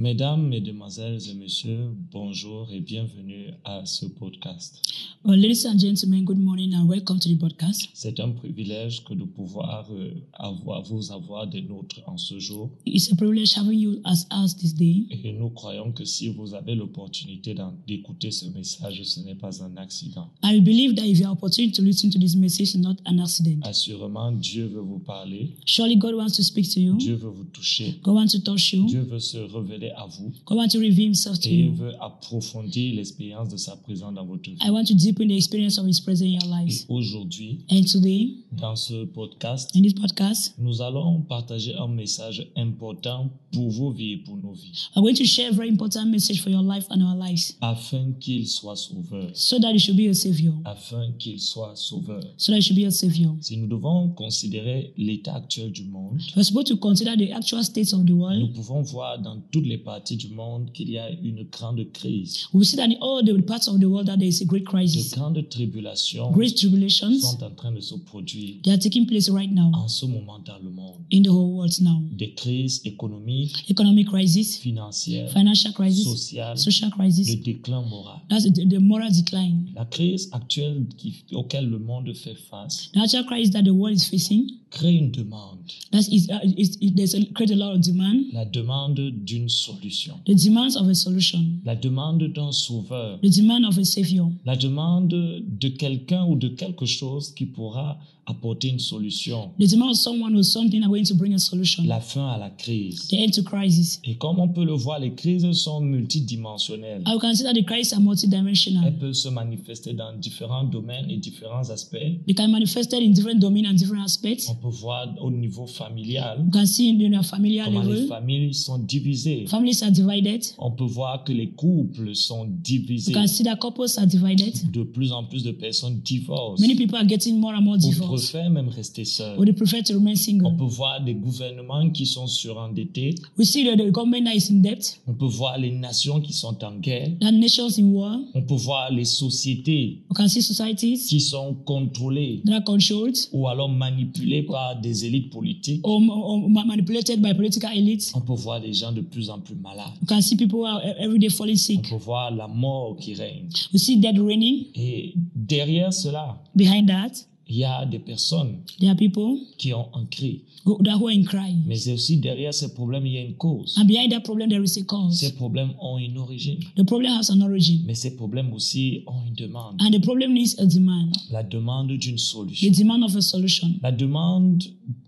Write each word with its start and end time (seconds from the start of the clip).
Mesdames, 0.00 0.46
Mesdemoiselles 0.48 1.18
et 1.28 1.34
Messieurs, 1.34 1.90
bonjour 2.12 2.68
et 2.72 2.78
bienvenue 2.78 3.48
à 3.64 3.84
ce 3.84 4.06
podcast. 4.06 4.80
Well, 5.24 5.40
ladies 5.40 5.66
and 5.66 5.76
gentlemen, 5.76 6.24
good 6.24 6.38
morning 6.38 6.72
and 6.72 6.88
welcome 6.88 7.18
to 7.18 7.28
the 7.28 7.36
podcast. 7.36 7.88
C'est 7.94 8.20
un 8.20 8.30
privilège 8.30 9.02
que 9.02 9.12
de 9.14 9.24
pouvoir 9.24 9.88
euh, 9.90 10.12
avoir, 10.34 10.84
vous 10.84 11.10
avoir 11.10 11.48
des 11.48 11.62
nôtres 11.62 12.00
en 12.06 12.16
ce 12.16 12.38
jour. 12.38 12.70
It's 12.86 13.10
a 13.10 13.16
privilege 13.16 13.58
having 13.58 13.76
you 13.76 14.00
as 14.04 14.24
us 14.30 14.54
this 14.56 14.72
day. 14.72 15.06
Et 15.10 15.32
nous 15.32 15.50
croyons 15.50 15.90
que 15.90 16.04
si 16.04 16.28
vous 16.28 16.54
avez 16.54 16.76
l'opportunité 16.76 17.56
d'écouter 17.88 18.30
ce 18.30 18.46
message, 18.50 19.02
ce 19.02 19.18
n'est 19.18 19.34
pas 19.34 19.64
un 19.64 19.76
accident. 19.78 20.30
We 20.44 20.60
believe 20.60 20.94
that 20.94 21.06
if 21.06 21.18
you 21.18 21.26
have 21.26 21.32
opportunity 21.32 21.72
to 21.72 21.82
listen 21.82 22.10
to 22.10 22.20
this 22.20 22.36
message, 22.36 22.72
it's 22.72 22.76
not 22.76 22.98
an 23.04 23.18
accident. 23.18 23.62
Assurément, 23.62 24.30
Dieu 24.30 24.66
veut 24.66 24.80
vous 24.80 25.00
parler, 25.00 25.56
Surely 25.66 25.96
God 25.96 26.14
wants 26.14 26.36
to 26.36 26.44
speak 26.44 26.72
to 26.72 26.78
you. 26.78 26.96
Dieu 26.98 27.16
veut 27.16 27.30
vous 27.30 27.46
toucher, 27.52 27.98
God 28.04 28.14
wants 28.14 28.28
to 28.28 28.38
touch 28.38 28.72
you. 28.72 28.86
Dieu 28.86 29.00
veut 29.00 29.18
se 29.18 29.38
révéler 29.38 29.87
à 29.96 30.06
vous 30.06 30.32
God 30.46 30.58
wants 30.58 30.68
to 30.72 30.78
reveal 30.78 31.06
himself 31.08 31.38
to 31.40 31.48
et 31.48 31.52
il 31.52 31.66
you. 31.66 31.72
veut 31.74 31.92
approfondir 32.00 32.94
l'expérience 32.94 33.48
de 33.48 33.56
sa 33.56 33.76
présence 33.76 34.14
dans 34.14 34.24
votre 34.26 34.42
vie. 34.50 34.56
I 34.64 34.70
want 34.70 34.84
to 34.86 34.94
deepen 34.94 35.28
the 35.28 35.32
experience 35.36 35.78
of 35.78 35.86
his 35.86 36.00
presence 36.00 36.22
in 36.28 36.32
your 36.32 36.42
Et 36.44 36.64
lives. 36.66 36.84
aujourd'hui, 36.88 37.64
And 37.70 37.82
today, 37.84 38.34
dans 38.52 38.76
ce 38.76 39.04
podcast, 39.06 39.70
in 39.76 39.82
this 39.82 39.94
podcast, 39.94 40.54
nous 40.58 40.80
allons 40.82 41.20
partager 41.22 41.74
un 41.76 41.88
message 41.88 42.46
important 42.56 43.30
pour 43.52 43.70
vos 43.70 43.90
vies 43.92 44.12
et 44.12 44.16
pour 44.18 44.36
nos 44.36 44.52
vies, 44.52 44.88
I'm 44.96 45.02
going 45.02 45.14
to 45.14 45.24
share 45.24 45.50
a 45.50 45.52
very 45.52 45.68
important 45.68 46.06
message 46.06 46.40
for 46.42 46.50
your 46.50 46.62
life 46.62 46.86
and 46.90 47.00
our 47.02 47.16
lives 47.16 47.56
afin 47.60 48.12
qu'il 48.20 48.46
soit 48.46 48.76
sauveur, 48.76 49.30
so 49.34 49.58
that 49.58 49.72
you 49.72 49.78
should 49.78 49.96
be 49.96 50.08
a 50.08 50.14
savior. 50.14 50.52
afin 50.64 51.12
qu'il 51.18 51.40
soit 51.40 51.74
sauveur. 51.76 52.20
So 52.36 52.52
that 52.52 52.56
you 52.58 52.62
should 52.62 52.76
be 52.76 52.84
a 52.86 52.90
savior. 52.90 53.34
Si 53.40 53.56
nous 53.56 53.66
devons 53.66 54.10
considérer 54.10 54.92
l'état 54.96 55.34
actuel 55.34 55.72
du 55.72 55.84
monde, 55.84 56.20
We're 56.36 56.44
supposed 56.44 56.66
to 56.68 56.76
consider 56.76 57.16
the 57.16 57.32
actual 57.32 57.62
state 57.64 57.92
of 57.92 58.04
the 58.04 58.10
nous 58.10 58.18
world. 58.18 58.52
pouvons 58.54 58.82
voir 58.82 59.18
dans 59.20 59.38
toutes 59.50 59.66
les 59.66 59.77
parties 59.78 60.16
du 60.16 60.28
monde 60.28 60.70
qu'il 60.72 60.90
y 60.90 60.98
a 60.98 61.10
une 61.10 61.44
grande 61.50 61.84
crise. 61.92 62.46
We 62.52 62.64
see 62.66 62.76
that 62.76 62.86
in 62.86 62.96
all 63.00 63.22
the 63.24 63.40
parts 63.42 63.68
of 63.68 63.78
the 63.80 63.84
world 63.86 64.06
that 64.06 64.16
there 64.18 64.28
is 64.28 64.40
a 64.42 64.44
great 64.44 64.64
De 64.64 64.70
crisis. 64.70 65.14
grandes 65.14 65.48
tribulations 65.48 66.30
Great 66.32 66.54
tribulations. 66.56 67.20
sont 67.20 67.42
en 67.42 67.50
train 67.50 67.72
de 67.72 67.80
se 67.80 67.94
produire 67.94 68.56
They 68.62 68.72
are 68.72 68.78
taking 68.78 69.06
place 69.06 69.28
right 69.30 69.50
now 69.50 69.70
en 69.74 69.88
ce 69.88 70.06
moment 70.06 70.38
dans 70.44 70.58
le 70.62 70.70
monde. 70.70 70.96
in 71.12 71.22
the 71.22 71.28
whole 71.28 71.52
world 71.54 71.72
now. 71.80 72.00
Des 72.12 72.32
crises 72.34 72.80
économiques, 72.84 73.64
Economic 73.68 74.08
crisis, 74.08 74.58
financières, 74.58 75.30
financial 75.32 75.72
crisis, 75.72 76.04
sociales, 76.04 76.58
social 76.58 76.90
de 76.90 76.94
crisis. 76.94 77.40
déclin 77.42 77.82
moral. 77.82 78.20
That's 78.28 78.44
the, 78.44 78.68
the 78.68 78.78
moral 78.80 79.10
decline. 79.12 79.66
La 79.74 79.84
crise 79.84 80.28
actuelle 80.32 80.86
qui, 80.96 81.14
auquel 81.32 81.68
le 81.68 81.78
monde 81.78 82.12
fait 82.14 82.34
face 82.34 82.90
The 82.92 82.98
actual 82.98 83.24
crisis 83.26 83.50
that 83.52 83.62
the 83.62 83.70
world 83.72 83.96
is 83.96 84.04
facing. 84.04 84.50
Crée 84.70 84.92
une 84.94 85.10
demande, 85.10 85.58
That 85.92 86.00
is, 86.10 86.28
uh, 86.30 86.38
is, 86.56 86.76
is, 86.80 86.94
there's 86.94 87.14
a, 87.14 87.24
create 87.34 87.50
a 87.52 87.56
lot 87.56 87.74
of 87.74 87.80
demand. 87.80 88.26
la 88.32 88.44
demande 88.44 89.00
d'une 89.24 89.48
solution, 89.48 90.14
The 90.26 90.34
demands 90.34 90.76
of 90.76 90.88
a 90.88 90.94
solution. 90.94 91.60
la 91.64 91.74
demande 91.76 92.24
d'un 92.32 92.52
sauveur, 92.52 93.18
The 93.22 93.30
demand 93.34 93.64
of 93.66 93.78
a 93.78 93.84
savior. 93.84 94.30
la 94.44 94.56
demande 94.56 95.08
de 95.08 95.68
quelqu'un 95.68 96.24
ou 96.26 96.36
de 96.36 96.48
quelque 96.48 96.86
chose 96.86 97.32
qui 97.34 97.46
pourra 97.46 97.98
apporter 98.26 98.68
une 98.68 98.78
solution, 98.78 99.52
The 99.58 99.66
demand 99.70 99.90
of 99.92 99.96
someone 99.96 100.36
or 100.36 100.44
something 100.44 100.82
are 100.82 100.88
going 100.90 101.04
to 101.04 101.14
bring 101.14 101.32
a 101.32 101.38
solution. 101.38 101.84
la 101.86 102.00
fin 102.00 102.28
à 102.28 102.36
la 102.38 102.50
crise. 102.50 103.08
The 103.08 103.14
end 103.14 103.30
to 103.32 103.42
crisis. 103.42 104.00
Et 104.04 104.16
comme 104.16 104.38
on 104.38 104.48
peut 104.48 104.64
le 104.66 104.74
voir, 104.74 104.98
les 105.00 105.14
crises 105.14 105.50
sont 105.52 105.80
multidimensionnelles. 105.80 107.02
I 107.06 107.16
can 107.18 107.34
see 107.34 107.44
that 107.44 107.54
the 107.54 107.64
crises 107.64 107.92
are 107.94 108.00
multidimensional. 108.00 108.84
Elles 108.86 108.98
peuvent 108.98 109.12
se 109.14 109.28
manifester 109.28 109.94
dans 109.94 110.12
différents 110.18 110.64
domaines 110.64 111.10
et 111.10 111.16
différents 111.16 111.70
aspects. 111.70 112.20
They 112.26 112.34
can 112.34 112.48
manifest 112.48 112.92
in 112.92 113.10
different 113.12 113.40
domains 113.40 113.66
and 113.66 113.74
different 113.74 114.04
aspects. 114.04 114.48
On 114.50 114.54
peut 114.60 114.68
voir 114.68 115.06
au 115.20 115.30
niveau 115.30 115.66
familial 115.66 116.38
You 116.44 116.50
can 116.52 116.66
see 116.66 116.90
in 116.90 117.12
a 117.18 117.22
familiar 117.22 117.64
comment 117.66 117.82
les 117.82 118.06
familles 118.06 118.54
sont 118.54 118.78
divisées. 118.78 119.46
families 119.46 119.82
are 119.82 119.90
divided. 119.90 120.42
On 120.58 120.70
peut 120.70 120.84
voir 120.84 121.24
que 121.24 121.32
les 121.32 121.50
couples 121.50 122.14
sont 122.14 122.46
divisés. 122.62 123.12
You 123.12 123.18
can 123.18 123.26
see 123.26 123.44
that 123.44 123.56
couples 123.56 123.96
are 123.98 124.06
divided. 124.06 124.70
De 124.72 124.82
plus 124.82 125.12
en 125.12 125.24
plus 125.24 125.42
de 125.44 125.52
personnes 125.52 126.00
divorcent 126.04 126.60
Many 126.60 126.74
people 126.76 126.96
are 126.98 127.06
getting 127.06 127.38
more 127.38 127.54
and 127.54 127.62
more 127.62 127.78
divorced, 127.78 128.32
préfèrent 128.32 128.50
même 128.50 128.68
rester 128.68 129.04
seuls. 129.04 129.38
or 129.38 129.44
they 129.44 129.52
prefer 129.52 129.82
to 129.82 129.94
remain 129.94 130.12
On 130.12 130.16
single. 130.16 130.56
peut 130.56 130.64
voir 130.64 131.02
des 131.04 131.14
gouvernements 131.14 131.90
qui 131.90 132.06
sont 132.06 132.26
surendettés. 132.26 133.14
We 133.38 133.46
see 133.46 133.64
that 133.64 133.76
the 133.76 133.90
government 133.90 134.24
that 134.24 134.34
is 134.34 134.50
in 134.50 134.60
debt, 134.62 135.00
On 135.06 135.14
peut 135.14 135.26
voir 135.26 135.58
les 135.58 135.70
nations 135.72 136.20
qui 136.20 136.32
sont 136.32 136.56
en 136.64 136.76
guerre. 136.78 137.10
that 137.20 137.32
nations 137.32 137.78
in 137.78 137.84
war. 137.92 138.18
On 138.34 138.42
peut 138.42 138.54
voir 138.56 138.90
les 138.92 139.04
sociétés 139.04 140.02
We 140.10 140.16
can 140.16 140.28
see 140.28 140.42
societies 140.42 141.06
qui 141.08 141.20
sont 141.20 141.54
contrôlées 141.64 142.42
that 142.44 142.54
are 142.56 142.64
controlled 142.64 143.16
ou 143.32 143.46
alors 143.48 143.68
manipulées 143.68 144.42
par 144.48 144.80
des 144.80 145.04
élites 145.04 145.30
politiques. 145.32 145.80
or, 145.86 146.00
or 146.08 146.48
ma- 146.48 146.64
manipulated 146.64 147.20
by 147.20 147.34
political 147.34 147.70
elites. 147.76 148.12
On 148.14 148.20
peut 148.20 148.34
voir 148.34 148.60
des 148.60 148.72
gens 148.72 148.92
de 148.92 149.00
plus 149.00 149.30
en 149.30 149.40
plus 149.40 149.54
malades. 149.54 149.92
We 150.02 150.08
can 150.08 150.20
see 150.20 150.36
people 150.36 150.64
are 150.66 150.80
every 150.98 151.18
day 151.18 151.28
falling 151.30 151.54
On 151.54 151.58
sick. 151.58 151.88
peut 151.88 151.96
voir 151.96 152.30
la 152.30 152.48
mort 152.48 152.96
qui 152.96 153.14
règne. 153.14 153.48
We 153.72 153.80
see 153.80 153.96
death 153.98 154.18
reigning. 154.18 154.66
Et 154.74 155.14
derrière 155.34 155.92
cela, 155.92 156.42
Behind 156.54 156.86
that, 156.88 157.26
il 157.48 157.56
y 157.56 157.64
a 157.64 157.84
des 157.86 157.98
personnes 157.98 158.56
there 158.78 158.90
are 158.90 158.96
people 158.96 159.38
qui 159.56 159.72
ont 159.72 159.86
un 159.94 160.04
cri. 160.10 160.42
who, 160.66 160.76
that 160.84 160.96
who 160.98 161.06
are 161.08 161.14
in 161.14 161.24
crying. 161.24 161.62
Mais 161.66 161.76
c'est 161.76 161.92
aussi 161.94 162.18
derrière 162.18 162.52
ces 162.52 162.74
problèmes, 162.74 163.06
il 163.06 163.12
y 163.12 163.18
a 163.18 163.22
une 163.22 163.34
cause. 163.34 163.74
And 163.78 163.84
behind 163.86 164.10
that 164.12 164.20
problem, 164.20 164.48
there 164.50 164.62
is 164.62 164.78
a 164.78 164.82
cause. 164.84 165.14
Ces 165.18 165.32
problèmes 165.34 165.70
ont 165.80 165.98
une 165.98 166.18
origine. 166.18 166.58
The 166.76 166.84
problem 166.84 167.12
has 167.18 167.30
an 167.30 167.40
origin. 167.40 167.80
Mais 167.86 167.94
ces 167.94 168.16
problèmes 168.16 168.52
aussi 168.52 169.02
ont 169.06 169.26
une 169.26 169.34
demande. 169.34 169.80
And 169.80 169.90
the 169.92 170.00
problem 170.02 170.32
needs 170.34 170.56
a 170.58 170.66
demand. 170.66 171.12
La 171.30 171.42
demande 171.42 171.88
d'une 171.96 172.16
The 172.16 172.20
solution. 172.20 172.70
demand 172.72 173.02
of 173.04 173.16
a 173.16 173.20
solution. 173.22 173.70
La 173.82 173.92
demande 173.92 174.62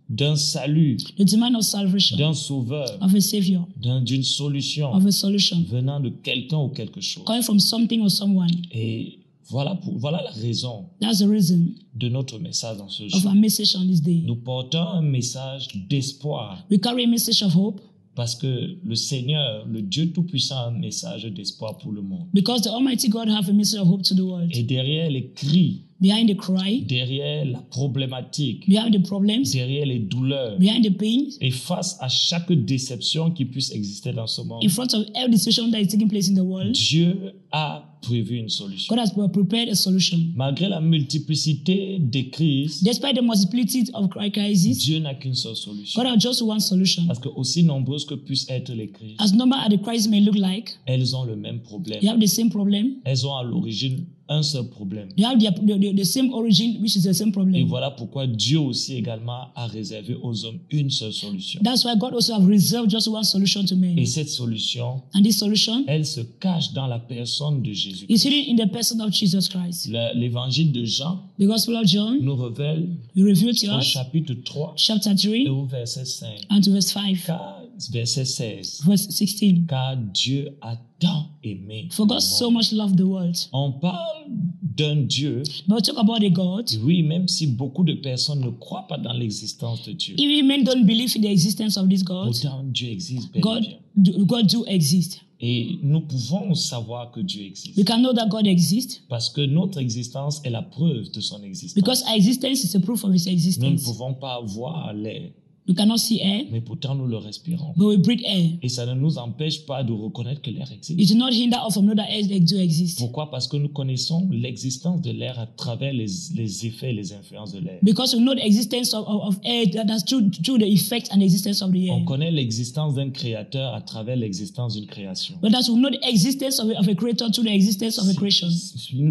d'un 0.09 0.35
salut, 0.35 0.97
The 1.19 1.25
demand 1.25 1.55
of 1.55 1.63
salvation. 1.63 2.17
d'un 2.17 2.35
sauveur, 2.35 2.99
Of 3.01 3.15
a 3.15 3.21
savior. 3.21 3.69
d'un- 3.81 4.01
d'une 4.01 4.25
solution 4.25 4.93
Of 4.93 5.07
a 5.07 5.13
solution. 5.13 5.63
venant 5.71 6.01
de 6.01 6.09
quelqu'un 6.09 6.59
ou 6.59 6.69
quelque 6.69 7.01
chose. 7.01 7.23
Coming 7.25 7.43
from 7.43 7.61
something 7.61 8.01
or 8.01 8.11
someone. 8.11 8.51
Et 8.73 9.20
voilà, 9.51 9.75
pour- 9.77 9.99
voilà 9.99 10.23
la 10.23 10.31
raison 10.31 10.87
That's 11.01 11.19
the 11.19 11.29
reason 11.29 11.75
de 11.95 12.09
notre 12.09 12.39
message 12.39 12.77
dans 12.79 12.89
ce 12.89 13.05
of 13.05 13.11
jour. 13.11 13.27
our 13.27 13.35
message 13.35 13.75
on 13.77 13.87
this 13.87 14.01
day. 14.03 14.23
Nous 14.27 14.37
portons 14.37 14.79
un 14.81 15.03
message 15.03 15.69
d'espoir 15.89 16.65
We 16.71 16.81
carry 16.81 17.05
a 17.05 17.09
message 17.09 17.43
of 17.43 17.55
hope 17.57 17.81
parce 18.17 18.35
que 18.35 18.77
le 18.85 18.95
Seigneur, 18.97 19.65
le 19.67 19.81
Dieu 19.83 20.11
Tout-Puissant, 20.13 20.57
a 20.57 20.67
un 20.69 20.79
message 20.79 21.25
d'espoir 21.25 21.79
pour 21.79 21.93
le 21.93 22.03
monde. 22.03 22.27
because 22.35 22.63
the 22.63 22.69
Almighty 22.69 23.09
God 23.09 23.29
have 23.29 23.49
a 23.49 23.53
message 23.53 23.81
of 23.81 23.89
hope 23.89 24.03
to 24.03 24.15
the 24.15 24.21
world. 24.21 24.51
Et 24.55 24.63
derrière 24.63 25.11
les 25.11 25.31
cris, 25.33 25.83
Behind 26.01 26.31
the 26.31 26.35
cry, 26.37 26.81
derrière 26.89 27.45
la 27.45 27.61
problématique, 27.61 28.67
behind 28.67 28.95
the 28.95 29.03
problems, 29.07 29.45
derrière 29.53 29.85
les 29.85 29.99
douleurs, 29.99 30.59
behind 30.59 30.83
the 30.83 30.97
pains, 30.97 31.29
et 31.43 31.51
face 31.51 31.99
à 32.01 32.09
chaque 32.09 32.51
déception 32.51 33.31
qui 33.33 33.45
puisse 33.45 33.71
exister 33.71 34.13
dans 34.15 34.27
ce 34.27 34.41
monde, 34.41 34.65
in 34.65 34.69
front 34.71 34.95
of 34.95 35.05
every 35.15 35.31
decision 35.31 35.71
that 35.71 35.79
is 35.81 35.89
taking 35.89 36.09
place 36.09 36.29
in 36.31 36.35
the 36.35 36.39
world, 36.43 36.73
Dieu 36.73 37.33
a 37.53 37.83
prévu 38.01 38.37
une 38.37 38.49
solution. 38.49 38.95
God 38.95 38.99
has 39.01 39.11
prepared 39.33 39.69
a 39.69 39.75
solution. 39.75 40.19
Malgré 40.35 40.69
la 40.69 40.81
multiplicité 40.81 41.99
des 42.01 42.29
crises, 42.31 42.83
Despite 42.83 43.17
the 43.17 43.23
multiplicity 43.23 43.91
of 43.95 44.09
crises, 44.33 44.79
Dieu 44.79 44.99
n'a 44.99 45.15
qu'une 45.15 45.35
seule 45.35 45.57
solution. 45.57 46.01
God 46.03 46.11
has 46.11 46.19
just 46.19 46.43
one 46.43 46.61
solution. 46.61 47.07
Parce 47.07 47.19
que 47.19 47.29
aussi 47.29 47.63
nombreuses 47.63 48.05
que 48.05 48.15
puissent 48.15 48.49
être 48.49 48.73
les 48.73 48.89
crises, 48.89 49.17
As 49.19 49.33
number 49.33 49.57
of 49.57 49.71
the 49.71 49.81
crises 49.83 50.09
may 50.09 50.21
look 50.21 50.37
like, 50.37 50.79
elles 50.87 51.15
ont 51.15 51.25
le 51.25 51.37
même 51.37 51.61
problème. 51.61 52.01
you 52.03 52.09
have 52.09 52.21
the 52.21 52.27
same 52.27 52.51
problem. 52.51 52.97
Elles 53.05 53.27
ont 53.27 53.37
à 53.37 53.43
l'origine 53.43 54.05
un 54.31 54.43
seul 54.43 54.69
problème. 54.69 55.09
You 55.19 55.27
have 55.27 55.39
the, 55.39 55.51
the, 55.67 55.95
the, 55.97 56.05
same 56.05 56.33
origin, 56.33 56.77
which 56.81 56.95
is 56.97 57.03
the 57.03 57.13
same 57.13 57.29
Et 57.29 57.33
problem. 57.33 57.67
voilà 57.67 57.91
pourquoi 57.91 58.27
Dieu 58.29 58.61
aussi 58.61 58.95
également 58.95 59.49
a 59.57 59.67
réservé 59.67 60.17
aux 60.23 60.45
hommes 60.45 60.61
une 60.71 60.89
seule 60.89 61.13
solution. 61.13 61.61
That's 61.65 61.85
why 61.85 61.97
God 61.99 62.15
also 62.15 62.35
have 62.35 62.47
reserved 62.47 62.89
just 62.91 63.09
one 63.09 63.25
solution 63.25 63.65
to 63.65 63.75
man. 63.77 63.99
Et 63.99 64.07
cette 64.07 64.29
solution, 64.29 65.03
And 65.15 65.23
this 65.23 65.39
solution 65.39 65.85
elle 65.89 66.07
se 66.07 66.21
cache 66.39 66.73
dans 66.73 66.87
la 66.87 67.01
personne 67.01 67.61
de 67.63 67.73
Jésus. 67.73 68.07
is 68.09 68.25
hidden 68.25 68.55
in 68.57 68.65
the 68.65 68.71
person 68.71 69.01
of 69.01 69.13
Jesus 69.13 69.49
Christ. 69.49 69.89
Le- 69.91 70.17
L'évangile 70.19 70.71
de 70.73 70.85
Jean 70.85 71.21
The 71.39 71.45
Gospel 71.47 71.75
of 71.77 71.87
John, 71.87 72.19
nous 72.23 72.37
révèle 72.37 72.89
we 73.17 73.25
reveal 73.25 73.55
to 73.55 73.67
au 73.73 73.79
us, 73.79 73.85
chapitre 73.85 74.35
3 74.45 74.75
chapter 74.77 75.11
et 75.11 75.45
3 75.45 75.53
au 75.53 75.65
verset 75.65 76.05
5, 76.05 76.29
and 76.51 76.61
to 76.61 76.71
verse 76.71 76.87
5, 76.93 77.17
car, 77.27 77.60
verset 77.91 78.25
16, 78.25 78.83
verse 78.85 79.09
16. 79.11 79.67
car 79.67 79.97
Dieu 79.97 80.49
a 80.61 80.77
tant 80.99 81.27
aimé. 81.43 81.89
For 81.93 82.07
God 82.07 82.21
so 82.21 82.51
much 82.51 82.73
loved 82.73 82.97
the 82.99 83.03
world. 83.07 83.37
On 83.53 83.73
parle 83.73 84.27
d'un 84.63 85.07
Dieu, 85.07 85.43
But 85.67 85.77
we 85.77 85.83
talk 85.83 85.97
about 85.99 86.23
a 86.23 86.31
God. 86.31 86.71
oui, 86.85 87.03
même 87.03 87.27
si 87.29 87.47
beaucoup 87.47 87.85
de 87.85 87.95
personnes 87.95 88.41
ne 88.41 88.51
croient 88.51 88.87
pas 88.89 88.99
dans 88.99 89.13
l'existence 89.13 89.83
de 89.85 89.93
Dieu. 89.93 90.15
Even 90.19 90.47
men 90.47 90.65
don't 90.65 90.85
believe 90.85 91.15
in 91.17 91.21
the 91.23 91.27
existence 91.31 91.77
of 91.77 91.89
this 91.89 92.03
God. 92.03 92.27
Pourtant, 92.33 92.65
Dieu 92.65 92.89
existe 92.91 93.33
bel 93.33 93.43
God, 93.43 93.61
bien. 93.63 94.25
God 94.27 94.47
do 94.47 94.65
exist. 94.67 95.21
Et 95.43 95.79
nous 95.83 96.03
pouvons 96.03 96.55
savoir 96.55 97.11
que 97.13 97.21
Dieu 97.21 97.43
existe. 97.47 97.75
We 97.79 97.85
can 97.85 98.01
know 98.03 98.13
that 98.13 98.29
God 98.29 98.47
exists 98.47 99.03
Parce 99.09 99.31
que 99.31 99.41
notre 99.41 99.79
existence 99.81 100.43
est 100.45 100.51
la 100.51 100.61
preuve 100.61 101.11
de 101.13 101.21
son 101.23 101.43
existence. 101.43 101.75
because 101.75 102.03
our 102.07 102.15
existence 102.15 102.63
is 102.63 102.77
a 102.77 102.81
proof 102.81 103.03
of 103.05 103.15
His 103.15 103.25
Nous 103.25 103.31
ne 103.31 103.37
existence. 103.37 103.83
pouvons 103.85 104.13
pas 104.13 104.39
voir 104.45 104.93
les, 104.93 105.33
We 105.71 105.77
cannot 105.77 105.99
see 105.99 106.19
air, 106.21 106.47
mais 106.51 106.61
pourtant 106.61 106.97
nous 106.97 107.07
le 107.07 107.17
respirons. 107.17 107.75
but 107.77 107.87
we 107.87 107.97
breathe 107.97 108.23
air. 108.25 108.51
Et 108.61 108.69
ça 108.69 108.85
ne 108.87 108.95
nous 108.95 109.19
empêche 109.19 109.65
pas 109.67 109.85
de 109.85 109.93
reconnaître 109.93 110.43
que 110.43 110.51
l'air 110.51 110.71
existe. 110.73 110.99
It 111.01 111.09
does 111.09 111.17
not 111.17 111.31
hinder 111.31 111.59
us 111.65 111.75
from 111.75 111.85
knowing 111.85 111.97
that 111.99 112.11
air 112.11 112.25
do 112.41 112.59
exist. 112.59 112.99
Pourquoi? 112.99 113.31
Parce 113.31 113.47
que 113.47 113.57
nous 113.57 113.69
connaissons 113.69 114.29
l'existence 114.33 115.01
de 115.01 115.13
l'air 115.13 115.39
à 115.39 115.47
travers 115.47 115.93
les, 115.93 116.07
les 116.35 116.67
effets 116.67 116.91
et 116.91 116.93
les 116.93 117.13
influences 117.13 117.53
de 117.53 117.61
l'air. 117.61 117.79
Because 117.83 118.15
we 118.17 118.21
know 118.21 118.35
the 118.35 118.45
existence 118.45 118.93
of, 118.95 119.05
of, 119.07 119.23
of 119.29 119.39
air, 119.45 119.67
that- 119.73 119.87
that's 119.87 120.05
through, 120.05 120.29
through 120.45 120.59
the 120.59 120.67
effect 120.67 121.09
and 121.13 121.21
existence 121.23 121.63
of 121.63 121.71
the 121.71 121.87
air. 121.87 121.95
On 121.95 122.05
connaît 122.05 122.33
l'existence 122.33 122.95
d'un 122.97 123.11
créateur 123.11 123.73
à 123.73 123.81
travers 123.81 124.17
l'existence 124.17 124.75
d'une 124.75 124.87
création. 124.87 125.37
But 125.41 125.53
that's 125.53 125.69
we 125.69 125.77
know 125.77 125.91
the 125.91 126.05
existence 126.05 126.59
of 126.59 126.69
a, 126.71 126.81
of 126.81 126.89
a 126.89 126.95
creator 126.97 127.31
through 127.31 127.45
the 127.47 127.55
existence 127.55 127.97
of 127.99 128.09
a 128.09 128.15
creation. 128.15 128.49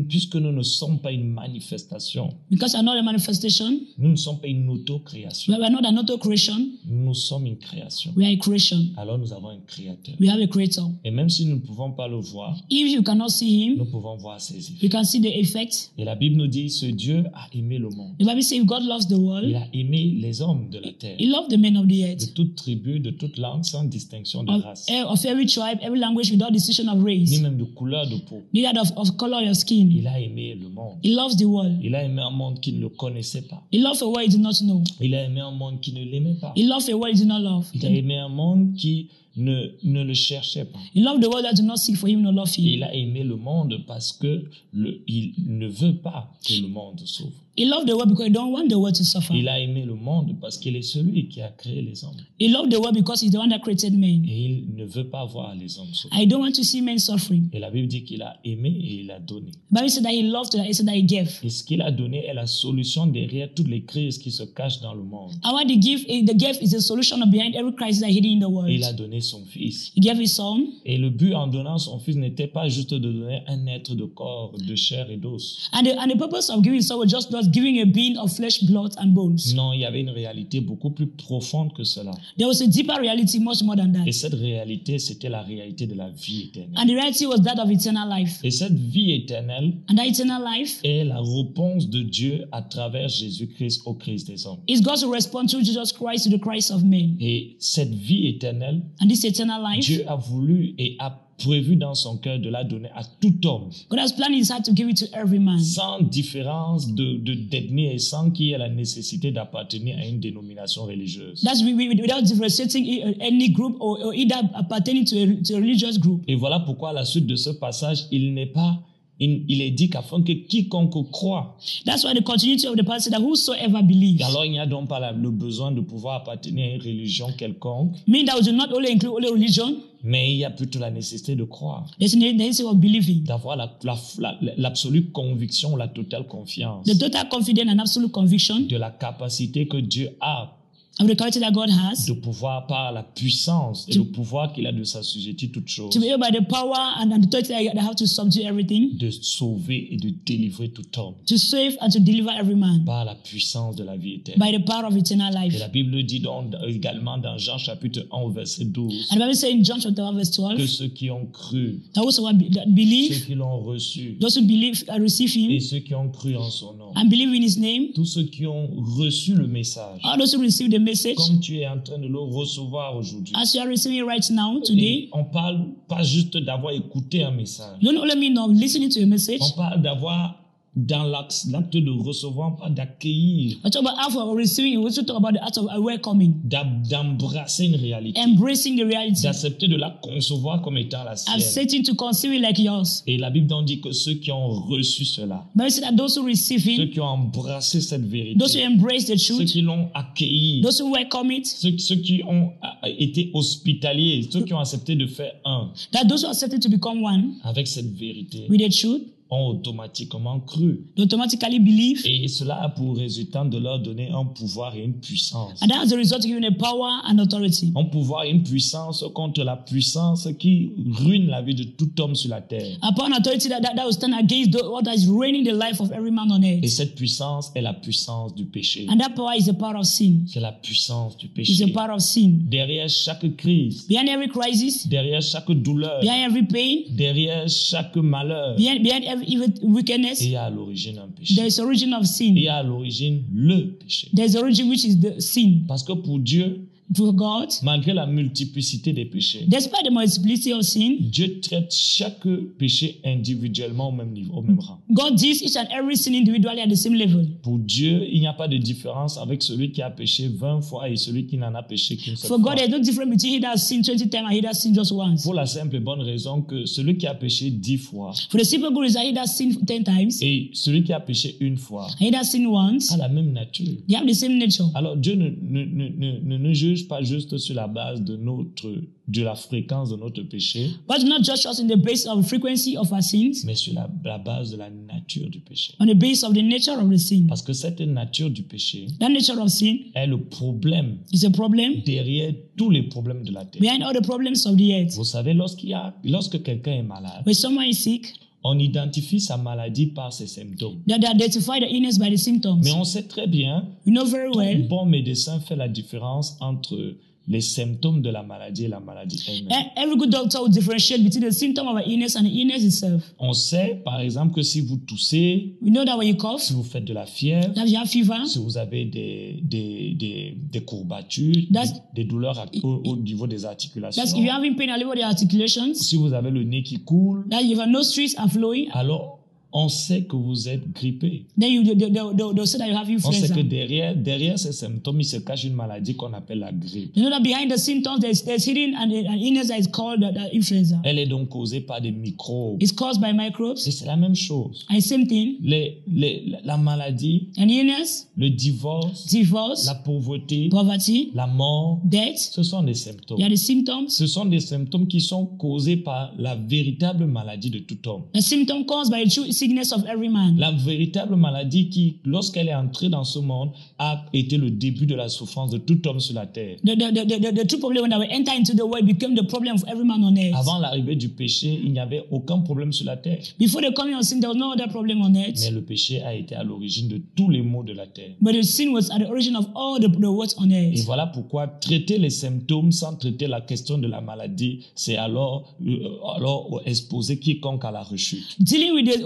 Puisque 0.09 0.35
nous 0.35 0.51
ne 0.51 0.63
sommes 0.63 0.99
pas 0.99 1.13
une 1.13 1.25
manifestation, 1.31 2.33
Because 2.49 2.73
we 2.73 2.79
are 2.79 2.83
not 2.83 2.97
a 2.97 3.03
manifestation, 3.03 3.79
nous 3.97 4.09
ne 4.09 4.15
sommes 4.15 4.39
pas 4.39 4.47
une 4.47 4.67
auto-création, 4.69 5.53
we 5.53 5.63
are 5.63 5.69
not 5.71 5.85
an 5.85 5.97
auto 5.97 6.17
creation, 6.49 6.69
nous 6.89 7.13
sommes 7.13 7.45
une 7.45 7.57
création. 7.57 8.11
we 8.15 8.25
are 8.25 8.31
a 8.31 8.37
creation. 8.37 8.77
Alors 8.97 9.17
nous 9.17 9.31
avons 9.33 9.49
un 9.49 9.59
créateur. 9.67 10.15
We 10.19 10.29
have 10.29 10.39
a 10.41 10.47
creator. 10.47 10.89
Et 11.03 11.11
même 11.11 11.29
si 11.29 11.45
nous 11.45 11.55
ne 11.55 11.61
pouvons 11.61 11.91
pas 11.91 12.07
le 12.07 12.17
voir, 12.17 12.57
If 12.69 12.91
you 12.91 13.03
cannot 13.03 13.29
see 13.29 13.69
nous 13.75 13.83
him, 13.83 13.91
pouvons 13.91 14.17
voir 14.17 14.39
ses 14.41 14.57
effets. 14.57 14.73
you 14.81 14.89
can 14.89 15.03
see 15.03 15.21
the 15.21 15.27
effect. 15.27 15.91
Et 15.97 16.03
la 16.03 16.15
Bible 16.15 16.37
nous 16.37 16.47
dit, 16.47 16.69
ce 16.69 16.85
Dieu 16.85 17.23
a 17.33 17.47
aimé 17.57 17.77
le 17.77 17.89
monde. 17.89 18.15
The 18.19 18.25
Bible 18.25 18.43
says 18.43 18.63
God 18.65 18.83
loves 18.83 19.07
the 19.07 19.11
Il 19.13 19.17
world. 19.23 19.55
a 19.55 19.67
aimé 19.73 20.17
les 20.21 20.41
hommes 20.41 20.69
de 20.69 20.79
la 20.79 20.91
terre, 20.93 21.15
He 21.19 21.27
loved 21.27 21.49
the 21.49 21.57
men 21.57 21.77
of 21.77 21.85
the 21.85 21.89
de 21.89 22.01
earth, 22.03 22.33
toute 22.33 22.55
tribu, 22.55 22.99
de 22.99 23.11
toute 23.11 23.37
langue, 23.37 23.63
sans 23.63 23.83
distinction 23.85 24.43
de 24.43 24.51
of, 24.51 24.63
race, 24.63 24.85
of 25.07 25.25
every 25.25 25.45
tribe, 25.45 25.79
every 25.81 25.99
language, 25.99 26.31
without 26.31 26.51
decision 26.51 26.87
of 26.87 27.03
race, 27.03 27.29
ni 27.29 27.39
même 27.39 27.57
de 27.57 27.63
couleur 27.65 28.07
de 28.07 28.15
peau. 28.17 28.41
neither 28.53 28.79
of, 28.79 28.91
of 28.95 29.15
color 29.17 29.47
of 29.49 29.55
skin. 29.55 29.89
Il 29.91 30.07
a 30.07 30.19
aimé 30.19 30.55
le 30.59 30.69
monde. 30.69 30.97
He 31.03 31.13
loves 31.13 31.35
the 31.37 31.43
world. 31.45 31.77
Il 31.83 31.95
a 31.95 32.03
aimé 32.03 32.21
un 32.21 32.29
monde 32.31 32.59
qu'il 32.59 32.79
ne 32.79 32.87
connaissait 32.87 33.41
pas. 33.43 33.61
He 33.71 33.79
loves 33.79 34.01
a 34.01 34.05
world 34.07 34.25
he 34.27 34.29
did 34.29 34.41
not 34.41 34.53
know. 34.61 34.81
Il 35.01 35.13
a 35.15 35.23
aimé 35.23 35.41
un 35.41 35.51
monde 35.51 35.79
qui 35.81 35.93
ne 35.93 36.03
l'aimait 36.03 36.35
He 36.55 36.63
a 36.89 36.93
world 36.95 37.15
he. 37.15 37.71
Il 37.73 38.05
a 38.05 38.25
un 38.25 38.29
monde 38.29 38.73
qui 38.75 39.09
ne, 39.37 39.67
ne 39.83 40.03
le 40.03 40.13
cherchait 40.13 40.65
pas. 40.65 40.79
He 40.95 40.99
loved 41.01 41.21
the 41.23 41.27
world 41.27 41.43
that 41.45 41.53
did 41.53 41.65
not 41.65 41.77
seek 41.77 41.95
for 41.97 42.09
him 42.09 42.21
nor 42.21 42.33
love 42.33 42.49
Il 42.57 42.77
him. 42.79 42.83
a 42.83 42.93
aimé 42.93 43.23
le 43.23 43.35
monde 43.37 43.79
parce 43.87 44.11
que 44.13 44.45
le, 44.73 45.01
il 45.07 45.33
ne 45.47 45.67
veut 45.67 45.95
pas 45.95 46.29
que 46.45 46.53
le 46.61 46.67
monde 46.67 46.99
souffre. 47.05 47.33
He 47.57 47.65
loved 47.65 47.87
the 47.89 47.93
world 47.93 48.09
because 48.09 48.27
he 48.27 48.31
don't 48.31 48.53
want 48.53 48.69
the 48.69 48.75
world 48.77 48.95
to 48.95 49.03
suffer. 49.03 49.33
Il 49.37 49.49
a 49.49 49.59
aimé 49.59 49.83
le 49.85 49.93
monde 49.95 50.33
parce 50.39 50.57
qu'il 50.57 50.77
est 50.77 50.81
celui 50.81 51.27
qui 51.27 51.41
a 51.41 51.49
créé 51.49 51.81
les 51.81 52.05
hommes. 52.05 52.15
He 52.39 52.47
loved 52.47 52.71
the 52.71 52.77
world 52.79 52.95
because 52.95 53.21
he's 53.21 53.31
the 53.31 53.37
one 53.37 53.49
that 53.49 53.59
created 53.59 53.93
men. 53.97 54.23
Et 54.25 54.45
il 54.45 54.75
ne 54.77 54.85
veut 54.85 55.09
pas 55.09 55.25
voir 55.25 55.53
les 55.55 55.77
hommes 55.77 55.93
souffrir. 55.93 56.21
I 56.21 56.25
don't 56.25 56.39
want 56.41 56.53
to 56.53 56.63
see 56.63 56.81
men 56.81 56.97
suffering. 56.99 57.49
Et 57.51 57.59
la 57.59 57.69
Bible 57.69 57.87
dit 57.87 58.03
qu'il 58.03 58.21
a 58.21 58.37
aimé 58.45 58.69
et 58.81 59.01
il 59.01 59.11
a 59.11 59.19
donné. 59.19 59.51
Bible 59.71 59.89
said 59.89 60.03
that 60.03 60.13
he 60.13 60.23
loved 60.23 60.55
and 60.55 60.63
he 60.63 60.73
said 60.73 60.85
that 60.85 60.95
he 60.95 61.03
gave. 61.03 61.37
Et 61.43 61.49
ce 61.49 61.63
qu'il 61.65 61.81
a 61.81 61.91
donné 61.91 62.25
est 62.27 62.33
la 62.33 62.47
solution 62.47 63.07
derrière 63.07 63.49
toutes 63.53 63.67
les 63.67 63.81
crises 63.83 64.19
qui 64.19 64.31
se 64.31 64.43
cachent 64.43 64.79
dans 64.79 64.93
le 64.93 65.03
monde. 65.03 65.31
And 65.43 65.51
what 65.51 65.65
gift, 65.67 66.05
is- 66.09 66.23
the 66.23 66.39
gift 66.39 66.61
is 66.61 66.69
the 66.69 66.79
solution 66.79 67.17
behind 67.29 67.55
every 67.55 67.73
crisis 67.75 67.99
that 67.99 68.07
hidden 68.09 68.37
in 68.37 68.39
the 68.39 68.49
world. 68.49 68.69
Il 68.71 68.85
a 68.85 68.93
donné 68.93 69.18
son 69.21 69.43
fils. 69.45 69.91
He 69.95 70.01
gave 70.01 70.19
his 70.19 70.33
son, 70.33 70.67
Et 70.85 70.97
le 70.97 71.09
but 71.09 71.33
en 71.33 71.47
donnant 71.47 71.77
son 71.77 71.99
fils 71.99 72.15
n'était 72.15 72.47
pas 72.47 72.67
juste 72.69 72.91
de 72.93 72.97
donner 72.99 73.41
un 73.47 73.65
être 73.67 73.95
de 73.95 74.05
corps, 74.05 74.53
de 74.57 74.75
chair 74.75 75.09
et 75.09 75.17
d'os. 75.17 75.69
and 75.73 75.83
the, 75.83 75.95
and 75.99 76.07
the 76.09 76.17
purpose 76.17 76.49
of 76.49 76.61
giving 76.63 76.79
his 76.79 76.87
son 76.87 76.97
was 76.99 77.07
just 77.07 77.31
not 77.31 77.43
giving 77.51 77.79
a 77.81 77.85
being 77.85 78.17
of 78.17 78.31
flesh, 78.31 78.61
blood, 78.63 78.93
and 78.97 79.07
bones. 79.13 79.53
Non, 79.55 79.73
il 79.73 79.81
y 79.81 79.85
avait 79.85 80.01
une 80.01 80.09
réalité 80.09 80.61
beaucoup 80.61 80.91
plus 80.91 81.07
profonde 81.07 81.73
que 81.73 81.83
cela. 81.83 82.11
There 82.37 82.47
was 82.47 82.61
a 82.61 82.67
deeper 82.67 82.95
reality, 82.99 83.39
much 83.39 83.61
more 83.63 83.75
than 83.75 83.91
that. 83.93 84.05
Et 84.05 84.11
cette 84.11 84.33
réalité, 84.33 84.99
c'était 84.99 85.29
la 85.29 85.41
réalité 85.41 85.87
de 85.87 85.95
la 85.95 86.09
vie 86.09 86.43
éternelle. 86.43 86.77
And 86.77 86.85
the 86.87 86.91
reality 86.95 87.25
was 87.25 87.39
that 87.43 87.59
of 87.61 87.69
eternal 87.71 88.07
life. 88.09 88.39
Et 88.43 88.51
cette 88.51 88.73
vie 88.73 89.11
éternelle 89.11 89.73
And 89.89 89.95
that 89.95 90.05
eternal 90.07 90.41
life 90.43 90.79
est 90.83 91.03
la 91.03 91.19
réponse 91.21 91.89
de 91.89 92.01
Dieu 92.03 92.45
à 92.51 92.61
travers 92.61 93.09
Jésus-Christ 93.09 93.81
au 93.85 93.93
Christ 93.93 94.27
des 94.27 94.45
hommes. 94.47 94.59
is 94.67 94.81
God's 94.81 95.03
response 95.05 95.51
through 95.51 95.63
Jesus 95.65 95.91
Christ 95.93 96.23
to 96.25 96.37
the 96.37 96.39
Christ 96.41 96.71
of 96.71 96.83
men. 96.83 97.15
Et 97.19 97.55
cette 97.59 97.93
vie 97.93 98.27
éternelle, 98.27 98.81
And 99.01 99.07
this 99.09 99.23
eternal 99.25 99.61
life, 99.61 99.81
Dieu 99.85 100.03
a 100.07 100.15
voulu 100.15 100.73
et 100.77 100.95
a 100.99 101.25
prévu 101.37 101.77
dans 101.77 101.95
son 101.95 102.17
cœur 102.17 102.37
de 102.37 102.49
la 102.49 102.65
donner 102.65 102.89
à 102.93 103.01
tout 103.21 103.33
homme, 103.47 103.69
God 103.89 103.99
has 103.99 104.11
planned 104.11 104.33
in 104.35 104.39
his 104.41 104.49
heart 104.51 104.65
to 104.65 104.73
give 104.75 104.89
it 104.89 104.97
to 104.97 105.05
every 105.17 105.39
man. 105.39 105.57
sans 105.59 106.01
différence 106.01 106.93
de, 106.93 107.15
de, 107.17 107.33
d'ethnie 107.33 107.85
et 107.85 107.97
sans 107.99 108.29
qu'il 108.29 108.47
y 108.47 108.51
ait 108.51 108.57
la 108.57 108.67
nécessité 108.69 109.31
d'appartenir 109.31 109.97
à 109.97 110.05
une 110.05 110.19
dénomination 110.19 110.83
religieuse. 110.83 111.41
That's 111.41 111.61
wi- 111.63 111.73
wi- 111.75 112.01
without 112.01 112.23
differentiating 112.25 113.15
any 113.21 113.49
group 113.51 113.77
or, 113.79 113.97
or 114.03 114.13
either 114.13 114.35
appertaining 114.53 115.05
to 115.05 115.15
a, 115.17 115.27
to 115.43 115.55
a 115.55 115.59
religious 115.61 115.97
group. 115.97 116.23
Et 116.27 116.35
voilà 116.35 116.59
pourquoi 116.59 116.89
à 116.89 116.93
la 116.93 117.05
suite 117.05 117.25
de 117.25 117.37
ce 117.37 117.51
passage, 117.51 118.05
il 118.11 118.33
n'est 118.33 118.45
pas, 118.51 118.81
il, 119.19 119.43
il 119.47 119.61
est 119.61 119.71
dit 119.71 119.89
qu'afin 119.89 120.21
que 120.21 120.31
quiconque 120.31 121.11
croit, 121.11 121.57
That's 121.85 122.03
why 122.05 122.13
the 122.13 122.23
continuity 122.23 122.67
of 122.67 122.75
the 122.75 122.83
passage 122.83 123.11
that 123.11 123.21
whosoever 123.21 123.81
believes, 123.83 124.21
alors 124.23 124.45
il 124.45 124.51
n'y 124.51 124.59
a 124.59 124.65
donc 124.65 124.87
pas 124.87 124.99
la- 124.99 125.11
le 125.11 125.29
besoin 125.29 125.71
de 125.71 125.81
pouvoir 125.81 126.21
appartenir 126.21 126.65
à 126.65 126.75
une 126.75 126.81
religion 126.81 127.27
quelconque, 127.37 127.95
meaning 128.07 128.25
that 128.27 128.35
we 128.37 128.45
do 128.45 128.51
not 128.51 128.71
only 128.73 128.91
include 128.91 129.11
only 129.13 129.27
religion, 129.29 129.75
mais 130.03 130.31
il 130.31 130.37
y 130.37 130.45
a 130.45 130.49
plutôt 130.49 130.79
la 130.79 130.89
nécessité 130.91 131.35
de 131.35 131.43
croire, 131.43 131.85
there's 131.99 132.11
the 132.13 132.15
necessity 132.17 132.63
of 132.63 132.77
believing. 132.77 133.23
d'avoir 133.23 133.55
la- 133.57 133.77
la- 133.83 133.97
la- 134.19 134.37
l'absolue 134.57 135.11
conviction, 135.11 135.75
la 135.75 135.87
totale 135.89 136.25
confiance. 136.27 136.85
The 136.85 136.97
total 136.97 137.27
confidence 137.29 137.69
and 137.69 137.79
absolute 137.79 138.11
conviction 138.11 138.59
de 138.61 138.77
la 138.77 138.91
capacité 138.91 139.67
que 139.67 139.77
Dieu 139.77 140.09
a 140.21 140.55
of 140.99 141.07
the 141.07 141.15
character 141.15 141.39
that 141.39 141.51
God 141.53 141.69
has 141.69 142.05
de 142.07 142.13
pouvoir 142.13 142.67
par 142.67 142.91
la 142.91 143.03
puissance 143.03 143.85
et 143.87 143.93
le 143.95 144.03
pouvoir 144.05 144.51
qu'il 144.53 144.67
a 144.67 144.71
de 144.71 144.83
s'assujettir 144.83 145.49
toutes 145.51 145.67
choses, 145.69 145.93
to 145.93 145.99
be 145.99 146.05
able 146.11 146.19
by 146.19 146.31
the 146.31 146.45
power 146.47 146.75
and, 146.99 147.09
the 147.09 147.25
authority 147.25 147.69
that 147.73 147.77
have 147.81 147.95
to 147.95 148.05
subdue 148.05 148.41
everything, 148.43 148.97
de 148.97 149.09
sauver 149.09 149.87
et 149.93 149.97
de 149.97 150.09
délivrer 150.25 150.69
tout 150.69 150.83
homme. 150.99 151.15
To 151.27 151.37
save 151.37 151.77
and 151.81 151.89
to 151.89 151.99
deliver 151.99 152.31
every 152.31 152.55
man. 152.55 152.83
Par 152.85 153.05
la 153.05 153.15
puissance 153.15 153.75
de 153.75 153.83
la 153.83 153.95
vie 153.97 154.15
éternelle. 154.15 154.39
by 154.39 154.57
the 154.57 154.65
power 154.65 154.85
of 154.85 154.95
eternal 154.97 155.33
Et 155.35 155.49
life. 155.49 155.59
la 155.59 155.67
Bible 155.69 156.03
dit 156.03 156.19
donc 156.19 156.53
également 156.67 157.17
dans 157.17 157.37
Jean 157.37 157.57
chapitre 157.57 158.05
1 158.11 158.17
au 158.17 158.29
verset 158.31 158.65
12 158.65 159.07
And 159.11 159.15
the 159.15 159.19
Bible 159.19 159.35
says 159.35 159.51
in 159.53 159.63
John 159.63 159.79
chapter 159.81 160.01
1 160.01 160.13
verse 160.15 160.29
que 160.31 160.41
12, 160.41 160.67
ceux 160.69 160.87
qui 160.89 161.09
ont 161.11 161.25
cru, 161.27 161.79
that 161.93 162.01
whosoever 162.03 162.33
be- 162.37 162.53
that 162.53 162.65
ceux 162.65 162.71
believe, 162.71 163.25
qui 163.25 163.35
l'ont 163.35 163.61
reçu 163.63 164.17
those 164.19 164.37
who 164.37 164.41
believe 164.45 164.83
and 164.89 165.01
receive 165.01 165.31
et 165.37 165.55
him 165.55 165.59
ceux 165.59 165.79
qui 165.79 165.95
ont 165.95 166.09
cru 166.09 166.35
en 166.35 166.49
son 166.49 166.73
nom, 166.73 166.91
and 166.95 167.05
believe 167.09 167.29
in 167.29 167.41
his 167.45 167.57
name, 167.59 167.93
tous 167.95 168.05
ceux 168.05 168.23
qui 168.23 168.45
ont 168.45 168.69
reçu 168.97 169.33
le 169.33 169.47
message, 169.47 169.99
all 170.03 170.17
those 170.19 170.33
who 170.35 170.41
receive 170.41 170.69
the 170.69 170.73
message, 170.79 170.88
comme 171.15 171.39
tu 171.39 171.57
es 171.59 171.67
en 171.67 171.79
train 171.81 171.97
de 171.97 172.07
le 172.07 172.19
recevoir 172.19 172.95
aujourd'hui. 172.95 173.33
as 173.35 173.53
you 173.53 173.61
are 173.61 173.67
receiving 173.67 173.99
it 173.99 174.05
right 174.07 174.29
now, 174.31 174.59
today, 174.61 175.09
on 175.11 175.23
parle 175.25 175.73
pas 175.87 176.03
juste 176.03 176.37
d'avoir 176.37 176.73
écouté 176.73 177.23
un 177.23 177.31
message. 177.31 177.79
don't 177.81 177.97
only 177.97 178.15
mean 178.15 178.37
of 178.37 178.51
listening 178.51 178.89
to 178.89 179.01
a 179.01 179.05
message, 179.05 179.39
On 179.41 179.51
parle 179.55 179.81
d'avoir 179.81 180.35
dans 180.85 181.03
l'acte 181.03 181.75
de 181.77 181.91
recevoir, 181.91 182.55
pas 182.55 182.69
d'accueillir, 182.69 183.57
but 183.63 183.71
talk 183.71 183.83
about 183.83 183.97
after 183.99 184.19
receiving, 184.35 184.79
we 184.79 184.85
also 184.85 185.03
talk 185.03 185.17
about 185.17 185.33
the 185.33 185.43
act 185.43 185.57
of 185.57 185.67
welcoming, 185.79 186.33
d'embrasser 186.43 187.65
une 187.65 187.75
réalité, 187.75 188.19
embracing 188.19 188.77
the 188.77 188.85
reality, 188.85 189.23
d'accepter 189.23 189.67
de 189.67 189.75
la 189.75 189.89
concevoir 190.01 190.61
comme 190.61 190.77
étant 190.77 191.03
la 191.03 191.15
sienne. 191.15 191.35
accepting 191.35 191.83
to 191.83 191.95
conceive 191.95 192.33
it 192.33 192.41
like 192.41 192.59
yours. 192.59 193.03
Et 193.07 193.17
la 193.17 193.29
Bible 193.29 193.47
donc 193.47 193.65
dit 193.65 193.81
que 193.81 193.91
ceux 193.91 194.15
qui 194.15 194.31
ont 194.31 194.49
reçu 194.49 195.05
cela, 195.05 195.45
said 195.69 195.83
that 195.83 195.95
those 195.95 196.17
who 196.17 196.25
receive 196.25 196.61
ceux 196.63 196.83
him, 196.83 196.89
qui 196.89 196.99
ont 196.99 197.05
embrassé 197.05 197.81
cette 197.81 198.01
those 198.01 198.55
who 198.55 198.59
vérité, 198.59 198.67
embrace 198.67 199.05
the 199.05 199.17
ceux 199.17 199.35
truth, 199.35 199.47
qui 199.49 199.61
l'ont 199.61 199.89
accueilli, 199.93 200.61
those 200.61 200.81
who 200.81 200.91
welcome 200.91 201.31
it, 201.31 201.45
ceux, 201.45 201.77
ceux 201.77 201.95
qui 201.95 202.21
ont 202.23 202.51
euh, 202.63 202.87
été 202.97 203.31
hospitaliers, 203.33 204.27
ceux 204.31 204.43
qui 204.43 204.53
ont 204.53 204.59
accepté 204.59 204.95
de 204.95 205.07
faire 205.07 205.33
un 205.45 205.71
that 205.91 206.05
those 206.05 206.23
who 206.23 206.29
accepted 206.29 206.61
to 206.61 206.69
become 206.69 207.03
one 207.03 207.35
avec 207.43 207.67
cette 207.67 207.91
vérité, 207.93 208.45
with 208.49 208.61
the 208.61 208.69
truth, 208.69 209.03
ont 209.31 209.49
automatiquement 209.55 210.39
cru. 210.39 210.81
they 210.95 211.03
automatically 211.03 211.59
believe, 211.59 212.01
Et 212.05 212.27
cela 212.27 212.61
a 212.63 212.69
pour 212.69 212.95
résultat 212.97 213.43
de 213.45 213.57
leur 213.57 213.79
donner 213.79 214.09
un 214.09 214.25
pouvoir 214.25 214.75
et 214.75 214.83
une 214.83 214.93
puissance. 214.99 215.61
and 215.61 215.67
that 215.67 215.75
has 215.83 215.89
the 215.89 215.95
result 215.97 216.19
of 216.23 216.25
giving 216.27 216.45
a 216.45 216.51
power 216.51 217.01
and 217.07 217.19
authority. 217.19 217.71
Un 217.75 217.85
pouvoir 217.85 218.23
et 218.23 218.31
une 218.31 218.43
puissance 218.43 219.03
contre 219.13 219.43
la 219.43 219.55
puissance 219.55 220.27
qui 220.39 220.71
ruine 220.99 221.27
la 221.27 221.41
vie 221.41 221.55
de 221.55 221.63
tout 221.63 221.89
homme 222.01 222.15
sur 222.15 222.29
la 222.29 222.41
terre. 222.41 222.77
Upon 222.83 223.11
authority 223.13 223.49
that, 223.49 223.61
that, 223.61 223.75
that 223.75 223.85
will 223.85 223.93
stand 223.93 224.13
against 224.15 224.51
the, 224.51 224.63
what 224.69 224.83
is 224.93 225.07
reigning 225.07 225.43
the 225.43 225.53
life 225.53 225.79
of 225.79 225.91
every 225.91 226.11
man 226.11 226.31
on 226.31 226.41
Et 226.41 226.57
earth. 226.63 226.67
cette 226.69 226.95
puissance 226.95 227.51
est 227.55 227.61
la 227.61 227.73
puissance 227.73 228.33
du 228.35 228.45
péché. 228.45 228.87
And 228.89 228.97
that 228.97 229.11
power 229.15 229.33
is 229.37 229.45
the 229.45 229.53
power 229.57 229.75
of 229.77 229.85
sin. 229.85 230.25
C'est 230.27 230.39
la 230.39 230.51
puissance 230.51 231.17
du 231.17 231.27
péché. 231.27 231.65
the 231.65 231.71
power 231.73 231.91
of 231.93 232.01
sin. 232.01 232.39
Derrière 232.49 232.89
chaque 232.89 233.35
crise, 233.37 233.85
Behind 233.87 234.07
every 234.09 234.27
crisis, 234.29 234.87
derrière 234.87 235.21
chaque 235.21 235.51
douleur, 235.51 235.99
behind 236.01 236.31
every 236.31 236.43
pain, 236.47 236.81
derrière 236.95 237.47
chaque 237.47 237.95
malheur, 237.95 238.55
behind, 238.55 238.81
behind 238.83 239.03
every 239.05 239.18
evil, 239.25 239.47
wickedness, 239.61 240.21
a 240.35 240.45
à 240.45 240.49
l'origine 240.49 240.97
un 240.97 241.07
péché. 241.09 241.35
there 241.35 241.47
is 241.47 241.59
origin 241.59 241.93
of 241.93 242.05
sin. 242.05 242.35
a 242.47 242.57
à 242.57 242.63
l'origine 242.63 243.23
le 243.33 243.77
péché. 243.77 244.09
There 244.15 244.25
is 244.25 244.35
origin 244.35 244.69
which 244.69 244.85
is 244.85 244.99
the 244.99 245.19
sin. 245.19 245.65
Parce 245.67 245.83
que 245.83 245.93
pour 245.93 246.19
Dieu, 246.19 246.68
to 246.95 247.13
God, 247.13 247.49
malgré 247.63 247.93
la 247.93 248.05
multiplicité 248.07 248.93
des 248.93 249.05
péchés, 249.05 249.45
despite 249.47 249.83
the 249.85 249.91
multiplicity 249.91 250.53
of 250.53 250.61
sin, 250.63 250.95
Dieu 250.99 251.39
traite 251.39 251.73
chaque 251.73 252.27
péché 252.57 252.99
individuellement 253.05 253.89
au 253.89 253.91
même 253.91 254.11
niveau, 254.11 254.33
au 254.37 254.41
même 254.41 254.59
rang. 254.59 254.79
God 254.91 255.15
deals 255.15 255.41
each 255.43 255.55
and 255.55 255.67
every 255.71 255.95
sin 255.95 256.13
individually 256.15 256.61
at 256.61 256.67
the 256.67 256.75
same 256.75 256.95
level. 256.95 257.27
Pour 257.43 257.59
Dieu, 257.59 258.05
il 258.11 258.19
n'y 258.19 258.27
a 258.27 258.33
pas 258.33 258.47
de 258.47 258.57
différence 258.57 259.17
avec 259.17 259.43
celui 259.43 259.71
qui 259.71 259.81
a 259.81 259.89
péché 259.89 260.27
20 260.27 260.61
fois 260.61 260.89
et 260.89 260.95
celui 260.95 261.25
qui 261.27 261.37
n'en 261.37 261.53
a 261.55 261.63
péché 261.63 261.95
qu'une 261.97 262.15
seule 262.15 262.27
For 262.27 262.39
fois. 262.39 262.49
God, 262.51 262.57
there's 262.57 262.69
no 262.71 262.79
difference 262.79 263.09
between 263.09 263.33
he 263.35 263.41
that 263.41 263.57
sinned 263.57 263.85
20 263.85 264.09
times 264.09 264.25
and 264.25 264.33
he 264.33 264.41
that 264.41 264.53
sinned 264.53 264.75
just 264.75 264.91
once. 264.91 265.23
Pour 265.23 265.33
la 265.33 265.45
simple 265.45 265.75
et 265.75 265.79
bonne 265.79 266.01
raison 266.01 266.41
que 266.41 266.65
celui 266.65 266.97
qui 266.97 267.05
a 267.07 267.13
péché 267.13 267.51
10 267.51 267.77
fois 267.77 268.13
For 268.29 268.39
the 268.39 268.45
simple 268.45 268.69
good 268.71 268.83
reason, 268.83 269.01
he 269.03 269.13
that 269.13 269.27
sinned 269.27 269.57
10 269.63 269.83
times 269.83 270.09
et 270.21 270.49
celui 270.53 270.83
qui 270.83 270.93
a 270.93 270.99
péché 270.99 271.35
une 271.39 271.57
fois 271.57 271.87
he 271.99 272.11
that 272.11 272.23
sinned 272.23 272.47
once, 272.47 272.91
a 272.91 272.97
la 272.97 273.09
même 273.09 273.31
nature. 273.31 273.65
they 273.87 273.95
have 273.95 274.07
the 274.07 274.13
same 274.13 274.37
nature. 274.37 274.65
Alors 274.75 274.97
Dieu 274.97 275.15
ne, 275.15 275.29
ne, 275.29 275.65
ne, 275.65 275.89
ne, 275.89 276.19
ne 276.19 276.37
nous 276.37 276.53
juge 276.79 276.87
pas 276.87 277.01
juste 277.03 277.37
sur 277.37 277.55
la 277.55 277.67
base 277.67 278.01
de 278.01 278.15
notre 278.15 278.69
de 279.07 279.23
la 279.23 279.33
fréquence 279.33 279.89
de 279.89 279.95
notre 279.95 280.21
péché, 280.21 280.69
But 280.87 281.03
not 281.03 281.23
just 281.23 281.45
us 281.45 281.59
in 281.59 281.67
the 281.67 281.75
basis 281.77 282.05
of 282.07 282.27
frequency 282.27 282.77
of 282.77 282.91
our 282.91 283.01
sins, 283.01 283.43
mais 283.43 283.55
sur 283.55 283.73
la, 283.73 283.89
la 284.05 284.19
base 284.19 284.51
de 284.51 284.57
la 284.57 284.69
nature 284.69 285.27
du 285.29 285.39
péché. 285.39 285.73
on 285.79 285.87
the 285.87 285.95
basis 285.95 286.23
of 286.23 286.33
the 286.33 286.43
nature 286.43 286.77
of 286.79 286.89
the 286.91 286.97
sin. 286.97 287.25
Parce 287.27 287.41
que 287.41 287.53
cette 287.53 287.81
nature 287.81 288.29
du 288.29 288.43
péché 288.43 288.85
That 288.99 289.09
nature 289.09 289.39
of 289.41 289.49
sin 289.49 289.77
est 289.95 290.05
le 290.07 290.19
problème 290.19 290.97
is 291.11 291.25
a 291.25 291.31
problem 291.31 291.81
derrière 291.85 292.33
tous 292.55 292.69
les 292.69 292.83
problèmes 292.83 293.23
de 293.23 293.31
la 293.31 293.45
terre. 293.45 293.61
behind 293.61 293.81
all 293.83 293.93
the 293.93 294.03
problems 294.05 294.45
of 294.45 294.55
the 294.57 294.69
earth. 294.71 294.93
Vous 294.95 295.03
savez, 295.03 295.33
lorsqu'il 295.33 295.69
y 295.69 295.73
a, 295.73 295.95
lorsque 296.03 296.41
quelqu'un 296.43 296.73
est 296.73 296.83
malade, 296.83 297.23
When 297.25 297.33
someone 297.33 297.65
is 297.65 297.73
sick, 297.75 298.13
on 298.43 298.57
identifie 298.57 299.19
sa 299.19 299.37
maladie 299.37 299.87
par 299.87 300.13
ses 300.13 300.27
symptômes. 300.27 300.79
they 300.87 300.97
they 300.97 301.07
identify 301.07 301.59
the 301.59 301.65
illness 301.71 301.97
by 301.97 302.09
the 302.09 302.17
symptoms. 302.17 302.61
Mais 302.63 302.71
on 302.71 302.83
sait 302.83 303.03
très 303.03 303.27
bien, 303.27 303.67
You 303.85 303.93
know 303.93 304.05
very 304.05 304.63
bon 304.63 304.85
médecin 304.85 305.39
fait 305.39 305.55
la 305.55 305.67
différence 305.67 306.37
entre 306.39 306.95
les 307.27 307.41
symptômes 307.41 308.01
de 308.01 308.09
la 308.09 308.23
maladie 308.23 308.65
et 308.65 308.67
la 308.67 308.79
maladie 308.79 309.21
elle-même. 309.27 309.51
e- 309.51 309.79
every 309.79 309.97
good 309.97 310.09
doctor 310.09 310.41
will 310.41 310.49
differentiate 310.51 311.03
between 311.03 311.23
the 311.27 311.31
symptom 311.31 311.67
of 311.67 311.75
an 311.77 311.83
illness 311.85 312.15
and 312.15 312.23
the 312.23 312.31
illness 312.33 312.63
itself. 312.63 313.03
On 313.19 313.33
sait, 313.33 313.81
par 313.85 313.99
exemple, 313.99 314.33
que 314.33 314.41
si 314.41 314.61
vous 314.61 314.77
toussez, 314.77 315.55
We 315.61 315.71
know 315.71 315.85
that 315.85 315.95
when 315.97 316.07
you 316.07 316.15
cough, 316.15 316.39
si 316.41 316.53
vous 316.53 316.63
faites 316.63 316.85
de 316.85 316.93
la 316.93 317.05
fièvre, 317.05 317.53
that 317.53 317.67
you 317.67 317.77
have 317.77 317.87
fever, 317.87 318.25
si 318.25 318.39
vous 318.39 318.57
avez 318.57 318.85
des, 318.85 319.39
des, 319.43 319.93
des, 319.93 320.37
des 320.51 320.61
courbatures, 320.61 321.35
That's- 321.51 321.73
des, 321.93 322.03
des 322.03 322.05
douleurs 322.05 322.45
au, 322.63 322.81
au 322.85 322.97
niveau 322.97 323.27
des 323.27 323.45
articulations, 323.45 324.01
that's 324.01 324.13
if 324.13 324.17
you're 324.17 324.33
having 324.33 324.55
pain 324.55 324.69
all 324.69 324.81
over 324.83 324.95
the 324.95 325.03
articulations, 325.03 325.73
si 325.75 325.97
vous 325.97 326.13
avez 326.13 326.31
le 326.31 326.43
nez 326.43 326.63
qui 326.63 326.79
coule, 326.79 327.27
that 327.29 327.41
if 327.43 327.57
your 327.57 327.67
nostrils 327.67 328.15
are 328.17 328.29
flowing, 328.29 328.67
alors 328.73 329.18
on 329.51 329.67
sait 329.69 330.03
que 330.03 330.15
vous 330.15 330.47
êtes 330.47 330.71
grippé. 330.73 331.25
they, 331.37 331.63
they, 331.63 331.75
they'll 331.75 332.45
say 332.45 332.57
that 332.59 332.67
you 332.67 332.75
have 332.75 332.87
On 333.05 333.11
sait 333.11 333.29
que 333.29 333.41
derrière, 333.41 333.95
derrière 333.95 334.37
ces 334.37 334.51
symptômes, 334.51 334.99
il 335.01 335.05
se 335.05 335.17
cache 335.17 335.43
une 335.43 335.53
maladie 335.53 335.95
qu'on 335.95 336.13
appelle 336.13 336.39
la 336.39 336.51
grippe. 336.51 336.95
You 336.95 337.03
know 337.03 337.09
that 337.09 337.21
behind 337.21 337.51
the 337.51 337.57
symptoms, 337.57 337.99
there's, 337.99 338.23
there's 338.23 338.45
hidden 338.47 338.75
an, 338.75 338.91
an 338.91 339.17
illness 339.17 339.47
that 339.47 339.57
is 339.59 339.67
called 339.67 340.01
the, 340.01 340.13
the 340.13 340.35
influenza. 340.35 340.79
Elle 340.83 340.99
est 340.99 341.07
donc 341.07 341.29
causée 341.29 341.61
par 341.61 341.81
des 341.81 341.91
microbes. 341.91 342.61
It's 342.61 342.71
caused 342.71 343.01
by 343.01 343.13
microbes. 343.13 343.57
Et 343.67 343.71
c'est 343.71 343.85
la 343.85 343.97
même 343.97 344.15
chose. 344.15 344.65
And 344.69 344.79
same 344.81 345.07
thing, 345.07 345.37
Les, 345.41 345.81
les, 345.91 346.35
la 346.43 346.57
maladie, 346.57 347.29
an 347.37 347.47
illness, 347.47 348.07
le 348.17 348.29
divorce, 348.29 349.07
divorce, 349.07 349.65
la 349.65 349.75
pauvreté, 349.75 350.49
poverty, 350.49 351.11
la 351.15 351.27
mort, 351.27 351.79
death, 351.85 352.17
ce 352.17 352.43
sont 352.43 352.63
des 352.63 352.73
symptômes. 352.75 353.17
they 353.17 353.25
are 353.25 353.31
the 353.31 353.35
symptoms. 353.37 353.87
Ce 353.89 354.05
sont 354.07 354.25
des 354.25 354.39
symptômes 354.39 354.87
qui 354.87 355.01
sont 355.01 355.25
causés 355.25 355.77
par 355.77 356.13
la 356.17 356.35
véritable 356.35 357.05
maladie 357.05 357.49
de 357.49 357.59
tout 357.59 357.77
homme. 357.89 358.03
The 358.13 358.21
symptom 358.21 358.65
caused 358.65 358.91
by 358.91 359.03
the 359.03 359.11
true 359.13 359.31
sickness 359.39 359.71
of 359.71 359.83
every 359.87 360.09
man. 360.09 360.35
La 360.37 360.51
véritable 360.51 361.15
maladie 361.15 361.69
qui, 361.69 361.97
lorsqu'elle 362.05 362.49
est 362.49 362.55
entrée 362.55 362.89
dans 362.89 363.03
ce 363.03 363.19
monde, 363.19 363.51
a 363.77 364.05
été 364.13 364.37
le 364.37 364.51
début 364.51 364.85
de 364.85 364.95
la 364.95 365.07
souffrance 365.09 365.49
de 365.51 365.57
tout 365.57 365.79
homme 365.87 365.99
sur 365.99 366.15
la 366.15 366.25
terre. 366.25 366.57
The, 366.63 366.75
the, 366.75 366.93
the, 366.93 367.05
the, 367.07 367.35
the 367.43 367.47
true 367.47 367.59
problem 367.59 367.83
when 367.89 367.99
we 367.99 368.07
enter 368.11 368.33
into 368.37 368.53
the 368.55 368.65
world 368.65 368.85
became 368.85 369.15
the 369.15 369.23
problem 369.25 369.55
of 369.55 369.63
every 369.67 369.85
man 369.85 370.03
on 370.03 370.15
earth. 370.17 370.35
Avant 370.35 370.59
l'arrivée 370.59 370.95
du 370.95 371.09
péché, 371.09 371.59
il 371.63 371.71
n'y 371.71 371.79
avait 371.79 372.05
aucun 372.11 372.39
problème 372.39 372.73
sur 372.73 372.85
la 372.85 372.97
terre. 372.97 373.19
Before 373.39 373.61
the 373.61 373.73
coming 373.73 373.95
of 373.95 374.03
sin, 374.03 374.19
there 374.19 374.29
was 374.29 374.35
no 374.37 374.51
other 374.51 374.67
problem 374.69 375.01
on 375.01 375.13
earth. 375.15 375.39
Mais 375.41 375.51
le 375.51 375.61
péché 375.61 376.01
a 376.01 376.13
été 376.13 376.35
à 376.35 376.43
l'origine 376.43 376.87
de 376.89 377.01
tous 377.15 377.29
les 377.29 377.41
maux 377.41 377.63
de 377.63 377.73
la 377.73 377.87
terre. 377.87 378.11
But 378.21 378.33
the 378.33 378.43
sin 378.43 378.69
was 378.71 378.89
at 378.91 378.99
the 378.99 379.09
origin 379.09 379.35
of 379.35 379.47
all 379.55 379.79
the, 379.79 379.87
the 379.89 380.05
words 380.09 380.35
on 380.37 380.49
Et 380.49 380.73
earth. 380.73 380.85
voilà 380.85 381.07
pourquoi 381.07 381.47
traiter 381.47 381.97
les 381.97 382.09
symptômes 382.09 382.71
sans 382.71 382.95
traiter 382.95 383.27
la 383.27 383.41
question 383.41 383.77
de 383.77 383.87
la 383.87 384.01
maladie, 384.01 384.65
c'est 384.75 384.97
alors, 384.97 385.55
euh, 385.65 386.15
alors 386.15 386.61
exposer 386.65 387.19
quiconque 387.19 387.63
à 387.65 387.71
la 387.71 387.83
rechute. 387.83 388.35
Dealing 388.39 388.73
with 388.73 388.85
the 388.85 389.03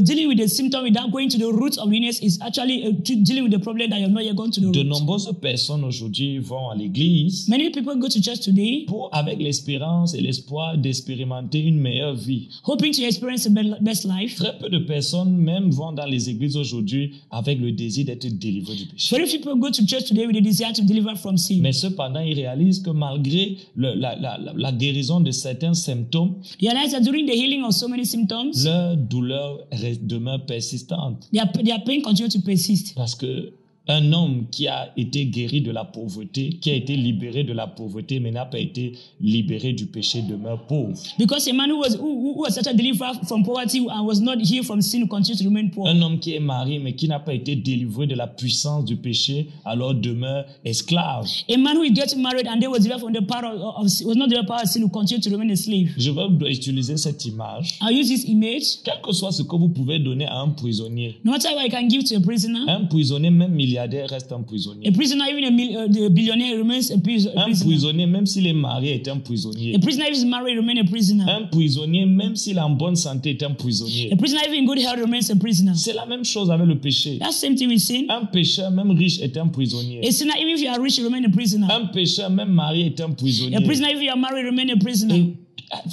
dealing 0.00 0.28
with 0.28 0.38
the 0.38 0.48
symptom 0.48 0.82
without 0.84 1.10
going 1.10 1.28
to 1.28 1.38
the 1.38 1.44
root 1.50 1.76
of 1.78 1.88
the 1.90 1.96
illness 1.96 2.20
is 2.22 2.38
actually 2.40 2.86
uh, 2.86 2.90
dealing 3.00 3.44
with 3.44 3.52
the 3.52 3.58
problem 3.58 3.88
that 3.90 3.98
you're 4.00 4.10
not 4.10 4.24
yet 4.24 4.34
gone 4.34 4.50
to 4.50 4.60
the 4.60 4.70
De 4.70 4.78
root. 4.80 4.88
nombreuses 4.88 5.32
personnes 5.40 5.84
aujourd'hui 5.84 6.38
vont 6.38 6.70
à 6.70 6.74
l'église 6.76 7.48
Many 7.48 7.70
people 7.70 7.96
go 7.98 8.08
to 8.08 8.20
church 8.20 8.40
today 8.40 8.84
pour, 8.86 9.08
avec 9.12 9.38
l'espérance 9.40 10.14
et 10.14 10.20
l'espoir 10.20 10.76
d'expérimenter 10.78 11.60
une 11.60 11.78
meilleure 11.78 12.14
vie. 12.14 12.48
hoping 12.64 12.92
to 12.92 13.02
experience 13.02 13.46
a 13.46 13.50
be- 13.50 13.76
best 13.80 14.04
life. 14.04 14.36
Très 14.36 14.58
peu 14.58 14.68
de 14.68 14.78
personnes 14.78 15.36
même 15.36 15.70
vont 15.70 15.92
dans 15.92 16.06
les 16.06 16.28
églises 16.30 16.56
aujourd'hui 16.56 17.12
avec 17.30 17.60
le 17.60 17.72
désir 17.72 18.04
d'être 18.06 18.26
délivrées 18.38 18.74
du 18.76 18.86
péché. 18.86 19.14
Very 19.16 19.28
few 19.28 19.38
people 19.38 19.58
go 19.58 19.70
to 19.70 19.82
church 19.86 20.04
today 20.06 20.26
with 20.26 20.36
a 20.36 20.40
desire 20.40 20.72
to 20.72 20.82
deliver 20.82 21.14
from 21.16 21.36
sin. 21.36 21.60
Mais 21.60 21.72
cependant, 21.72 22.20
ils 22.20 22.34
réalisent 22.34 22.80
que 22.80 22.90
malgré 22.90 23.56
le- 23.76 23.94
la, 23.94 24.14
la- 24.16 24.38
la- 24.38 24.52
la 24.56 24.72
guérison 24.72 25.20
de 25.20 25.30
certains 25.30 25.74
symptômes, 25.74 26.34
Realize 26.60 26.92
that 26.92 27.00
during 27.00 27.26
the 27.26 27.32
healing 27.34 27.62
of 27.64 27.72
so 27.72 27.88
many 27.88 28.04
symptoms, 28.04 28.64
leur 28.64 28.96
douleur 28.96 29.65
demeure 30.00 30.44
persistante. 30.46 31.26
their, 31.32 31.46
their 31.64 31.82
pain 31.84 32.02
continue 32.02 32.30
to 32.30 32.40
persist. 32.40 32.94
Parce 32.94 33.14
que 33.14 33.52
un 33.88 34.12
homme 34.12 34.46
qui 34.50 34.66
a 34.66 34.92
été 34.96 35.26
guéri 35.26 35.60
de 35.60 35.70
la 35.70 35.84
pauvreté, 35.84 36.58
qui 36.60 36.70
a 36.70 36.74
été 36.74 36.96
libéré 36.96 37.44
de 37.44 37.52
la 37.52 37.66
pauvreté, 37.66 38.18
mais 38.20 38.30
n'a 38.32 38.44
pas 38.44 38.58
été 38.58 38.92
libéré 39.20 39.72
du 39.72 39.86
péché, 39.86 40.22
demeure 40.22 40.66
pauvre. 40.66 41.00
Because 41.18 41.46
a 41.48 41.52
man 41.52 41.70
who 41.70 41.78
was 41.78 41.96
who, 41.96 42.34
who 42.34 42.40
was 42.42 42.58
actually 42.58 42.76
delivered 42.76 43.26
from 43.28 43.44
poverty 43.44 43.86
and 43.88 44.04
was 44.04 44.20
not 44.20 44.38
healed 44.40 44.66
from 44.66 44.80
sin 44.82 45.06
continues 45.08 45.38
to 45.38 45.44
remain 45.48 45.68
poor. 45.68 45.88
Un 45.88 46.00
homme 46.02 46.18
qui 46.18 46.34
est 46.34 46.40
marié, 46.40 46.78
mais 46.78 46.94
qui 46.94 47.06
n'a 47.06 47.20
pas 47.20 47.34
été 47.34 47.54
délivré 47.54 48.06
de 48.06 48.14
la 48.14 48.26
puissance 48.26 48.84
du 48.84 48.96
péché, 48.96 49.48
alors 49.64 49.94
demeure 49.94 50.44
esclave. 50.64 51.28
A 51.48 51.56
man 51.56 51.76
who 51.76 51.84
is 51.84 51.92
getting 51.94 52.20
married 52.20 52.46
and 52.48 52.60
they 52.60 52.66
was 52.66 52.80
delivered 52.80 53.00
from 53.00 53.12
the 53.12 53.24
power 53.24 53.44
of, 53.54 53.60
of 53.60 53.86
was 54.04 54.16
not 54.16 54.28
delivered 54.28 54.48
power 54.48 54.62
of 54.62 54.68
sin 54.68 54.82
will 54.82 54.90
continue 54.90 55.22
to 55.22 55.30
remain 55.30 55.50
a 55.52 55.56
slave. 55.56 55.92
Je 55.96 56.10
vais 56.10 56.50
utiliser 56.50 56.96
cette 56.96 57.24
image. 57.26 57.78
I'll 57.80 57.92
use 57.92 58.08
this 58.08 58.24
image. 58.28 58.82
Quel 58.84 59.00
que 59.00 59.12
soit 59.12 59.30
ce 59.32 59.42
que 59.42 59.56
vous 59.56 59.68
pouvez 59.68 60.00
donner 60.00 60.26
à 60.26 60.38
un 60.40 60.48
prisonnier, 60.50 61.16
No 61.24 61.32
matter 61.32 61.48
what 61.54 61.64
I 61.64 61.70
can 61.70 61.88
give 61.88 62.02
to 62.04 62.16
a 62.16 62.20
prisoner, 62.20 62.68
un 62.68 62.84
prisonnier, 62.86 63.30
même 63.30 63.52
milliardaire, 63.52 63.75
reste 64.10 64.32
un 64.32 64.42
prisonnier. 64.42 64.88
a 64.88 64.92
prisoner, 64.92 65.24
even 65.30 65.44
a, 65.44 65.50
mil, 65.50 65.76
uh, 65.76 65.88
the 65.88 66.08
billionaire 66.10 66.58
remains 66.58 66.90
a, 66.90 66.98
pris- 66.98 67.26
a 67.26 67.40
Un 67.40 67.44
prisoner. 67.44 67.70
prisonnier, 67.70 68.06
même 68.06 68.26
s'il 68.26 68.46
est 68.46 68.52
marié, 68.52 68.94
est 68.94 69.08
un 69.08 69.18
prisonnier. 69.18 69.74
A 69.74 69.78
prisoner 69.78 70.06
if 70.08 70.14
he's 70.16 70.24
married 70.24 70.56
remains 70.56 70.78
a 70.80 70.84
prisoner. 70.84 71.24
Un 71.28 71.44
prisonnier, 71.50 72.06
même 72.06 72.36
s'il 72.36 72.56
est 72.56 72.60
en 72.60 72.70
bonne 72.70 72.96
santé, 72.96 73.30
est 73.30 73.42
un 73.42 73.52
prisonnier. 73.52 74.12
A 74.12 74.16
prisoner 74.16 74.40
even 74.48 74.62
in 74.62 74.66
good 74.66 74.78
health 74.78 75.00
remains 75.00 75.30
a 75.30 75.36
prisoner. 75.36 75.72
C'est 75.74 75.94
la 75.94 76.06
même 76.06 76.24
chose 76.24 76.50
avec 76.50 76.66
le 76.66 76.78
péché. 76.78 77.18
That's 77.18 77.36
the 77.36 77.40
same 77.46 77.54
thing 77.54 77.68
with 77.68 77.80
sin. 77.80 78.06
Un 78.08 78.24
pécheur, 78.26 78.70
même 78.70 78.90
riche, 78.92 79.20
est 79.20 79.36
un 79.36 79.48
prisonnier. 79.48 80.00
A 80.06 80.10
sinner, 80.10 80.34
even 80.40 80.54
if 80.56 80.62
you 80.62 80.68
are 80.68 80.80
rich, 80.80 80.98
you 80.98 81.04
remain 81.04 81.24
a 81.24 81.30
prisoner. 81.30 81.66
Un 81.70 81.86
pécheur, 81.86 82.30
même 82.30 82.50
marié, 82.50 82.86
est 82.86 83.00
un 83.00 83.10
prisonnier. 83.10 83.56
A 83.56 83.60
prisoner, 83.60 83.88
if 83.94 84.02
you 84.02 84.10
are 84.10 84.18
married, 84.18 84.46
remain 84.46 84.68
a 84.72 84.76
prisoner. 84.76 85.16
Et 85.16 85.34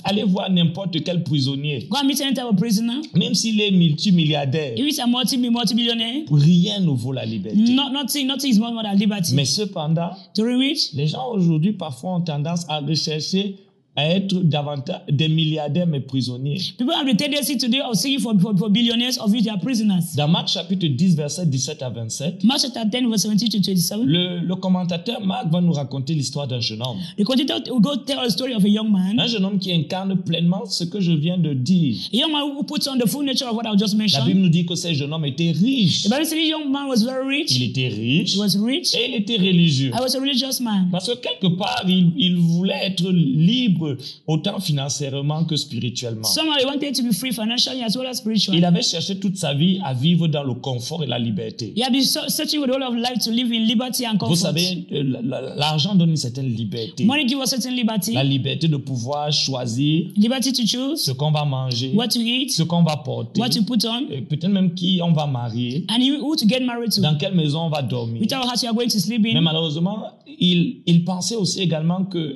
allez 0.04 0.24
voir 0.24 0.50
n'importe 0.52 1.04
quel 1.04 1.24
prisonnier, 1.24 1.88
Go 1.90 1.98
and 1.98 2.06
meet 2.08 2.22
any 2.22 2.34
type 2.34 2.46
of 2.46 2.56
prisoner. 2.56 3.02
même 3.16 3.34
s'il 3.34 3.60
est 3.62 3.72
multimilliardaire, 3.72 4.74
If 4.78 4.86
it's 4.88 5.00
a 5.00 5.08
multi 5.08 5.38
multi 5.38 5.74
billionaire, 5.76 6.24
rien 6.32 6.80
ne 6.80 6.92
vaut 6.92 7.12
la 7.14 7.26
liberté. 7.26 7.58
not, 7.74 7.92
nothing, 7.92 8.28
nothing 8.28 8.52
is 8.52 8.60
more 8.60 8.72
than 8.84 8.96
liberty. 8.96 9.34
Mais 9.36 9.46
cependant, 9.46 10.12
During 10.36 10.58
which 10.60 10.94
les 10.94 11.08
gens 11.08 11.28
aujourd'hui 11.32 11.74
parfois 11.74 12.16
ont 12.16 12.22
tendance 12.22 12.66
à 12.70 12.80
rechercher 12.80 13.56
à 13.96 14.10
être 14.10 14.34
davantage 14.42 15.02
des 15.08 15.28
milliardaires 15.28 15.86
mais 15.86 16.00
prisonniers. 16.00 16.58
people 16.80 16.94
have 16.96 17.06
the 17.06 17.16
tendency 17.16 17.58
today 17.58 17.80
of 17.82 17.96
seeking 17.96 18.20
for, 18.20 18.34
for, 18.40 18.58
for 18.58 18.70
billionaires 18.70 19.20
of 19.20 19.32
which 19.32 19.44
they 19.44 19.52
are 19.52 19.60
prisoners. 19.60 20.16
Dans 20.16 20.28
Marc 20.28 20.48
chapitre 20.48 20.88
10, 20.88 21.16
verset 21.16 21.46
17 21.46 21.84
à 21.84 21.90
27, 21.92 22.44
Mark 22.44 22.60
chapter 22.62 22.86
10, 22.86 23.08
verse 23.08 23.22
17 23.28 23.52
to 23.52 23.58
27. 23.60 24.00
le, 24.04 24.40
le 24.40 24.56
commentateur 24.56 25.22
Marc 25.24 25.48
va 25.52 25.62
nous 25.62 25.74
raconter 25.74 26.16
l'histoire 26.16 26.48
d'un 26.48 26.60
jeune 26.60 26.82
homme. 26.82 26.98
The 27.20 27.24
continuator 27.24 27.72
will 27.72 27.82
go 27.82 27.96
tell 27.98 28.20
a 28.20 28.30
story 28.32 28.56
of 28.56 28.64
a 28.64 28.68
young 28.68 28.92
man. 28.92 29.20
Un 29.20 29.28
jeune 29.28 29.46
homme 29.46 29.60
qui 29.60 29.72
incarne 29.72 30.16
pleinement 30.16 30.66
ce 30.66 30.86
que 30.86 31.00
je 31.00 31.12
viens 31.12 31.38
de 31.38 31.54
dire. 31.54 31.96
A 32.12 32.16
young 32.18 32.32
man 32.32 32.42
who 32.58 32.64
puts 32.64 32.88
on 32.88 32.98
the 32.98 33.08
full 33.08 33.24
nature 33.24 33.46
of 33.48 33.56
what 33.56 33.68
I 33.72 33.76
just 33.78 33.94
La 33.94 34.00
mentioned. 34.00 34.26
Bible 34.26 34.40
nous 34.40 34.50
dit 34.50 34.66
que 34.66 34.74
ce 34.74 34.92
jeune 34.94 35.14
homme 35.14 35.26
était 35.26 35.52
riche. 35.52 36.02
The 36.04 36.10
Bible 36.10 36.26
says 36.26 36.32
this 36.36 36.50
young 36.50 36.72
man 36.72 36.88
was 36.88 37.04
very 37.06 37.28
rich. 37.28 37.56
Il 37.56 37.64
était 37.70 37.90
riche 37.90 38.34
He 38.36 38.40
was 38.40 38.58
rich. 38.60 38.96
et 38.96 39.10
il 39.10 39.16
était 39.22 39.38
religieux. 39.38 39.92
I 39.94 40.02
was 40.02 40.16
a 40.16 40.20
religious 40.20 40.60
man. 40.62 40.88
Parce 40.92 41.08
que 41.08 41.16
quelque 41.18 41.56
part, 41.56 41.84
il, 41.88 42.12
il 42.18 42.38
voulait 42.38 42.86
être 42.88 43.08
libre 43.12 43.83
libre 43.88 44.02
autant 44.28 44.60
financièrement 44.60 45.46
que 45.46 45.56
spirituellement. 45.56 46.24
Somehow 46.28 46.58
he 46.60 46.66
wanted 46.66 46.96
to 46.96 47.04
be 47.04 47.14
free 47.14 47.32
financially 47.32 47.82
as 47.84 47.96
well 47.96 48.08
as 48.08 48.16
spiritually. 48.16 48.58
Il 48.60 48.66
avait 48.66 48.82
cherché 48.82 49.20
toute 49.20 49.38
sa 49.38 49.54
vie 49.54 49.80
à 49.84 49.94
vivre 49.94 50.28
dans 50.28 50.44
le 50.44 50.54
confort 50.54 51.04
et 51.04 51.08
la 51.08 51.20
liberté. 51.20 51.74
He 51.76 51.82
had 51.84 51.92
been 51.92 52.04
so- 52.04 52.28
searching 52.28 52.62
with 52.62 52.70
all 52.72 52.84
of 52.84 52.96
life 52.96 53.20
to 53.24 53.32
live 53.32 53.52
in 53.52 53.66
liberty 53.66 54.06
and 54.06 54.18
Vous 54.22 54.36
savez, 54.36 54.86
la- 54.92 55.22
la- 55.22 55.56
l'argent 55.56 55.96
donne 55.96 56.12
une 56.12 56.18
certaine 56.18 56.48
liberté. 56.54 57.04
Money 57.06 57.28
gives 57.28 57.42
us 57.42 57.50
certain 57.50 57.72
liberty, 57.72 58.14
La 58.14 58.24
liberté 58.24 58.68
de 58.68 58.78
pouvoir 58.78 59.32
choisir 59.32 60.08
liberty 60.16 60.52
to 60.54 60.66
choose 60.66 61.04
ce 61.04 61.12
qu'on 61.12 61.32
va 61.32 61.46
manger, 61.46 61.92
what 61.96 62.08
to 62.10 62.20
eat, 62.20 62.52
ce 62.52 62.64
qu'on 62.64 62.84
va 62.84 62.98
porter, 62.98 63.40
what 63.42 63.50
to 63.50 63.64
put 63.64 63.86
on, 63.86 64.08
et 64.12 64.22
peut-être 64.22 64.48
même 64.50 64.74
qui 64.74 65.00
on 65.04 65.12
va 65.12 65.26
marier, 65.28 65.86
and 65.90 66.02
who 66.02 66.24
who 66.24 66.36
to 66.36 66.48
get 66.48 66.62
married 66.62 66.92
to. 66.92 67.02
dans 67.02 67.16
quelle 67.16 67.36
maison 67.36 67.62
on 67.64 67.70
va 67.70 67.82
dormir. 67.82 68.22
Which 68.22 68.32
house 68.32 68.62
you 68.64 68.70
are 68.70 68.76
going 68.76 68.88
to 68.90 69.00
sleep 69.00 69.22
Mais 69.24 69.40
malheureusement, 69.42 70.08
il, 70.40 70.78
il 70.86 71.04
pensait 71.04 71.36
aussi 71.36 71.62
également 71.62 72.04
que 72.06 72.18
euh, 72.18 72.36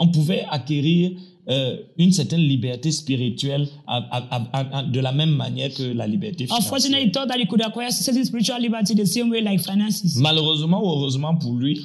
on 0.00 0.08
pouvait 0.08 0.44
acquérir 0.50 1.12
euh, 1.46 1.76
une 1.98 2.10
certaine 2.10 2.40
liberté 2.40 2.90
spirituelle 2.90 3.68
à- 3.86 3.98
à- 4.10 4.38
à- 4.52 4.78
à- 4.78 4.82
de 4.82 4.98
la 4.98 5.12
même 5.12 5.28
manière 5.36 5.68
que 5.74 5.82
la 5.82 6.06
liberté 6.06 6.44
Unfortunately, 6.44 7.02
financière. 7.02 7.06
he 7.06 7.12
thought 7.12 7.28
that 7.28 7.38
he 7.38 7.46
could 7.46 7.60
acquire 7.60 7.92
certain 7.92 8.24
spiritual 8.24 8.62
liberty 8.62 8.94
the 8.94 9.04
same 9.04 9.30
way 9.30 9.42
like 9.42 9.60
finances. 9.60 10.16
Malheureusement 10.16 10.82
ou 10.82 10.88
heureusement 10.88 11.36
pour 11.36 11.52
lui, 11.54 11.82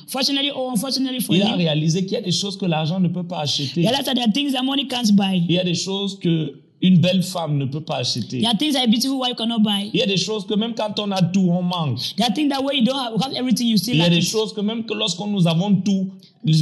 il 1.29 1.41
a 1.41 1.55
réalisé 1.57 2.03
qu'il 2.05 2.13
y 2.13 2.15
a 2.15 2.21
des 2.21 2.31
choses 2.31 2.57
que 2.57 2.65
l'argent 2.65 3.01
ne 3.01 3.09
peut 3.09 3.25
pas 3.27 3.39
acheter. 3.41 3.81
Il 3.81 5.51
y 5.51 5.59
a 5.59 5.63
des 5.63 5.75
choses 5.75 6.17
que 6.19 6.58
une 6.81 6.97
belle 6.99 7.23
femme 7.23 7.57
ne 7.57 7.65
peut 7.65 7.81
pas 7.81 7.97
acheter. 7.97 8.39
There 8.39 8.47
are 8.47 8.57
things 8.57 8.73
that 8.73 8.83
a 8.83 8.87
beautiful 8.87 9.19
wife 9.19 9.35
cannot 9.35 9.59
buy. 9.59 9.89
Il 9.93 9.99
y 9.99 10.03
a 10.03 10.05
des 10.05 10.17
choses 10.17 10.45
que 10.45 10.53
même 10.55 10.73
quand 10.73 10.97
on 10.99 11.11
a 11.11 11.21
tout, 11.21 11.49
on 11.49 11.61
manque. 11.61 11.99
There 12.15 12.25
are 12.27 12.33
things 12.33 12.49
that 12.49 12.61
when 12.63 12.77
you 12.77 12.83
don't 12.85 12.95
have, 12.97 13.13
have 13.21 13.33
everything, 13.35 13.67
you 13.67 13.77
still 13.77 13.95
Il 13.95 13.99
y 14.01 14.03
a 14.05 14.09
des 14.09 14.21
choses 14.21 14.53
que 14.53 14.61
même 14.61 14.85
que 14.85 14.93
lorsqu'on 14.93 15.27
nous 15.27 15.47
avons 15.47 15.75
tout, 15.75 16.09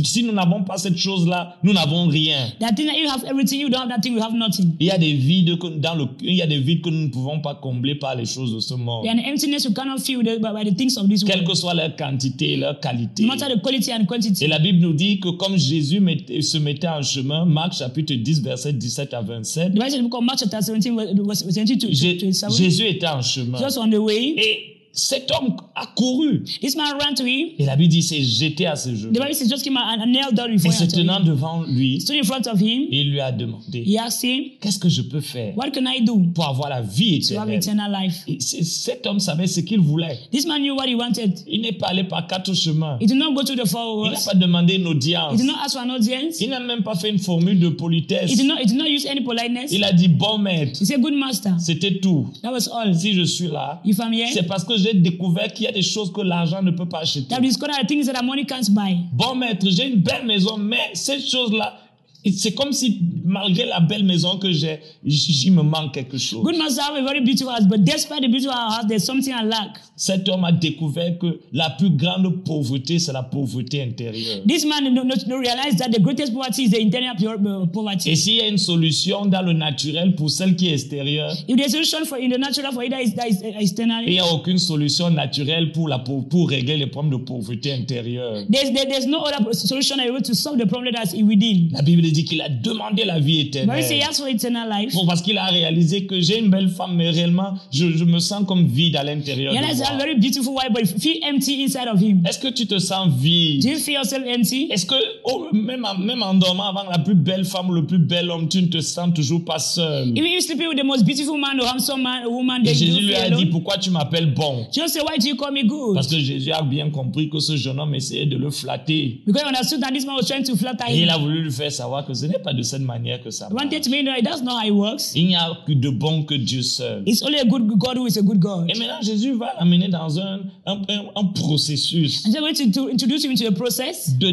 si 0.03 0.23
nous 0.23 0.31
n'avons 0.33 0.63
pas 0.63 0.77
cette 0.79 0.97
chose-là, 0.97 1.57
nous 1.61 1.71
n'avons 1.71 2.07
rien. 2.07 2.51
There 2.59 2.67
are 2.67 2.75
things 2.75 2.87
that 2.87 2.97
you 2.99 3.07
have 3.09 3.23
everything, 3.29 3.59
you 3.59 3.69
don't 3.69 3.79
have 3.81 3.89
that 3.89 4.01
thing, 4.01 4.13
you 4.15 4.21
have 4.23 4.33
nothing. 4.33 4.71
Il 4.79 4.87
y 4.87 4.91
a 4.91 4.97
des 4.97 5.13
vides 5.13 5.59
que, 5.59 5.67
dans 5.67 5.93
le, 5.93 6.05
il 6.21 6.33
y 6.33 6.41
a 6.41 6.47
des 6.47 6.57
vides 6.57 6.81
que 6.81 6.89
nous 6.89 7.03
ne 7.03 7.07
pouvons 7.09 7.39
pas 7.41 7.53
combler 7.53 7.93
par 7.93 8.15
les 8.15 8.25
choses 8.25 8.55
de 8.55 8.59
ce 8.59 8.73
monde. 8.73 9.03
There 9.03 9.13
are 9.13 9.19
an 9.19 9.31
emptiness 9.31 9.65
you 9.65 9.73
cannot 9.73 9.99
fill 9.99 10.23
by, 10.23 10.39
by 10.39 10.67
the 10.67 10.75
things 10.75 10.97
of 10.97 11.07
this 11.07 11.23
Quelle 11.23 11.37
world. 11.41 11.49
que 11.49 11.55
soit 11.55 11.75
leur 11.75 11.95
quantité, 11.95 12.57
leur 12.57 12.79
qualité. 12.79 13.21
No 13.23 13.27
matter 13.29 13.53
the 13.53 13.61
quality 13.61 13.91
and 13.93 14.05
quantity. 14.07 14.43
Et 14.45 14.47
la 14.47 14.57
Bible 14.57 14.79
nous 14.79 14.93
dit 14.93 15.19
que 15.19 15.29
comme 15.29 15.57
Jésus 15.57 15.99
mettait- 15.99 16.41
se 16.41 16.57
mettait 16.57 16.87
en 16.87 17.03
chemin, 17.03 17.45
Marc 17.45 17.73
chapitre 17.73 18.15
10, 18.15 18.41
verset 18.41 18.73
17 18.73 19.13
à 19.13 19.21
27, 19.21 19.75
The 19.75 20.06
Bible 20.07 20.07
says 20.07 20.07
in 20.07 20.07
the 20.07 20.09
book 20.09 20.13
of 20.19 20.23
Mark 20.23 20.39
chapter 20.39 20.61
17, 20.61 21.25
verse 21.25 21.39
17 21.43 21.79
to 21.79 21.87
Jé- 21.87 22.17
27, 22.19 22.51
Jésus 22.55 22.87
était 22.87 23.07
en 23.07 23.21
chemin. 23.21 23.57
just 23.59 23.77
on 23.77 23.89
the 23.89 23.95
way, 23.99 24.35
Et 24.37 24.77
cet 24.93 25.31
homme 25.31 25.55
a 25.79 25.85
couru. 25.95 26.43
this 26.61 26.75
man 26.75 26.93
ran 26.99 27.13
to 27.15 27.23
him. 27.25 27.49
Et 27.59 27.65
la 27.65 27.75
Bible 27.75 27.89
dit, 27.89 28.01
s'est 28.03 28.21
jeté 28.23 28.65
à 28.65 28.75
ses 28.75 28.95
genoux. 28.95 29.11
The 29.13 29.19
Bible 29.19 29.33
says 29.33 29.47
just 29.49 29.63
came 29.63 29.77
and, 29.77 30.05
knelt 30.07 30.33
down 30.33 30.49
Et 30.51 30.55
before 30.55 30.73
se 30.73 30.83
him. 30.83 30.89
tenant 30.89 31.19
devant 31.19 31.63
lui, 31.67 32.01
Stood 32.01 32.17
in 32.17 32.23
front 32.23 32.47
of 32.47 32.59
him. 32.61 32.83
il 32.91 33.11
lui 33.11 33.19
a 33.19 33.31
demandé, 33.31 33.83
He 33.85 33.97
asked 33.97 34.23
him, 34.23 34.45
qu'est-ce 34.61 34.79
que 34.79 34.89
je 34.89 35.01
peux 35.03 35.21
faire 35.21 35.55
What 35.57 35.71
can 35.71 35.85
I 35.87 36.01
do 36.03 36.17
pour 36.33 36.47
avoir 36.47 36.69
la 36.69 36.81
vie 36.81 37.19
to 37.21 37.35
have 37.39 37.49
éternelle 37.49 37.57
eternal 37.57 37.91
life? 38.03 38.23
Et 38.27 38.37
Cet 38.39 39.05
homme 39.05 39.19
savait 39.19 39.47
ce 39.47 39.59
qu'il 39.61 39.79
voulait. 39.79 40.17
This 40.31 40.45
man 40.47 40.61
knew 40.61 40.75
what 40.75 40.87
he 40.87 40.95
wanted. 40.95 41.33
Il 41.47 41.61
n'est 41.61 41.71
pas 41.73 41.87
allé 41.87 42.03
par 42.03 42.25
quatre 42.27 42.53
chemins. 42.55 42.97
He 43.01 43.05
did 43.05 43.17
not 43.17 43.33
go 43.33 43.43
to 43.43 43.55
the 43.55 43.67
four 43.67 44.05
Il 44.07 44.11
n'a 44.13 44.19
pas 44.19 44.33
demandé 44.35 44.75
une 44.75 44.83
He 44.83 44.87
audience. 44.87 45.37
did 45.37 45.45
not 45.45 45.55
ask 45.63 45.73
for 45.77 45.81
an 45.83 45.89
audience. 45.95 46.39
Il 46.41 46.49
n'a 46.49 46.59
même 46.59 46.83
pas 46.83 46.95
fait 46.95 47.09
une 47.09 47.19
formule 47.19 47.59
de 47.59 47.69
politesse. 47.69 48.31
He 48.31 48.35
did 48.35 48.45
not, 48.47 48.55
he 48.59 48.65
did 48.65 48.77
not 48.77 48.87
use 48.87 49.05
any 49.05 49.21
politeness. 49.21 49.71
Il 49.71 49.83
a 49.83 49.91
dit, 49.93 50.07
bon 50.07 50.37
maître, 50.37 50.79
He 50.81 50.85
said, 50.85 51.01
Good 51.01 51.13
master. 51.13 51.53
c'était 51.59 51.99
tout. 51.99 52.27
That 52.41 52.51
was 52.51 52.67
all. 52.69 52.93
Si 52.95 53.13
je 53.13 53.23
suis 53.23 53.47
là, 53.47 53.81
If 53.85 53.99
I'm 53.99 54.13
here, 54.13 54.27
c'est 54.33 54.43
parce 54.47 54.63
que 54.63 54.77
j'ai 54.77 54.93
découvert 54.93 55.51
qu'il 55.53 55.66
y 55.67 55.69
a 55.69 55.73
des 55.73 55.81
choses 55.81 56.11
que 56.11 56.21
l'argent 56.21 56.61
ne 56.61 56.71
peut 56.71 56.87
pas 56.87 56.99
acheter. 56.99 57.27
that 57.29 57.41
discovered 57.41 57.75
the 57.83 57.87
things 57.87 58.07
that 58.07 58.23
money 58.23 58.45
can't 58.45 58.69
buy. 58.73 58.97
Bon 59.13 59.35
maître, 59.35 59.65
j'ai 59.69 59.87
une 59.89 60.01
belle 60.01 60.25
maison, 60.25 60.57
mais 60.57 60.91
ces 60.93 61.19
choses-là, 61.19 61.77
c'est 62.25 62.53
comme 62.53 62.73
si 62.73 62.99
malgré 63.23 63.65
la 63.65 63.79
belle 63.79 64.03
maison 64.03 64.37
que 64.37 64.51
j'ai, 64.51 64.79
j- 65.05 65.43
il 65.45 65.51
me 65.53 65.61
manque 65.61 65.93
quelque 65.93 66.17
chose. 66.17 66.43
Good 66.43 66.57
master 66.57 66.83
have 66.83 66.95
a 66.97 67.03
very 67.03 67.21
beautiful 67.21 67.51
house, 67.53 67.65
but 67.67 67.83
despite 67.83 68.21
the 68.21 68.27
beautiful 68.27 68.51
house, 68.53 68.85
there's 68.87 69.03
something 69.05 69.33
I 69.33 69.43
lack. 69.45 69.77
Cet 69.95 70.27
homme 70.29 70.43
a 70.45 70.51
découvert 70.51 71.17
que 71.17 71.39
la 71.53 71.69
plus 71.71 71.89
grande 71.89 72.43
pauvreté, 72.43 72.99
c'est 72.99 73.13
la 73.13 73.23
pauvreté 73.23 73.81
intérieure. 73.81 74.43
This 74.47 74.65
man 74.65 74.83
no, 74.93 75.03
no, 75.03 75.13
no 75.27 75.37
realized 75.37 75.79
that 75.79 75.89
the 75.91 75.99
greatest 76.01 76.33
poverty 76.33 76.63
is 76.63 76.71
the 76.71 76.79
internal 76.81 77.15
uh, 77.17 77.65
poverty. 77.67 78.09
Et 78.11 78.15
s'il 78.15 78.35
y 78.35 78.41
a 78.41 78.47
une 78.47 78.57
solution 78.57 79.25
dans 79.25 79.41
le 79.41 79.53
naturel 79.53 80.15
pour 80.15 80.29
celle 80.29 80.55
qui 80.55 80.67
est 80.67 80.73
extérieure, 80.73 81.31
If 81.47 81.55
there's 81.57 81.73
a 81.75 81.83
solution 81.83 82.05
for 82.05 82.17
in 82.19 82.29
the 82.29 82.37
natural 82.37 82.71
for 82.73 82.83
either 82.83 82.99
is 82.99 83.13
that 83.15 83.27
is 83.29 83.37
uh, 83.43 83.47
il 83.55 83.61
externally, 83.61 84.11
n'y 84.11 84.19
a 84.19 84.25
aucune 84.33 84.57
solution 84.57 85.09
naturelle 85.09 85.71
pour, 85.71 85.87
la, 85.87 85.99
pour 85.99 86.49
régler 86.49 86.77
les 86.77 86.87
problèmes 86.87 87.19
de 87.19 87.23
pauvreté 87.23 87.73
intérieure. 87.73 88.43
there's 88.49 88.71
there, 88.73 88.85
there's 88.89 89.07
no 89.07 89.19
other 89.23 89.53
solution 89.53 89.99
able 89.99 90.21
to 90.21 90.33
solve 90.33 90.57
the 90.59 90.65
problem 90.67 90.93
that's 90.93 91.13
within. 91.13 91.69
La 91.71 91.81
Bible 91.81 92.05
dit 92.11 92.25
qu'il 92.25 92.41
a 92.41 92.49
demandé 92.49 93.03
la 93.05 93.19
vie 93.19 93.39
éternelle. 93.41 93.83
he 93.83 94.01
asked 94.01 94.17
for 94.17 94.27
eternal 94.27 94.69
life. 94.69 94.93
Bon, 94.93 95.05
parce 95.05 95.21
qu'il 95.21 95.37
a 95.37 95.45
réalisé 95.45 96.05
que 96.05 96.19
j'ai 96.21 96.39
une 96.39 96.49
belle 96.49 96.69
femme, 96.69 96.95
mais 96.95 97.09
réellement, 97.09 97.53
je, 97.71 97.91
je 97.91 98.03
me 98.03 98.19
sens 98.19 98.43
comme 98.47 98.65
vide 98.67 98.95
à 98.95 99.03
l'intérieur 99.03 99.53
He 99.53 99.57
de 99.59 99.63
has 99.63 99.81
a 99.81 99.93
moi. 99.95 100.03
very 100.05 100.15
beautiful 100.19 100.53
wife, 100.53 100.71
but 100.73 100.81
he 100.83 100.99
feel 100.99 101.17
empty 101.23 101.63
inside 101.63 101.87
of 101.91 102.01
him. 102.01 102.23
Est-ce 102.27 102.39
que 102.39 102.47
tu 102.49 102.67
te 102.67 102.79
sens 102.79 103.09
vide? 103.17 103.61
Do 103.63 103.69
you 103.69 103.77
feel 103.77 103.95
yourself 103.95 104.23
empty? 104.27 104.67
Est-ce 104.71 104.85
que 104.85 104.95
oh, 105.25 105.47
même, 105.53 105.85
en, 105.85 105.97
même 105.97 106.21
en 106.23 106.33
dormant 106.33 106.69
avant 106.69 106.89
la 106.89 106.99
plus 106.99 107.15
belle 107.15 107.45
femme 107.45 107.69
ou 107.69 107.73
le 107.73 107.85
plus 107.85 107.99
bel 107.99 108.29
homme, 108.29 108.47
tu 108.49 108.61
ne 108.61 108.67
te 108.67 108.79
sens 108.81 109.13
toujours 109.13 109.43
pas 109.43 109.59
seul? 109.59 110.09
Even 110.17 110.25
if 110.25 110.43
sleeping 110.45 110.67
with 110.69 110.77
the 110.77 110.85
most 110.85 111.03
beautiful 111.05 111.37
man 111.37 111.59
or 111.59 111.67
handsome 111.67 112.01
man 112.01 112.25
or 112.25 112.31
woman, 112.33 112.61
Et 112.63 112.65
then 112.65 112.73
you 112.73 112.93
Jésus 112.95 113.01
lui 113.05 113.15
a 113.15 113.29
dit, 113.29 113.45
pourquoi 113.47 113.77
tu 113.77 113.89
m'appelles 113.89 114.33
bon? 114.33 114.67
Just 114.73 114.89
say, 114.89 114.99
why 115.01 115.17
do 115.17 115.27
you 115.27 115.35
call 115.35 115.51
me 115.51 115.63
good? 115.63 115.95
Parce 115.95 116.07
que 116.07 116.19
Jésus 116.19 116.51
a 116.51 116.61
bien 116.61 116.89
compris 116.89 117.29
que 117.29 117.39
ce 117.39 117.55
jeune 117.55 117.79
homme 117.79 117.95
essayait 117.95 118.25
de 118.25 118.37
le 118.37 118.49
flatter. 118.51 119.21
Because 119.25 119.41
he 119.43 119.47
understood 119.47 119.81
that 119.81 119.91
this 119.91 120.05
man 120.05 120.15
was 120.15 120.25
trying 120.27 120.43
to 120.43 120.55
flatter 120.55 120.85
Et 120.89 121.01
il 121.01 121.09
a 121.09 121.17
voulu 121.17 121.43
lui 121.43 121.51
faire 121.51 121.71
savoir 121.71 121.96
que 122.03 122.13
ce 122.13 122.25
n'est 122.25 122.39
pas 122.39 122.53
de 122.53 122.61
cette 122.61 122.81
manière 122.81 123.21
que 123.21 123.31
ça 123.31 123.47
He 123.49 123.53
marche. 123.53 123.65
wanted 123.65 123.83
to 123.83 123.89
know 123.89 124.03
that 124.03 124.21
that's 124.23 124.41
not 124.43 124.59
how 124.61 124.67
it 124.67 124.71
works. 124.73 125.13
Il 125.15 125.27
n'y 125.27 125.35
a 125.35 125.49
que 125.65 125.73
de 125.73 125.89
bon 125.89 126.23
que 126.23 126.35
Dieu 126.35 126.61
seul. 126.61 127.03
It's 127.05 127.21
only 127.23 127.37
a 127.39 127.45
good 127.45 127.67
God 127.77 127.97
who 127.97 128.07
is 128.07 128.17
a 128.17 128.21
good 128.21 128.39
God. 128.39 128.69
Et 128.69 128.77
maintenant, 128.77 129.01
Jésus 129.01 129.33
va 129.33 129.53
l'amener 129.59 129.87
dans 129.89 130.19
un, 130.19 130.41
un, 130.65 130.81
un, 130.89 131.05
un 131.15 131.25
processus 131.25 132.25
And 132.25 132.31
so 132.33 132.39
going 132.39 132.53
to, 132.53 132.71
to 132.71 132.89
introduce 132.89 133.23
him 133.23 133.31
into 133.31 133.47
a 133.47 133.51
process 133.51 134.15
de, 134.17 134.31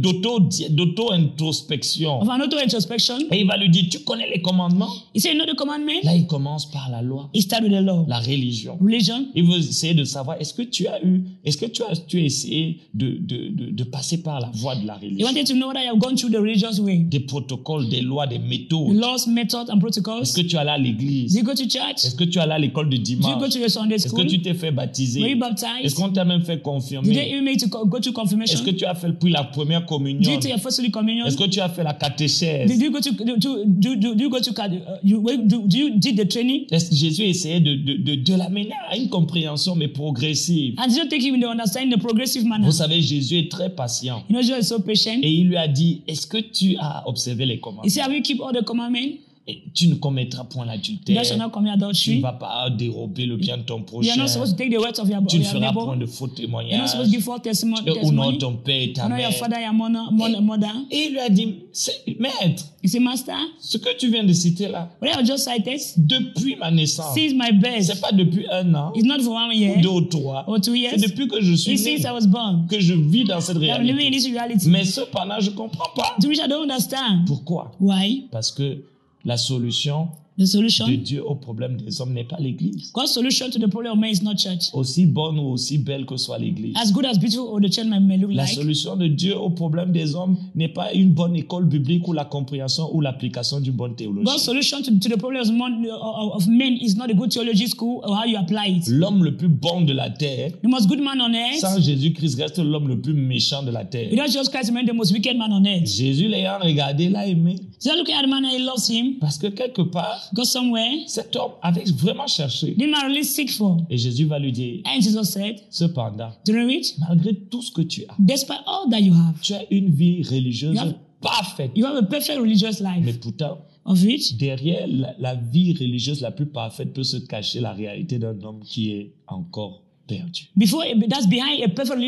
d'auto, 0.00 0.40
d'auto-introspection. 0.70 2.20
of 2.22 2.28
an 2.28 2.40
auto-introspection. 2.40 3.18
Et 3.30 3.40
il 3.40 3.46
va 3.46 3.56
lui 3.56 3.68
dire, 3.70 3.84
tu 3.90 3.98
connais 4.00 4.28
les 4.28 4.40
commandements? 4.42 4.90
He 5.14 5.20
said, 5.20 5.34
you 5.34 5.38
know 5.38 5.46
the 5.50 5.56
commandment? 5.56 6.02
Là, 6.04 6.14
il 6.14 6.26
commence 6.26 6.66
par 6.70 6.88
la 6.90 7.02
loi, 7.02 7.28
He 7.34 7.40
started 7.42 7.70
with 7.70 7.78
the 7.80 7.84
law. 7.84 8.04
la 8.08 8.18
religion. 8.20 8.78
Religion. 8.80 9.26
Il 9.34 9.44
veut 9.44 9.58
essayer 9.58 9.94
de 9.94 10.04
savoir, 10.04 10.36
est-ce 10.40 10.54
que 10.54 10.62
tu 10.62 10.86
as 10.86 11.02
eu, 11.04 11.24
est-ce 11.44 11.56
que 11.56 11.66
tu 11.66 11.82
as, 11.82 11.96
tu 12.06 12.18
as 12.18 12.22
essayé 12.24 12.80
de, 12.94 13.10
de, 13.20 13.48
de, 13.48 13.70
de 13.70 13.84
passer 13.84 14.22
par 14.22 14.40
la 14.40 14.50
voie 14.54 14.74
de 14.76 14.86
la 14.86 14.94
He 15.00 15.06
religion? 15.06 15.26
wanted 15.26 15.46
to 15.46 15.54
know 15.54 15.72
that 15.72 15.82
you 15.84 15.90
have 15.92 15.98
gone 15.98 16.16
through 16.16 16.30
the 16.30 16.40
religious 16.40 16.78
way. 16.88 16.98
Des 16.98 17.20
protocoles, 17.20 17.88
des 17.88 18.00
lois, 18.00 18.26
des 18.26 18.38
méthodes. 18.38 18.92
laws, 18.94 19.26
methods, 19.28 19.70
and 19.70 19.78
Est-ce 19.78 20.00
protocols. 20.00 20.22
que 20.34 20.40
tu 20.42 20.56
allé 20.56 20.70
à 20.70 20.78
Do 20.78 20.84
l'église? 20.84 21.34
you 21.34 21.42
go 21.42 21.52
to 21.54 21.62
church? 21.68 22.04
Est-ce 22.04 22.14
que 22.16 22.24
tu 22.24 22.38
allé 22.38 22.52
à 22.52 22.58
l'école 22.58 22.88
de 22.90 22.96
Do 22.96 23.02
you 23.10 23.16
go 23.16 23.22
dimanche? 23.28 23.52
to 23.52 23.58
your 23.60 23.70
Sunday 23.70 23.94
Est-ce 23.96 24.04
que 24.04 24.10
school? 24.10 24.26
tu 24.26 24.40
t'es 24.40 24.54
fait 24.54 24.70
baptiser? 24.70 25.20
Were 25.20 25.28
you 25.30 25.36
Est-ce 25.36 25.40
baptized? 25.40 25.94
qu'on 25.96 26.10
t'a 26.10 26.24
même 26.24 26.42
fait 26.42 26.56
Did 26.56 26.62
they 26.62 26.72
confirmer? 26.72 27.30
even 27.30 27.44
make 27.44 27.58
to 27.58 27.68
go 27.68 27.98
to 28.00 28.12
confirmation? 28.12 28.58
Est-ce 28.58 28.64
que 28.64 28.70
tu 28.76 28.84
as 28.84 28.94
fait 28.94 29.12
puis 29.12 29.30
la 29.32 29.44
première 29.44 29.80
Did 29.80 29.88
communion? 29.88 30.30
you 30.32 30.38
take 30.40 30.50
your 30.50 30.58
first 30.60 30.90
communion? 30.90 31.26
Est-ce 31.26 31.36
que 31.36 31.44
tu 31.48 31.60
as 31.60 31.68
fait 31.68 31.84
la 31.84 31.94
catéchèse? 31.94 32.70
Did 32.70 32.80
you 32.82 32.90
go 32.90 33.00
to 33.00 33.10
do, 33.12 33.36
do, 33.36 33.64
do, 33.96 34.14
do 34.14 34.22
you 34.24 34.30
go 34.30 34.38
to 34.40 34.50
uh, 34.50 34.98
you 35.04 35.22
do, 35.44 35.62
do 35.66 35.76
you 35.76 35.90
did 35.98 36.16
the 36.18 36.28
training? 36.28 36.64
Est-ce 36.70 36.90
que 36.90 36.96
Jésus 36.96 37.22
essayait 37.24 37.60
de, 37.60 37.74
de, 37.74 37.94
de, 37.94 38.14
de 38.16 38.34
l'amener 38.34 38.70
à 38.90 38.96
une 38.96 39.08
compréhension, 39.08 39.74
mais 39.74 39.88
progressive? 39.88 40.74
And 40.78 40.88
did 40.88 40.96
you 40.96 41.08
take 41.08 41.22
him 41.22 41.34
in 41.34 41.40
the 41.40 41.44
understanding 41.50 41.92
the 41.96 42.00
progressive 42.00 42.44
manner? 42.44 42.64
Vous 42.66 42.72
savez, 42.72 43.00
Jésus 43.02 43.38
est 43.38 43.50
très 43.50 43.70
patient. 43.70 44.22
You 44.28 44.36
know, 44.36 44.42
Jesus 44.42 44.60
is 44.60 44.64
so 44.68 44.78
patient. 44.80 45.18
Et 45.22 45.30
il 45.30 45.48
lui 45.48 45.56
a 45.56 45.68
dit, 45.68 46.02
est-ce 46.06 46.26
que 46.26 46.38
tu 46.38 46.76
as 46.80 47.02
observé 47.06 47.44
les 47.46 47.54
He 47.54 47.60
commandements? 47.60 47.88
said, 47.94 48.02
Have 48.04 48.12
you 48.12 48.22
keep 48.22 48.40
all 48.40 48.52
the 48.52 48.62
commandments? 48.62 49.20
Et 49.50 49.62
tu 49.74 49.88
ne 49.88 49.94
commettras 49.94 50.44
point 50.44 50.66
l'adultère. 50.66 51.22
Tu 51.22 52.16
ne 52.16 52.20
vas 52.20 52.32
pas 52.32 52.68
dérober 52.68 53.24
le 53.24 53.36
bien 53.38 53.56
de 53.56 53.62
ton 53.62 53.78
You 53.78 53.84
prochain. 53.84 54.16
not 54.16 54.26
supposed 54.28 54.58
to 54.58 54.62
take 54.62 54.70
the 54.70 54.78
words 54.78 54.98
of 55.00 55.08
your, 55.08 55.26
Tu 55.26 55.38
ne 55.38 55.42
your 55.44 55.52
feras 55.52 55.72
point 55.72 55.96
de 55.96 56.04
faux 56.04 56.26
You're 56.26 56.50
not 56.50 56.60
témoignages. 56.62 56.88
supposed 56.90 57.06
to 57.06 57.12
give 57.16 57.22
false 57.24 57.40
testimony. 57.42 57.82
Tu 57.86 58.06
honores 58.06 58.36
ton 58.36 58.56
père 58.56 58.82
et 58.82 58.92
ta 58.92 59.06
Honor 59.06 59.16
your 59.18 59.30
mère. 59.30 59.38
father, 59.38 59.56
your 59.62 59.72
mother, 59.72 60.42
mother. 60.42 60.68
Et 60.90 61.04
il 61.06 61.12
lui 61.12 61.18
a 61.20 61.30
dit, 61.30 61.54
C'est- 61.72 62.04
maître, 62.20 62.64
He 62.82 62.88
said, 62.88 63.00
Master, 63.02 63.36
ce 63.58 63.78
que 63.78 63.96
tu 63.96 64.10
viens 64.10 64.22
de 64.22 64.32
citer 64.34 64.68
là, 64.68 64.90
what 65.02 65.08
I 65.20 65.24
just 65.26 65.48
cited, 65.48 65.80
depuis 65.96 66.54
ma 66.56 66.70
naissance, 66.70 67.14
since 67.14 67.32
my 67.32 67.50
birth, 67.52 67.82
c'est 67.84 68.00
pas 68.00 68.12
depuis 68.12 68.46
un 68.52 68.72
an, 68.74 68.92
it's 68.94 69.04
not 69.06 69.20
for 69.22 69.32
one 69.34 69.52
year 69.56 69.80
deux 69.80 69.88
ou 69.88 70.00
trois, 70.02 70.44
or 70.46 70.60
two 70.60 70.72
c'est 70.74 70.78
years. 70.78 70.96
depuis 71.00 71.26
que 71.26 71.40
je 71.40 71.54
suis 71.54 71.74
né 71.82 71.98
I 71.98 72.06
was 72.12 72.26
born. 72.26 72.66
que 72.68 72.78
je 72.78 72.92
vis 72.94 73.24
dans 73.24 73.40
cette 73.40 73.56
I'm 73.56 73.62
living 73.82 73.94
in 73.94 73.96
réalité. 73.96 74.10
this 74.18 74.26
reality. 74.30 74.68
Mais 74.68 74.84
cependant, 74.84 75.40
je 75.40 75.50
comprends 75.50 75.88
pas. 75.96 76.16
To 76.20 76.28
which 76.28 76.38
I 76.38 76.46
don't 76.48 76.62
understand. 76.70 77.24
Pourquoi? 77.26 77.72
Why? 77.80 78.26
Parce 78.30 78.52
que 78.52 78.82
la 79.24 79.36
solution 79.36 80.08
The 80.38 80.46
solution, 80.46 80.86
de 80.86 80.94
Dieu 80.94 81.20
au 81.26 81.34
problème 81.34 81.78
des 81.78 82.00
hommes 82.00 82.12
n'est 82.12 82.22
pas 82.22 82.36
l'Église. 82.38 82.92
God's 82.94 83.10
solution 83.12 83.50
to 83.50 83.58
the 83.58 83.66
problem 83.68 83.94
of 83.94 83.98
man 83.98 84.10
is 84.12 84.22
not 84.22 84.36
church? 84.36 84.70
Aussi 84.72 85.04
bonne 85.04 85.36
ou 85.40 85.48
aussi 85.50 85.78
belle 85.78 86.06
que 86.06 86.16
soit 86.16 86.38
l'Église. 86.38 86.76
As 86.80 86.92
good 86.92 87.06
as 87.06 87.18
beautiful 87.18 87.48
or 87.48 87.60
the 87.60 87.68
church 87.68 87.86
may, 87.86 88.16
look 88.16 88.30
La 88.32 88.44
like, 88.44 88.54
solution 88.54 88.94
de 88.94 89.08
Dieu 89.08 89.36
au 89.36 89.50
problème 89.50 89.90
des 89.90 90.14
hommes 90.14 90.36
n'est 90.54 90.68
pas 90.68 90.92
une 90.92 91.10
bonne 91.10 91.34
école 91.34 91.64
biblique 91.64 92.06
ou 92.06 92.12
la 92.12 92.24
compréhension 92.24 92.88
ou 92.94 93.00
l'application 93.00 93.58
d'une 93.58 93.72
bonne 93.72 93.96
théologie. 93.96 94.26
God's 94.26 94.44
solution 94.44 94.80
to, 94.80 94.92
to 95.00 95.08
the 95.08 95.18
problem 95.18 95.42
of 95.60 96.46
men 96.46 96.74
is 96.80 96.94
not 96.94 97.10
a 97.10 97.14
good 97.14 97.32
theology 97.32 97.66
school 97.66 98.00
or 98.04 98.14
how 98.16 98.24
you 98.24 98.38
apply 98.38 98.68
it. 98.76 98.86
L'homme 98.86 99.24
le 99.24 99.36
plus 99.36 99.48
bon 99.48 99.80
de 99.80 99.92
la 99.92 100.08
terre, 100.10 100.52
The 100.62 100.68
most 100.68 100.86
good 100.86 101.00
man 101.00 101.20
on 101.20 101.34
earth, 101.34 101.58
sans 101.58 101.80
Jésus-Christ, 101.80 102.36
reste 102.40 102.60
l'homme 102.60 102.86
le 102.86 103.00
plus 103.00 103.12
méchant 103.12 103.64
de 103.64 103.72
la 103.72 103.84
terre. 103.84 104.08
without 104.12 104.28
Jesus 104.28 104.48
Christ, 104.50 104.68
remain 104.70 104.86
the 104.86 104.94
most 104.94 105.10
wicked 105.12 105.36
man 105.36 105.50
on 105.52 105.64
earth. 105.66 105.88
Jésus 105.88 106.28
l'ayant 106.28 106.60
regardé, 106.60 107.08
l'a 107.08 107.26
aimé. 107.26 107.56
At 107.86 108.22
the 108.22 108.26
man 108.28 108.44
and 108.44 108.50
he 108.52 108.58
loves 108.58 108.88
him, 108.90 109.18
Parce 109.20 109.38
que 109.38 109.48
quelque 109.48 109.82
part, 109.82 110.28
go 110.34 110.44
somewhere, 110.44 111.04
cet 111.06 111.36
homme 111.36 111.52
avait 111.62 111.84
vraiment 111.90 112.26
cherché. 112.26 112.74
the 112.76 112.86
man 112.88 113.06
really 113.06 113.24
seek 113.24 113.50
for. 113.50 113.76
Et 113.88 113.96
Jésus 113.98 114.24
va 114.26 114.38
lui 114.38 114.52
dire, 114.52 114.82
And 114.84 115.00
Jesus 115.00 115.24
said, 115.24 115.60
cependant, 115.70 116.32
which, 116.46 116.98
malgré 116.98 117.34
tout 117.34 117.62
ce 117.62 117.70
que 117.70 117.82
tu 117.82 118.04
as, 118.08 118.14
despite 118.18 118.60
all 118.66 118.90
that 118.90 119.00
you 119.00 119.12
have, 119.14 119.40
tu 119.40 119.54
as 119.54 119.62
une 119.70 119.90
vie 119.90 120.22
religieuse 120.22 120.78
parfaite. 121.20 121.70
you 121.74 121.86
have 121.86 121.96
a 121.96 122.02
perfect 122.02 122.38
religious 122.38 122.80
Mais 122.80 123.00
life, 123.00 123.20
pourtant, 123.20 123.58
of 123.84 124.02
which 124.02 124.36
derrière 124.36 124.86
la, 124.88 125.14
la 125.18 125.34
vie 125.34 125.72
religieuse 125.74 126.20
la 126.20 126.30
plus 126.30 126.46
parfaite 126.46 126.92
peut 126.92 127.04
se 127.04 127.16
cacher 127.18 127.60
la 127.60 127.72
réalité 127.72 128.18
d'un 128.18 128.40
homme 128.42 128.60
qui 128.64 128.90
est 128.92 129.14
encore 129.26 129.82
perdu. 130.08 130.40
before 130.56 130.84
that's 131.08 131.26
behind 131.26 131.62
a 131.62 131.68
perfect 131.68 132.00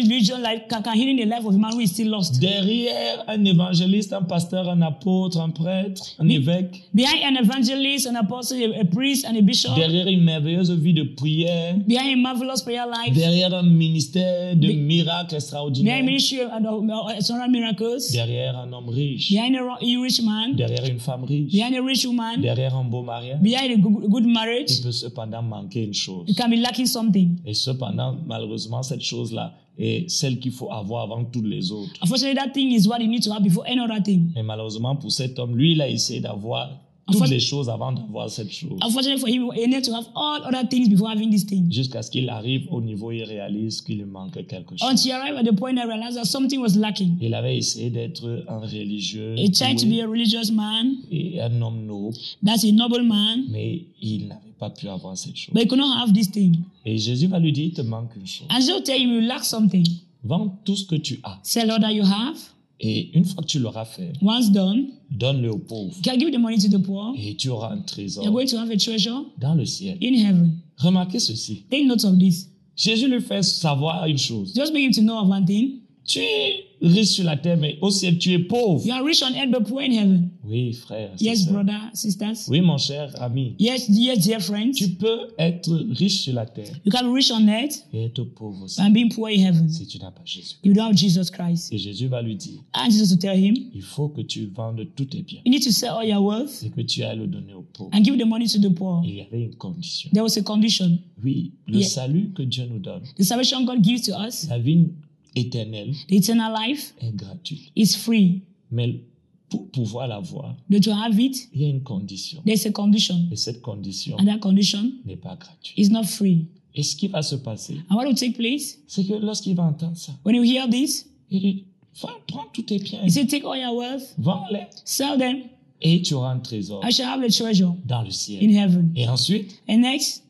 can, 0.68 0.82
can 0.82 0.94
hidden 0.94 1.16
the 1.16 1.26
life 1.26 1.44
of 1.44 1.54
a 1.54 1.58
man 1.58 1.72
who 1.72 1.80
is 1.80 1.90
still 1.90 2.08
lost. 2.08 2.40
Derrière 2.40 3.24
un 3.28 3.44
évangéliste, 3.44 4.12
un 4.12 4.22
pasteur, 4.22 4.68
un 4.68 4.80
apôtre, 4.82 5.40
un 5.40 5.50
prêtre, 5.50 6.16
un 6.18 6.28
évêque, 6.28 6.82
Behind 6.92 7.22
an 7.24 7.42
evangelist, 7.42 8.06
an 8.06 8.16
apostle, 8.16 8.58
a, 8.58 8.80
a 8.80 8.84
priest, 8.84 9.24
and 9.26 9.36
a 9.36 9.42
bishop, 9.42 9.74
derrière 9.76 10.08
une 10.08 10.24
merveilleuse 10.24 10.72
vie 10.72 10.94
de 10.94 11.04
prière, 11.04 11.76
behind 11.86 12.12
a 12.12 12.16
marvelous 12.16 12.62
prayer 12.64 12.84
life, 12.86 13.14
derrière 13.14 13.54
un 13.54 13.62
ministère 13.62 14.56
de 14.56 14.72
miracles 14.72 15.28
behind 15.28 15.34
extraordinaires, 15.34 16.04
ministry 16.04 16.40
uh, 16.40 17.22
surround 17.22 17.52
miracles, 17.52 18.10
derrière 18.12 18.56
un 18.58 18.72
homme 18.72 18.88
riche, 18.88 19.30
behind 19.30 19.56
a, 19.56 19.60
a 19.60 20.02
rich 20.02 20.22
man, 20.22 20.54
derrière 20.56 20.84
une 20.86 20.98
femme 20.98 21.24
riche, 21.24 21.52
behind 21.52 21.74
a 21.74 21.82
rich 21.82 22.06
woman, 22.06 22.40
derrière 22.40 22.74
un 22.74 22.84
beau 22.84 23.02
mariage, 23.02 23.40
behind 23.40 23.70
a 23.72 23.76
good, 23.76 24.08
good 24.08 24.26
marriage, 24.26 24.70
il 24.70 24.82
peut 24.82 24.92
cependant 24.92 25.42
manquer 25.42 25.84
une 25.84 25.94
chose. 25.94 26.26
can 26.40 26.48
be 26.48 26.56
lacking 26.56 26.86
something. 26.86 27.36
Et 27.44 27.54
cependant, 27.54 27.89
malheureusement, 28.26 28.83
cette 28.83 29.03
chose-là 29.03 29.55
est 29.79 30.09
celle 30.11 30.38
qu'il 30.38 30.53
faut 30.53 30.70
avoir 30.70 31.05
avant 31.05 31.24
toutes 31.24 31.46
les 31.46 31.72
autres. 31.72 31.92
Unfortunately, 32.03 32.37
that 32.37 32.53
thing 32.53 32.70
is 32.72 32.87
what 32.87 33.00
you 33.00 33.09
need 33.09 33.22
to 33.22 33.33
have 33.33 33.42
before 33.42 33.64
any 33.66 33.81
other 33.81 34.03
thing. 34.03 34.31
Mais 34.35 34.42
malheureusement, 34.42 34.96
pour 34.96 35.11
cet 35.11 35.38
homme, 35.38 35.57
lui, 35.57 35.72
il 35.72 35.81
a 35.81 35.88
essayé 35.88 36.20
d'avoir 36.20 36.70
toutes 37.11 37.29
les 37.29 37.40
choses 37.40 37.68
avant 37.68 37.92
d'avoir 37.92 38.29
cette 38.31 38.51
chose. 38.53 38.79
Unfortunately 38.83 39.18
for 39.20 39.29
him, 39.29 39.51
he 39.55 39.66
needs 39.68 39.83
to 39.88 39.94
have 39.94 40.07
all 40.14 40.40
other 40.44 40.66
things 40.68 40.88
before 40.88 41.09
having 41.11 41.31
this 41.31 41.44
thing. 41.46 41.70
Jusqu'à 41.70 42.03
ce 42.03 42.11
qu'il 42.11 42.29
arrive 42.29 42.66
au 42.70 42.81
niveau 42.81 43.09
où 43.09 43.12
il 43.12 43.25
réalise 43.25 43.81
qu'il 43.83 44.05
manque 44.07 44.46
quelque 44.46 44.77
chose. 44.77 44.88
Until 44.88 45.09
he 45.11 45.12
arrived 45.12 45.38
at 45.38 45.44
the 45.51 45.55
point 45.57 45.77
I 45.77 45.85
realized 45.87 46.16
that 46.16 46.25
something 46.25 46.61
was 46.61 46.77
lacking. 46.77 47.16
Il 47.20 47.35
avait 47.35 47.57
essayé 47.59 47.90
d'être 47.90 48.44
un 48.49 48.59
religieux 48.59 49.35
He 49.37 49.51
tried 49.51 49.77
to 49.79 49.87
be 49.87 50.01
a 50.03 50.07
religious 50.07 50.51
man. 50.53 50.94
et 51.11 51.40
un 51.40 51.61
homme 51.62 51.87
noble, 51.87 52.16
That's 52.44 52.64
a 52.64 52.73
noble 52.73 53.03
man. 53.03 53.44
mais 53.51 53.83
il 54.03 54.29
n'avait 54.29 54.40
pas 54.59 54.70
pu 54.70 54.88
avoir 54.88 55.16
cette 55.16 55.37
chose. 55.37 55.53
But 55.55 55.62
he 55.64 55.66
could 55.66 55.79
not 55.79 55.92
have 55.96 56.12
this 56.12 56.31
thing. 56.31 56.57
Et 56.85 56.99
Jésus 56.99 57.27
va 57.27 57.38
lui 57.38 57.53
dire, 57.53 57.66
il 57.66 57.73
te 57.73 57.83
manque 57.83 58.14
une 58.16 58.27
chose. 58.27 58.46
And 58.51 58.61
so 58.61 58.81
tell 58.81 59.01
him 59.01 59.11
you 59.12 59.20
lack 59.20 59.44
something. 59.44 59.85
Vends 60.23 60.55
tout 60.64 60.77
ce 60.77 60.85
que 60.85 60.96
tu 60.96 61.18
as. 61.23 61.38
Sell 61.42 61.70
all 61.70 61.81
that 61.81 61.92
you 61.92 62.05
have. 62.05 62.37
Et 62.81 63.11
une 63.16 63.25
fois 63.25 63.42
que 63.42 63.49
tu 63.49 63.59
l'auras 63.59 63.85
fait, 63.85 64.12
Once 64.23 64.51
done, 64.51 64.87
donne-le 65.11 65.51
aux 65.51 65.59
pauvres. 65.59 65.94
give 66.03 66.31
the 66.33 66.38
money 66.38 66.59
to 66.59 66.68
the 66.68 66.81
poor. 66.83 67.14
Et 67.16 67.35
tu 67.37 67.49
auras 67.49 67.73
un 67.73 67.77
You're 67.77 67.85
trésor 67.87 68.25
going 68.33 68.46
to 68.46 68.57
have 68.59 68.70
a 68.70 68.77
treasure 68.77 69.25
dans 69.38 69.55
le 69.55 69.64
ciel. 69.64 69.99
in 70.01 70.14
heaven. 70.14 70.53
Remarquez 70.79 71.18
ceci. 71.20 71.64
Take 71.70 71.87
note 71.87 72.05
of 72.05 72.18
this. 72.18 72.49
Jésus 72.77 73.09
lui 73.09 73.20
fait 73.20 73.42
savoir 73.42 74.07
une 74.07 74.16
chose. 74.18 74.55
Just 74.55 74.73
make 74.73 74.85
him 74.85 74.92
to 74.92 75.03
know 75.03 75.18
of 75.18 75.29
one 75.29 75.44
thing. 75.44 75.81
Tu 76.07 76.20
es 76.20 76.64
riche 76.83 77.09
sur 77.11 77.25
la 77.25 77.37
terre, 77.37 77.57
mais 77.59 77.79
au 77.81 77.90
ciel, 77.90 78.19
tu 78.19 78.33
es 78.33 78.38
pauvre. 78.38 78.85
You 78.87 78.93
are 78.93 79.05
rich 79.05 79.23
on 79.23 79.35
earth 79.35 79.51
but 79.51 79.69
poor 79.69 79.81
in 79.83 79.93
heaven. 79.93 80.31
Oui, 80.45 80.73
frère. 80.73 81.11
Yes, 81.21 81.38
sister. 81.40 81.53
brother, 81.53 81.81
sisters. 81.95 82.49
Oui, 82.49 82.61
mon 82.61 82.79
cher 82.79 83.11
ami. 83.23 83.55
Yes, 83.59 83.88
yes, 83.88 84.19
dear 84.27 84.40
friends. 84.40 84.73
Tu 84.77 84.88
peux 84.90 85.29
être 85.38 85.73
riche 85.90 86.23
sur 86.23 86.33
la 86.35 86.47
terre 86.47 86.73
You 86.85 86.90
can 86.90 87.05
be 87.09 87.14
rich 87.14 87.31
on 87.31 87.47
earth 87.49 87.85
et 87.93 88.05
être 88.07 88.25
pauvre 88.25 88.64
aussi 88.64 88.81
and 88.81 88.90
being 88.90 89.09
poor 89.12 89.29
in 89.29 89.38
heaven. 89.40 89.69
si 89.69 89.87
tu 89.87 89.99
n'as 89.99 90.11
pas 90.11 90.23
Jésus. 90.25 90.57
You 90.64 90.73
don't 90.73 90.87
have 90.90 90.97
Jesus 90.97 91.31
Christ. 91.31 91.73
Et 91.73 91.79
Jésus 91.79 92.07
va 92.09 92.23
lui 92.23 92.35
dire, 92.37 92.61
And 92.75 92.90
Jesus 92.90 93.11
will 93.12 93.19
tell 93.19 93.38
him, 93.38 93.55
il 93.75 93.83
faut 93.83 94.09
que 94.09 94.23
tu 94.23 94.47
vendes 94.55 94.85
tous 94.97 95.05
tes 95.05 95.23
biens 95.23 95.40
you 95.45 95.51
need 95.53 95.62
to 95.62 95.71
sell 95.71 95.90
all 95.90 96.07
your 96.09 96.23
wealth 96.25 96.62
et 96.64 96.71
que 96.71 96.81
tu 96.81 97.03
ailles 97.03 97.19
le 97.19 97.27
donner 97.27 97.55
aux 97.55 97.62
pauvres. 97.73 97.90
and 97.93 98.03
give 98.03 98.16
the 98.19 98.25
money 98.27 98.47
to 98.47 98.59
the 98.59 98.73
poor. 98.75 99.03
Et 99.05 99.09
il 99.09 99.14
y 99.16 99.21
avait 99.21 99.43
une 99.45 99.55
condition. 99.55 100.11
There 100.12 100.23
was 100.25 100.37
a 100.38 100.43
condition. 100.43 100.99
Oui, 101.23 101.53
le 101.69 101.79
Yeah. 101.81 101.88
salut 101.88 102.31
que 102.35 102.43
Dieu 102.43 102.64
nous 102.71 102.79
donne, 102.79 103.03
The 103.19 103.23
salvation 103.23 103.64
God 103.64 103.83
gives 103.85 104.03
to 104.07 104.12
us, 104.19 104.49
la 104.49 104.59
vie 104.59 104.88
éternelle, 105.35 105.93
the 106.09 106.12
eternal 106.14 106.53
life, 106.66 106.95
est 107.01 107.14
gratuite. 107.14 107.71
is 107.77 107.95
free. 107.97 108.43
Mais 108.71 109.01
pour 109.49 109.69
pouvoir 109.71 110.07
l'avoir, 110.09 110.57
But 110.69 110.83
to 110.85 110.93
have 110.93 111.19
it, 111.19 111.49
il 111.53 111.62
y 111.62 111.64
a 111.64 111.69
une 111.69 111.83
condition. 111.83 112.40
there's 112.47 112.64
a 112.66 112.71
condition. 112.73 113.16
Et 113.33 113.37
cette 113.37 113.61
condition 113.62 114.16
And 114.19 114.27
that 114.27 114.38
condition 114.38 114.93
n'est 115.05 115.16
pas 115.16 115.37
gratuite. 115.37 115.77
is 115.77 115.90
not 115.90 116.05
free. 116.05 116.47
Et 116.75 116.83
ce 116.85 116.95
qui 116.95 117.09
va 117.09 117.23
se 117.23 117.35
passer, 117.35 117.79
And 117.90 117.97
what 117.97 118.07
will 118.07 118.14
take 118.14 118.35
place? 118.37 118.79
c'est 118.87 119.05
que 119.05 119.14
lorsqu'il 119.14 119.57
va 119.57 119.64
entendre 119.64 119.97
ça, 119.97 120.12
when 120.25 120.37
you 120.37 120.45
hear 120.45 120.69
this? 120.69 121.07
il 121.31 121.40
dit, 121.40 121.64
va, 122.01 122.11
prends 122.29 122.47
tous 122.53 122.62
tes 122.62 122.79
biens, 122.79 123.01
He 123.05 123.11
said, 123.11 123.29
Take 123.29 123.45
all 123.45 123.59
your 123.59 123.75
wealth, 123.77 124.14
vends-les, 124.19 124.66
sell 124.85 125.19
them, 125.19 125.38
et 125.83 126.01
tu 126.03 126.14
auras 126.14 126.31
un 126.33 126.38
trésor 126.38 126.81
I 126.87 126.93
shall 126.93 127.07
have 127.09 127.23
a 127.25 127.29
treasure 127.29 127.75
dans 127.87 128.03
le 128.03 128.09
in 128.09 128.12
ciel. 128.12 128.51
heaven. 128.57 128.93
Et 128.95 129.09
ensuite, 129.09 129.61
And 129.69 129.79
next, 129.79 130.23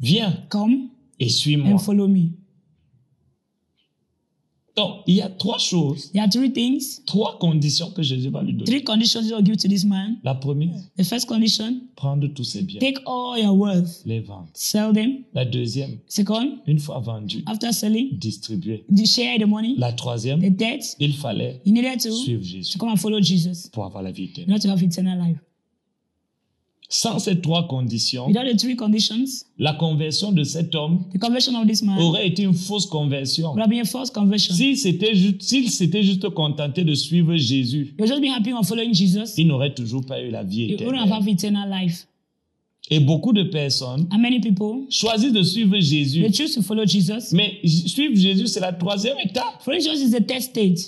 viens 0.00 0.32
come 0.48 0.88
et 1.18 1.28
suis-moi. 1.28 1.72
and 1.74 1.78
follow 1.78 2.08
me. 2.08 2.30
Donc, 4.80 5.02
il 5.06 5.16
y 5.16 5.20
a 5.22 5.28
trois 5.28 5.58
choses, 5.58 6.10
There 6.12 6.22
are 6.22 6.28
three 6.30 6.52
things, 6.52 7.02
trois 7.06 7.38
conditions 7.38 7.90
que 7.90 8.02
Jésus 8.02 8.30
va 8.30 8.42
lui 8.42 8.52
donner. 8.52 8.64
three 8.64 8.82
conditions 8.84 9.22
he 9.22 9.32
will 9.32 9.44
give 9.44 9.56
to 9.58 9.68
this 9.68 9.84
man. 9.84 10.16
La 10.24 10.34
première, 10.34 10.74
The 10.96 11.02
first 11.04 11.26
condition, 11.26 11.80
prendre 11.96 12.26
tous 12.28 12.44
ses 12.44 12.62
biens, 12.62 12.80
take 12.80 12.98
all 13.06 13.38
your 13.38 13.56
wealth, 13.56 14.02
les 14.06 14.20
vendre. 14.20 14.48
sell 14.54 14.92
them. 14.92 15.24
La 15.34 15.44
deuxième, 15.44 15.98
Second, 16.08 16.58
une 16.66 16.78
fois 16.78 17.00
vendu, 17.00 17.42
after 17.46 17.72
selling, 17.72 18.18
distribuer. 18.18 18.84
share 19.04 19.38
the 19.38 19.46
money. 19.46 19.74
La 19.76 19.92
troisième, 19.92 20.40
The 20.40 20.56
debt, 20.56 20.96
il 20.98 21.12
fallait 21.14 21.60
you 21.64 21.72
needed 21.72 22.00
to, 22.00 22.10
suivre 22.12 22.42
Jésus 22.42 22.72
to 22.72 22.78
come 22.78 22.90
and 22.90 22.96
follow 22.96 23.20
Jesus. 23.20 23.68
pour 23.72 23.84
avoir 23.84 24.02
la 24.02 24.12
vie 24.12 24.24
éternelle. 24.24 24.52
have 24.54 24.62
to 24.62 24.68
have 24.70 24.82
eternal 24.82 25.18
life. 25.18 25.38
Sans 26.92 27.20
ces 27.20 27.40
trois 27.40 27.68
conditions, 27.68 28.26
Without 28.26 28.44
the 28.52 28.56
three 28.58 28.74
conditions, 28.74 29.24
la 29.58 29.74
conversion 29.74 30.32
de 30.32 30.42
cet 30.42 30.74
homme 30.74 31.04
the 31.14 31.18
conversion 31.20 31.54
of 31.54 31.64
this 31.68 31.82
man 31.84 31.96
aurait 32.00 32.26
été 32.26 32.42
une 32.42 32.52
fausse 32.52 32.86
conversion. 32.86 33.50
would 33.52 33.60
have 33.60 33.70
been 33.70 33.82
a 33.82 33.84
false 33.84 34.10
conversion. 34.10 34.52
S'il 34.56 34.76
s'était 34.76 35.14
juste, 35.14 35.40
s'il 35.42 35.70
s'était 35.70 36.02
juste 36.02 36.28
contenté 36.30 36.82
de 36.82 36.92
suivre 36.94 37.36
Jésus, 37.36 37.94
You'll 37.96 38.08
just 38.08 38.20
be 38.20 38.26
happy 38.26 38.52
on 38.52 38.64
following 38.64 38.92
Jesus. 38.92 39.34
il 39.38 39.46
n'aurait 39.46 39.72
toujours 39.72 40.04
pas 40.04 40.20
eu 40.20 40.30
la 40.30 40.42
vie 40.42 40.74
wouldn't 40.80 40.96
have 40.98 41.28
éternelle. 41.28 41.28
eternal 41.32 41.70
life. 41.84 42.06
Et 42.90 42.98
beaucoup 42.98 43.32
de 43.32 43.44
personnes 43.44 44.08
And 44.10 44.18
many 44.18 44.40
people, 44.40 44.86
choisissent 44.90 45.32
de 45.32 45.42
suivre 45.44 45.78
Jésus. 45.78 46.22
they 46.22 46.32
choose 46.32 46.54
to 46.56 46.62
follow 46.62 46.84
Jesus. 46.84 47.32
Mais 47.32 47.60
suivre 47.64 48.16
Jésus, 48.16 48.48
c'est 48.48 48.58
la 48.58 48.72
troisième 48.72 49.16
étape. 49.24 49.60
Following 49.60 49.80
Jesus 49.84 50.06
is 50.06 50.10
the 50.10 50.26
third 50.26 50.42
stage. 50.42 50.78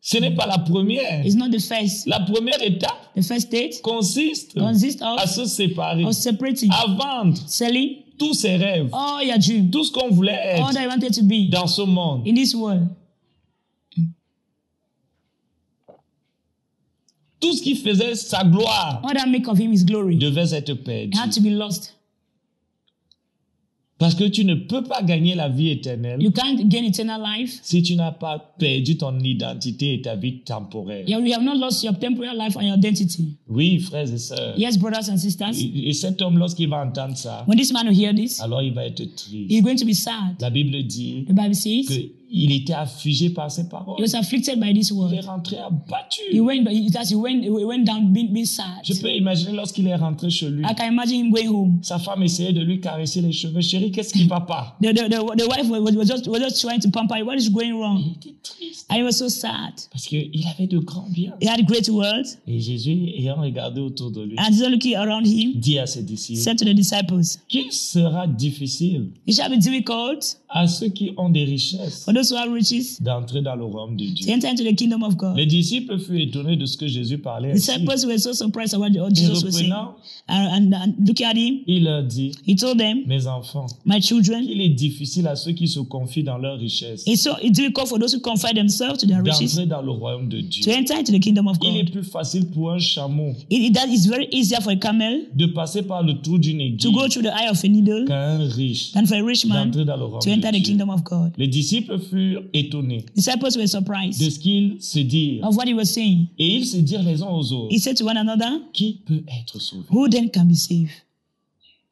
Ce 0.00 0.16
n'est 0.18 0.34
pas 0.34 0.46
la 0.46 0.58
première. 0.58 1.26
It's 1.26 1.34
not 1.34 1.50
the 1.50 1.60
first. 1.60 2.06
La 2.06 2.20
première 2.20 2.62
étape 2.62 3.10
The 3.16 3.22
first 3.22 3.48
stage 3.48 3.80
consiste 3.82 4.54
consists 4.58 5.02
à 5.02 5.26
se 5.26 5.44
séparer, 5.44 6.04
of 6.04 6.12
separating, 6.12 6.70
à 6.72 6.86
vendre 6.86 7.36
selling 7.48 7.96
tous 8.16 8.34
ses 8.34 8.56
rêves, 8.56 8.88
all 8.92 9.24
your 9.26 9.38
dreams, 9.38 9.70
tout 9.70 9.84
ce 9.84 9.92
qu'on 9.92 10.10
voulait 10.10 10.38
all 10.54 10.70
être 10.70 10.72
that 10.74 10.82
you 10.82 10.88
wanted 10.88 11.14
to 11.14 11.22
be 11.22 11.50
dans 11.50 11.66
ce 11.66 11.82
monde. 11.82 12.26
in 12.26 12.34
this 12.34 12.54
world. 12.54 12.88
Tout 17.40 17.52
ce 17.52 17.62
qui 17.62 17.76
faisait 17.76 18.16
sa 18.16 18.42
gloire 18.44 19.00
All 19.04 19.14
that 19.14 19.26
make 19.28 19.46
of 19.46 19.58
him 19.58 19.72
his 19.72 19.84
glory. 19.84 20.16
devait 20.16 20.52
être 20.52 20.74
perdu. 20.74 21.10
It 21.10 21.16
had 21.18 21.32
to 21.32 21.40
be 21.40 21.50
lost. 21.50 21.94
Parce 23.98 24.14
que 24.14 24.24
tu 24.24 24.44
ne 24.44 24.54
peux 24.54 24.84
pas 24.84 25.02
gagner 25.02 25.34
la 25.34 25.48
vie 25.48 25.70
éternelle 25.70 26.22
You 26.22 26.30
can't 26.30 26.56
gain 26.68 26.84
eternal 26.84 27.20
life. 27.20 27.58
si 27.62 27.82
tu 27.82 27.96
n'as 27.96 28.12
pas 28.12 28.38
perdu 28.58 28.96
ton 28.96 29.18
identité 29.18 29.94
et 29.94 30.00
ta 30.02 30.14
vie 30.14 30.38
temporaire. 30.44 31.04
You 31.08 31.18
have 31.32 31.42
not 31.42 31.56
lost 31.56 31.82
your 31.82 31.98
temporary 31.98 32.36
life 32.36 32.56
and 32.56 32.62
your 32.62 32.76
identity. 32.76 33.36
Oui, 33.48 33.80
frères 33.80 34.12
et 34.12 34.18
sœurs. 34.18 34.54
Yes, 34.56 34.78
brothers 34.78 35.10
and 35.10 35.16
sisters. 35.16 35.50
Et 35.60 35.88
et 35.88 35.92
cet 35.92 36.22
homme, 36.22 36.38
lorsqu'il 36.38 36.68
va 36.68 36.84
entendre 36.86 37.16
ça, 37.16 37.44
When 37.48 37.58
this 37.58 37.72
man 37.72 37.88
will 37.88 37.98
hear 37.98 38.14
this, 38.14 38.40
alors 38.40 38.62
il 38.62 38.72
va 38.72 38.86
être 38.86 39.02
triste. 39.16 39.50
he's 39.50 39.62
going 39.62 39.76
to 39.76 39.84
be 39.84 39.94
sad. 39.94 40.36
La 40.40 40.50
Bible 40.50 40.80
dit 40.84 41.24
The 41.26 41.32
Bible 41.32 41.54
says 41.54 42.10
il 42.30 42.52
était 42.52 42.74
affligé 42.74 43.30
par 43.30 43.50
ses 43.50 43.62
He 43.62 43.68
paroles. 43.68 44.00
was 44.00 44.14
afflicted 44.14 44.60
by 44.60 44.72
this 44.72 44.90
Il 44.90 44.96
est 44.96 44.98
word. 44.98 45.24
rentré 45.26 45.56
abattu. 45.58 46.20
He 46.30 46.40
went, 46.40 46.62
but 46.64 46.72
he, 46.72 46.88
he 46.88 47.14
went, 47.14 47.42
he 47.42 47.50
went 47.64 47.84
down 47.84 48.12
being, 48.12 48.32
being 48.32 48.44
sad. 48.44 48.82
Je 48.84 48.94
peux 48.94 49.10
imaginer 49.10 49.52
lorsqu'il 49.52 49.86
est 49.86 49.96
rentré 49.96 50.30
chez 50.30 50.48
lui, 50.50 50.62
I 50.64 50.74
can 50.76 50.92
imagine 50.92 51.26
him 51.26 51.30
going 51.30 51.48
home. 51.48 51.78
sa 51.82 51.98
femme 51.98 52.22
essayait 52.22 52.52
de 52.52 52.60
lui 52.60 52.80
caresser 52.80 53.20
les 53.20 53.32
cheveux. 53.32 53.60
Chérie, 53.60 53.90
qu'est-ce 53.90 54.12
qui 54.12 54.24
va 54.26 54.40
pas? 54.40 54.76
The, 54.82 54.88
the, 54.94 55.08
the, 55.08 55.36
the 55.36 55.48
wife 55.48 55.68
was, 55.70 55.80
was, 55.96 56.06
just, 56.06 56.28
was 56.28 56.38
just 56.40 56.60
trying 56.60 56.80
to 56.80 56.90
pamper 56.90 57.16
him. 57.16 57.26
What 57.26 57.36
is 57.36 57.48
going 57.50 57.68
Il 57.68 57.74
wrong? 57.74 57.98
était 58.16 58.34
triste 58.42 58.86
And 58.90 58.96
he 58.98 59.02
was 59.02 59.12
so 59.12 59.28
sad. 59.28 59.72
parce 59.90 60.06
qu'il 60.06 60.30
avait 60.54 60.66
de 60.66 60.78
grands 60.78 61.08
biens. 61.10 61.34
He 61.40 61.48
had 61.48 61.64
great. 61.66 61.88
Et 62.46 62.60
Jésus, 62.60 63.08
ayant 63.16 63.36
regardé 63.40 63.80
autour 63.80 64.10
de 64.10 64.22
lui, 64.22 64.36
And 64.38 64.50
Jesus 64.52 64.68
looking 64.68 64.94
around 64.96 65.26
him, 65.26 65.52
dit 65.54 65.78
à 65.78 65.86
ses 65.86 66.02
disciples, 66.02 66.40
said 66.40 66.58
to 66.58 66.64
the 66.64 66.74
disciples, 66.74 67.22
qu'il 67.48 67.70
sera 67.72 68.26
difficile 68.26 69.10
It 69.26 69.34
shall 69.36 69.50
be 69.50 69.58
difficult 69.58 70.36
à 70.48 70.66
ceux 70.66 70.88
qui 70.88 71.12
ont 71.16 71.28
des 71.30 71.44
richesses 71.44 72.04
for 72.04 72.12
those 72.18 72.30
who 72.32 72.36
have 72.36 72.52
riches 72.52 73.00
d'entrer 73.00 73.42
dans 73.42 73.54
le 73.56 73.64
royaume 73.64 73.96
de 73.96 74.06
to 74.06 74.12
Dieu. 74.14 74.32
enter 74.32 74.48
into 74.48 74.64
the 74.64 74.74
kingdom 74.74 75.02
of 75.02 75.16
God. 75.16 75.36
Les 75.36 75.46
disciples 75.46 75.98
furent 75.98 76.20
étonnés 76.20 76.56
de 76.56 76.66
ce 76.66 76.76
que 76.76 76.86
Jésus 76.86 77.18
parlait 77.18 77.52
The 77.52 77.56
ainsi. 77.56 77.66
disciples 77.84 78.06
were 78.06 78.18
so 78.18 78.32
surprised 78.32 78.74
at 78.74 78.78
what 78.78 78.90
what 78.98 79.10
Et 79.10 79.14
Jesus 79.14 79.44
was 79.44 79.52
saying. 79.52 79.70
reprenant, 79.72 79.94
And, 80.30 80.46
and, 80.52 80.74
and 80.74 80.94
looking 81.06 81.26
at 81.26 81.36
him, 81.36 81.60
il 81.66 81.84
leur 81.84 82.02
dit, 82.02 82.32
he 82.46 82.54
told 82.54 82.78
them, 82.78 82.98
mes 83.06 83.26
enfants, 83.26 83.66
My 83.86 84.00
children, 84.00 84.44
il 84.46 84.60
est 84.60 84.68
difficile 84.68 85.26
à 85.26 85.36
ceux 85.36 85.52
qui 85.52 85.68
se 85.68 85.80
confient 85.80 86.22
dans 86.22 86.36
leur 86.38 86.58
richesse 86.58 87.02
it's 87.06 87.22
so 87.22 87.30
it's 87.42 87.52
difficult 87.58 87.88
for 87.88 87.98
those 87.98 88.12
who 88.14 88.20
confide 88.20 88.54
themselves 88.56 88.98
to 88.98 89.06
their 89.06 89.22
riches 89.22 89.54
d'entrer 89.54 89.66
dans 89.66 89.80
le 89.82 89.90
royaume 89.92 90.28
de 90.28 90.40
to 90.42 90.46
Dieu. 90.48 90.72
enter 90.72 90.94
into 90.98 91.12
the 91.12 91.20
kingdom 91.20 91.46
of 91.48 91.56
Il 91.62 91.76
est 91.76 91.84
God. 91.84 91.92
plus 91.92 92.02
facile 92.04 92.46
pour 92.50 92.72
un 92.72 92.78
chameau 92.78 93.32
It, 93.50 93.74
that 93.74 93.86
is 93.88 94.06
very 94.06 94.28
easier 94.32 94.60
for 94.60 94.70
a 94.72 94.76
camel 94.76 95.28
de 95.34 95.46
passer 95.46 95.82
par 95.82 96.02
le 96.02 96.20
trou 96.20 96.38
d'une 96.38 96.76
to 96.76 96.90
go 96.92 97.00
aiguille 97.04 97.10
through 97.10 97.22
the 97.22 97.32
eye 97.34 97.48
of 97.50 97.62
a 97.64 97.68
needle 97.68 98.04
qu'un 98.06 98.38
riche 98.48 98.92
than 98.92 99.06
for 99.06 99.14
a 99.16 99.22
rich 99.22 99.46
man 99.46 99.70
d'entrer 99.70 99.84
dans 99.86 99.96
le 99.96 100.04
royaume 100.04 100.20
to 100.20 100.30
enter 100.30 100.50
de 100.52 100.58
the 100.58 100.62
Dieu. 100.62 100.72
kingdom 100.74 100.90
of 100.90 101.02
God. 101.04 101.32
Les 101.38 101.48
disciples 101.48 101.98
furent 102.08 102.42
étonnés 102.52 103.04
Disciples 103.14 103.44
were 103.56 103.62
de 103.62 103.66
surprised 103.66 104.20
ce 104.32 104.38
qu'ils 104.38 104.76
se 104.80 104.98
dirent. 105.00 105.44
of 105.46 105.56
what 105.56 105.66
he 105.66 105.74
was 105.74 105.86
saying. 105.86 106.26
Et 106.38 106.56
ils 106.56 106.66
se 106.66 106.76
dirent 106.78 107.02
les 107.02 107.22
uns 107.22 107.28
aux 107.28 107.52
autres, 107.52 107.72
He 107.74 107.78
said 107.78 107.96
to 107.96 108.04
one 108.06 108.16
another, 108.16 108.60
qui 108.72 109.00
peut 109.06 109.22
être 109.40 109.58
sauvé? 109.60 109.84
Who 109.90 110.08
then 110.08 110.30
can 110.30 110.44
be 110.46 110.54
saved? 110.54 110.90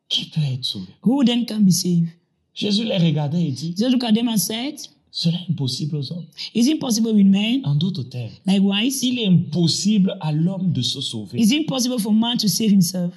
Qui 0.08 0.26
peut 0.26 0.40
être 0.52 0.64
sauvé? 0.64 0.86
Who 1.04 1.24
then 1.24 1.44
can 1.46 1.60
be 1.60 1.70
saved? 1.72 2.08
Jésus 2.54 2.84
les 2.84 2.96
regardait 2.98 3.44
et 3.48 3.50
dit, 3.50 3.74
Jesus 3.76 3.90
looked 3.90 4.04
at 4.08 4.12
them 4.12 4.28
and 4.28 4.38
said, 4.38 4.74
cela 5.10 5.36
est 5.36 5.50
impossible 5.50 5.96
aux 5.96 6.12
hommes. 6.12 6.26
Is 6.54 6.68
it 6.68 6.78
possible 6.78 7.10
with 7.12 7.26
men? 7.26 7.60
En 7.64 7.74
d'autres 7.74 8.02
termes, 8.04 8.30
Likewise, 8.46 9.02
il 9.02 9.18
est 9.18 9.26
impossible 9.26 10.16
à 10.20 10.30
l'homme 10.32 10.72
de 10.72 10.82
se 10.82 11.00
sauver. 11.00 11.38
is 11.40 11.52
it 11.52 11.66
possible 11.66 11.98
for 11.98 12.12
man 12.12 12.36
to 12.38 12.48
save 12.48 12.70
himself? 12.70 13.12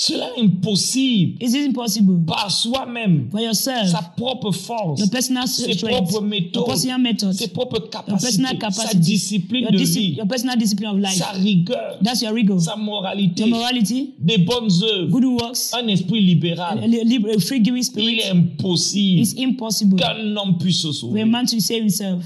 Cela 0.00 0.30
est 0.36 0.40
impossible. 0.40 1.42
Is 1.42 1.54
it 1.56 1.66
impossible. 1.66 2.24
Par 2.24 2.48
soi-même, 2.52 3.28
for 3.32 3.40
yourself, 3.40 3.88
sa 3.88 4.00
propre 4.16 4.52
force, 4.52 5.00
your 5.00 5.10
personal 5.10 5.48
ses 5.48 5.72
strength, 5.72 5.92
propres 5.92 6.12
your 6.12 6.22
méthodes, 6.22 6.66
personal 6.66 7.00
method, 7.00 7.32
ses 7.32 7.48
propres 7.48 7.78
your 7.80 7.90
capacités, 7.90 8.22
personal 8.24 8.50
sa 8.52 8.56
capacity, 8.58 8.96
discipline 9.00 9.62
your, 9.62 9.72
de 9.72 9.78
vie, 9.78 10.14
your 10.16 10.28
personal 10.28 10.56
discipline 10.56 10.90
of 10.90 10.98
life? 10.98 11.14
sa 11.16 11.32
rigueur, 11.32 11.98
That's 12.00 12.22
your 12.22 12.32
rigor. 12.32 12.60
sa 12.60 12.76
moralité, 12.76 13.40
Your 13.40 13.48
morality, 13.58 14.14
des 14.20 14.38
bonnes 14.38 14.70
œuvres, 14.84 15.10
good 15.10 15.24
works, 15.24 15.72
un 15.74 15.88
esprit 15.88 16.18
a, 16.18 16.20
libéral. 16.20 16.80
li- 16.88 17.02
libre- 17.04 17.30
a 17.36 17.40
free 17.40 17.58
giving 17.64 17.78
Il 17.80 17.84
spirit. 17.84 18.20
est 18.20 18.30
impossible 18.30 19.20
It's 19.20 19.34
impossible. 19.36 19.96
qu'un 19.98 20.36
homme 20.36 20.58
puisse 20.58 20.76
se 20.80 20.92
for 20.92 21.08
a 21.08 21.18
sauver. 21.18 21.24
man 21.24 21.44
to 21.46 21.58
save 21.58 21.80
himself. 21.82 22.24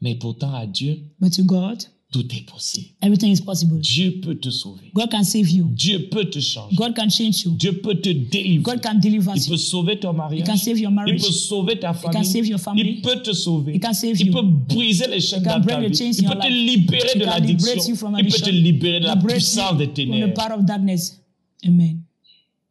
Mais 0.00 0.16
pourtant, 0.16 0.52
à 0.54 0.66
Dieu, 0.66 0.98
But 1.20 1.32
to 1.34 1.44
God, 1.44 1.84
tout 2.14 2.32
est 2.34 2.46
possible. 2.48 2.86
everything 3.02 3.32
is 3.32 3.40
possible. 3.40 3.80
Dieu 3.80 4.20
peut 4.22 4.36
te 4.36 4.48
sauver. 4.50 4.90
God 4.94 5.10
can 5.10 5.24
save 5.24 5.50
you. 5.50 5.66
Dieu 5.72 6.08
peut 6.10 6.26
te 6.26 6.38
changer. 6.38 6.76
God 6.76 6.94
can 6.94 7.08
change 7.08 7.42
you. 7.44 7.50
Dieu 7.58 7.72
peut 7.80 7.96
te 7.96 8.08
délivrer. 8.10 8.62
God 8.62 8.80
can 8.82 8.94
deliver 9.00 9.32
Il 9.34 9.42
peut 9.44 9.50
you. 9.52 9.56
sauver 9.56 9.98
ton 9.98 10.12
He 10.12 10.16
mariage. 10.16 10.46
can 10.46 10.56
save 10.56 10.78
your 10.78 10.90
Il 10.90 10.94
marriage. 10.94 11.20
peut 11.22 11.32
sauver 11.32 11.78
ta 11.80 11.92
can 11.92 12.12
famille. 12.12 12.24
save 12.24 12.46
your 12.46 12.60
family. 12.60 12.90
Il 12.96 13.02
peut 13.02 13.20
te 13.20 13.32
sauver. 13.32 13.74
He 13.74 13.80
can 13.80 13.92
save 13.94 14.20
Il 14.20 14.26
you. 14.28 14.32
peut 14.32 14.42
briser 14.42 15.06
les 15.08 15.20
chaînes 15.20 15.40
He 15.40 15.44
can 15.44 15.58
dans 15.58 15.66
ta 15.66 15.76
break 15.80 15.90
the 15.92 15.92
vie. 15.92 15.98
chains 15.98 16.12
Il 16.18 16.24
in 16.26 16.28
peut 16.28 16.34
your 16.34 16.42
te 16.44 16.48
life. 16.48 16.70
libérer 16.76 17.08
He 17.14 17.18
de 17.18 17.24
can 17.24 17.30
l'addiction. 17.30 17.74
you 17.74 17.94
Il 18.18 18.24
peut 18.28 18.38
te 18.44 18.50
libérer 18.50 19.00
de 19.00 19.06
la 19.06 19.16
puissance 19.16 19.72
you 19.72 19.76
des 19.78 19.84
from 19.86 19.92
the 19.92 19.94
ténèbres. 19.96 20.34
power 20.34 20.58
of 20.58 20.64
darkness. 20.64 21.20
Amen. 21.66 21.98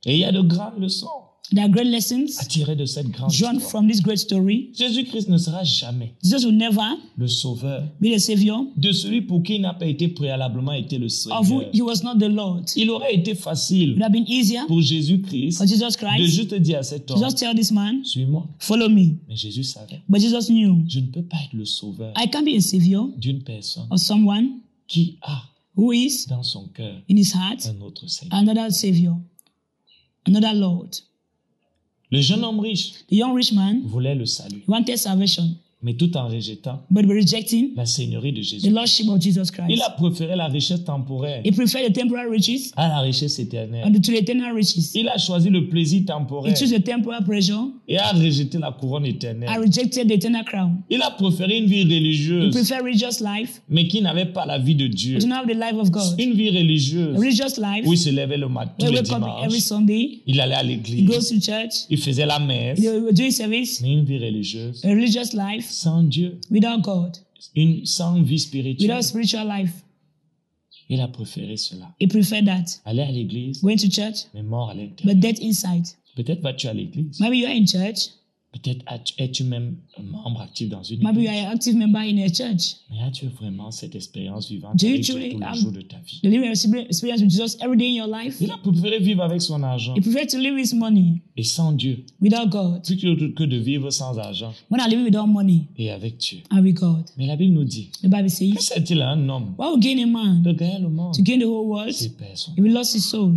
Et 0.06 0.14
il 0.14 0.20
y 0.20 0.24
a 0.24 0.32
de 0.32 0.42
grandes 0.42 0.80
leçons 0.80 1.08
There 1.52 1.62
are 1.66 1.70
great 1.70 1.86
lessons 1.88 2.26
à 2.40 2.46
tirer 2.46 2.76
de 2.76 2.86
cette 2.86 3.10
grande 3.10 3.30
drawn 3.32 3.58
histoire. 3.58 3.70
from 3.70 3.88
this 3.88 4.02
great 4.02 4.18
story. 4.18 4.72
Jésus-Christ 4.76 5.28
ne 5.30 5.38
sera 5.38 5.64
jamais 5.64 6.14
Jesus 6.24 6.46
will 6.48 6.56
never 6.56 6.82
le 7.18 7.28
sauveur 7.28 7.84
be 8.00 8.06
the 8.16 8.18
Savior 8.18 8.66
de 8.78 8.92
celui 8.94 9.22
pour 9.22 9.44
qui 9.44 9.56
il 9.56 9.62
n'a 9.62 9.74
pas 9.74 9.86
été 9.86 10.08
préalablement 10.08 10.72
été 10.72 10.98
le 10.98 11.08
of 11.08 11.50
who 11.52 11.60
Seigneur. 11.60 11.70
he 11.74 11.82
was 11.82 12.02
not 12.04 12.18
the 12.18 12.30
Lord. 12.30 12.64
Il 12.76 12.90
aurait 12.90 13.14
été 13.14 13.36
facile 13.36 13.92
would 13.92 14.02
have 14.02 14.12
been 14.14 14.26
easier 14.28 14.60
pour 14.68 14.82
Jésus-Christ 14.82 15.62
de 15.62 16.26
juste 16.26 16.54
dire 16.56 16.80
à 16.80 16.84
cet 16.84 17.12
homme, 17.12 17.22
just 17.22 17.38
tell 17.38 17.54
this 17.54 17.72
man, 17.72 18.04
suis-moi. 18.06 18.48
Follow 18.60 18.88
me. 18.90 19.18
Mais 19.28 19.36
Jésus 19.36 19.64
savait, 19.66 20.02
But 20.08 20.22
Jesus 20.22 20.50
knew 20.52 20.84
je 20.88 21.02
ne 21.02 21.08
peux 21.08 21.24
pas 21.24 21.38
être 21.44 21.54
le 21.54 21.66
sauveur 21.66 22.14
I 22.18 22.30
can't 22.32 22.46
be 22.46 22.56
a 22.56 22.62
Savior 22.62 23.10
d'une 23.18 23.44
personne 23.44 23.86
of 23.92 24.00
someone 24.00 24.60
qui 24.88 25.18
a 25.22 25.44
who 25.76 25.92
is 25.92 26.26
dans 26.30 26.42
son 26.44 26.68
cœur 26.70 26.96
in 27.12 27.18
his 27.18 27.34
heart 27.36 27.68
un 27.68 27.82
autre 27.82 28.08
Seigneur. 28.08 28.40
another 28.40 28.72
Savior, 28.72 29.18
another 30.26 30.54
Lord. 30.54 30.90
Le 32.14 32.22
jeune 32.22 32.44
homme 32.44 32.60
riche 32.60 32.92
The 33.10 33.16
young 33.16 33.34
rich 33.34 33.52
man 33.54 33.82
voulait 33.88 34.14
le 34.14 34.28
salut, 34.28 34.62
wanted 34.68 34.98
salvation, 34.98 35.56
mais 35.84 35.94
tout 35.96 36.16
en 36.18 36.28
rejetant 36.28 36.82
but 36.90 37.06
rejecting 37.08 37.72
la 37.76 37.86
seigneurie 37.86 38.32
de 38.34 38.40
the 38.40 38.44
Jésus. 38.44 38.70
Lordship 38.70 39.08
of 39.10 39.22
Jesus 39.22 39.44
Il 39.44 39.52
Christ. 39.52 39.84
a 39.86 39.90
préféré 39.92 40.36
la 40.36 40.48
richesse 40.48 40.84
temporaire 40.84 41.42
He 41.46 41.52
preferred 41.52 41.92
the 41.92 41.94
temporal 41.96 42.30
riches 42.30 42.72
à 42.76 42.88
la 42.88 43.00
richesse 43.02 43.38
éternelle. 43.40 43.84
and 43.86 43.94
to 43.94 44.12
the 44.12 44.16
eternal 44.18 44.54
riches. 44.56 44.94
Il 44.96 45.08
a 45.10 45.18
choisi 45.18 45.50
le 45.50 45.68
plaisir 45.68 46.00
He 46.02 46.06
temporaire 46.06 46.56
chose 46.58 46.72
the 46.72 46.84
temporal 46.84 47.24
pleasure 47.24 47.68
et 47.88 47.98
a 47.98 48.12
rejeté 48.12 48.58
la 48.58 48.72
couronne 48.72 49.06
éternelle. 49.06 49.50
rejected 49.60 50.08
the 50.08 50.14
eternal 50.14 50.44
crown. 50.46 50.78
Il 50.90 51.02
a 51.02 51.12
préféré 51.12 51.58
une 51.58 51.66
vie 51.66 51.82
He 51.82 51.86
religieuse, 51.86 52.52
preferred 52.54 52.84
religious 52.84 53.20
life 53.22 53.62
mais 53.70 53.88
qui 53.88 54.02
n'avait 54.02 54.26
pas 54.26 54.46
la 54.46 54.58
vie 54.60 54.76
de 54.76 54.88
Dieu. 54.88 55.20
to 55.20 55.28
not 55.28 55.36
have 55.44 55.48
the 55.48 55.54
life 55.56 55.76
of 55.78 55.92
God. 55.92 56.20
Une 56.20 56.34
vie 56.34 56.50
A 56.50 56.60
religieuse 56.60 57.16
religious 57.18 57.58
life, 57.62 57.86
où 57.86 57.94
il 57.94 57.98
se 58.00 58.10
levait 58.10 58.38
le 58.38 58.48
matin, 58.48 58.72
tous 58.78 58.92
les 58.92 59.00
every 59.00 59.10
dimanches. 59.16 59.58
Sunday, 59.60 60.22
Il 60.28 60.40
allait 60.40 60.56
à 60.56 60.64
he 60.64 60.68
l'église, 60.68 61.06
goes 61.06 61.30
to 61.30 61.36
church, 61.42 61.86
il 61.90 61.98
faisait 61.98 62.26
la 62.26 62.40
messe, 62.40 62.80
doing 62.82 63.32
service, 63.32 63.82
mais 63.82 63.94
une 63.94 64.04
vie 64.06 64.18
religieuse 64.18 64.82
a 64.84 64.90
religious 64.90 65.34
life 65.34 65.70
sans 65.74 66.04
Dieu, 66.04 66.40
without 66.52 66.82
God, 66.82 67.18
une, 67.56 67.86
sans 67.86 68.22
vie 68.22 68.40
spirituelle. 68.40 68.90
without 68.90 69.04
spiritual 69.04 69.48
life. 69.48 69.74
Il 70.90 71.00
a 71.02 71.08
préféré 71.08 71.58
cela. 71.58 71.94
He 72.00 72.08
preferred 72.08 72.46
that. 72.46 72.66
Aller 72.86 73.02
à 73.04 73.12
l'église, 73.12 73.62
Going 73.62 73.78
to 73.78 73.90
church, 73.90 74.26
mais 74.34 74.44
mort 74.44 74.70
à 74.70 74.74
l'intérieur. 74.74 75.16
but 75.16 75.20
death 75.20 75.42
inside. 75.42 75.86
Peut-être 76.16 76.42
vas-tu 76.42 76.68
à 76.68 76.74
l'église. 76.74 77.20
Maybe 77.20 77.36
you 77.38 77.46
are 77.48 77.54
in 77.56 77.66
church, 77.66 78.10
Peut-être 78.54 78.86
es-tu 79.18 79.44
même 79.46 79.78
un 79.98 80.04
membre 80.04 80.42
actif 80.42 80.70
dans 80.70 80.84
une 80.84 81.02
maybe 81.02 81.16
you 81.16 81.22
église? 81.24 81.40
are 81.42 81.48
an 81.50 81.54
active 81.56 81.76
member 81.76 82.00
in 82.02 82.18
a 82.20 82.30
church. 82.30 82.76
Mais 82.92 83.02
as-tu 83.02 83.26
vraiment 83.26 83.72
cette 83.72 83.96
expérience 83.96 84.48
vivante 84.48 84.76
Do 84.80 84.86
you 84.86 84.94
avec 84.94 85.02
Dieu 85.06 85.14
tous 85.16 85.20
les 85.20 85.60
jours 85.60 85.72
de 85.72 85.82
ta 85.82 85.98
vie? 86.06 86.20
The 86.22 86.28
living 86.28 86.52
experience 86.52 87.02
with 87.22 87.32
Jesus 87.32 87.58
every 87.62 87.78
day 87.78 87.88
in 87.90 87.96
your 87.96 88.08
life? 88.08 88.38
Il 88.40 88.52
a 88.52 88.58
préféré 88.60 89.00
vivre 89.00 89.24
avec 89.24 89.42
son 89.42 89.64
argent 89.64 89.96
He 89.96 90.02
preferred 90.02 90.30
to 90.30 90.38
live 90.38 90.54
with 90.54 90.72
money 90.76 91.24
et 91.36 91.42
sans 91.44 91.72
Dieu 91.72 92.06
without 92.22 92.48
God. 92.48 92.84
plutôt 92.84 93.16
que 93.34 93.44
de 93.44 93.58
vivre 93.58 93.90
sans 93.90 94.20
argent 94.20 94.54
When 94.70 94.80
I 94.80 94.88
live 94.88 95.04
without 95.04 95.26
money 95.26 95.64
et 95.76 95.90
avec 95.90 96.18
Dieu. 96.20 96.38
and 96.52 96.62
with 96.62 96.76
God. 96.76 97.06
Mais 97.18 97.26
la 97.26 97.36
Bible 97.36 97.56
nous 97.56 97.64
dit 97.66 97.90
The 98.04 98.08
Bible 98.08 98.26
que 98.26 98.30
says, 98.30 98.54
c'est-il 98.60 99.02
à 99.02 99.10
un 99.10 99.30
homme 99.30 99.56
What 99.58 99.72
will 99.74 99.80
gain 99.80 99.98
a 100.04 100.06
man 100.06 100.44
de 100.44 100.52
gagner 100.52 100.78
le 100.80 100.90
monde 100.90 101.16
to 101.16 101.24
gain 101.24 101.40
the 101.40 101.46
whole 101.46 101.66
world 101.68 101.92
C'est 101.92 102.16
personne. 102.16 102.54
if 102.56 102.64
he 102.64 102.70
lost 102.70 102.94
his 102.96 103.02
soul? 103.02 103.34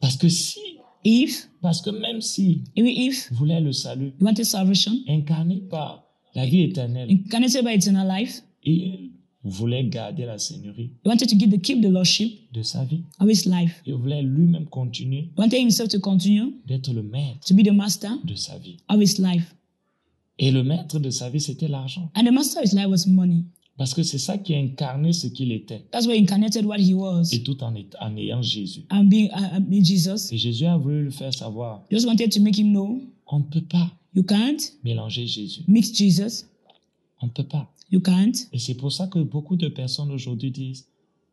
Parce 0.00 0.16
que 0.16 0.28
si, 0.28 0.60
If, 1.04 1.48
parce 1.60 1.82
que 1.82 1.90
même 1.90 2.20
si 2.20 2.62
if 2.76 3.30
voulez 3.32 3.60
le 3.60 3.72
salut 3.72 4.12
you 4.18 4.26
wanted 4.26 4.44
salvation, 4.44 4.92
incarné 5.06 5.62
par 5.68 6.04
la 6.34 6.46
vie 6.46 6.62
éternelle, 6.62 7.10
incarnated 7.10 7.64
by 7.64 7.74
eternal 7.74 8.08
life, 8.08 8.42
il 8.64 9.10
voulait 9.44 9.84
garder 9.84 10.24
la 10.24 10.38
seigneurie 10.38 10.92
he 11.04 11.08
wanted 11.08 11.28
to 11.28 11.36
give 11.36 11.50
the, 11.50 11.60
keep 11.60 11.82
the 11.82 11.90
lordship 11.90 12.30
de 12.52 12.62
sa 12.62 12.84
vie. 12.84 13.02
of 13.20 13.28
his 13.28 13.44
life. 13.46 13.82
Il 13.86 13.94
voulait 13.94 14.22
lui-même 14.22 14.66
continuer 14.66 15.30
He 15.36 15.38
wanted 15.38 15.60
himself 15.60 15.88
to 15.90 16.00
continue 16.00 16.54
d'être 16.66 16.92
le 16.92 17.02
maître 17.02 17.40
to 17.46 17.54
be 17.54 17.62
the 17.62 17.72
master 17.72 18.10
de 18.24 18.34
sa 18.34 18.56
vie. 18.58 18.78
of 18.88 19.00
his 19.00 19.18
life. 19.18 19.54
Et 20.38 20.50
le 20.50 20.64
maître 20.64 20.98
de 20.98 21.10
sa 21.10 21.30
vie, 21.30 21.40
c'était 21.40 21.68
l'argent. 21.68 22.10
And 22.16 22.24
the 22.24 22.32
master 22.32 22.60
of 22.60 22.64
his 22.68 22.74
life 22.74 22.88
was 22.88 23.06
money. 23.06 23.44
Parce 23.76 23.92
que 23.92 24.02
c'est 24.04 24.18
ça 24.18 24.38
qui 24.38 24.54
a 24.54 24.58
incarné 24.58 25.12
ce 25.12 25.26
qu'il 25.26 25.50
était. 25.50 25.84
That's 25.90 26.06
he 26.06 26.10
incarnated 26.16 26.64
what 26.64 26.78
he 26.78 26.94
was 26.94 27.24
Et 27.32 27.42
tout 27.42 27.60
en, 27.64 27.74
est- 27.74 27.94
en 28.00 28.16
ayant 28.16 28.40
Jésus. 28.40 28.84
and 28.90 29.04
being, 29.04 29.28
uh, 29.34 29.58
being 29.60 29.84
Jesus. 29.84 30.32
Et 30.32 30.38
Jésus 30.38 30.64
a 30.66 30.76
voulu 30.76 31.04
lui 31.06 31.12
faire 31.12 31.34
savoir, 31.34 31.82
just 31.90 32.06
wanted 32.06 32.30
to 32.30 32.40
make 32.40 32.56
him 32.56 32.70
know 32.72 33.02
on 33.26 33.40
ne 33.40 33.44
peut 33.44 33.62
pas 33.64 33.90
you 34.14 34.22
can't 34.22 34.58
mélanger 34.84 35.26
Jésus. 35.26 35.62
mix 35.66 35.92
Jesus. 35.92 36.44
On 37.20 37.26
ne 37.26 37.30
peut 37.32 37.42
pas. 37.44 37.68
You 37.90 38.00
can't. 38.00 38.32
Et 38.52 38.58
c'est 38.58 38.74
pour 38.74 38.92
ça 38.92 39.06
que 39.08 39.18
beaucoup 39.18 39.56
de 39.56 39.68
personnes 39.68 40.10
aujourd'hui 40.12 40.50
disent, 40.50 40.86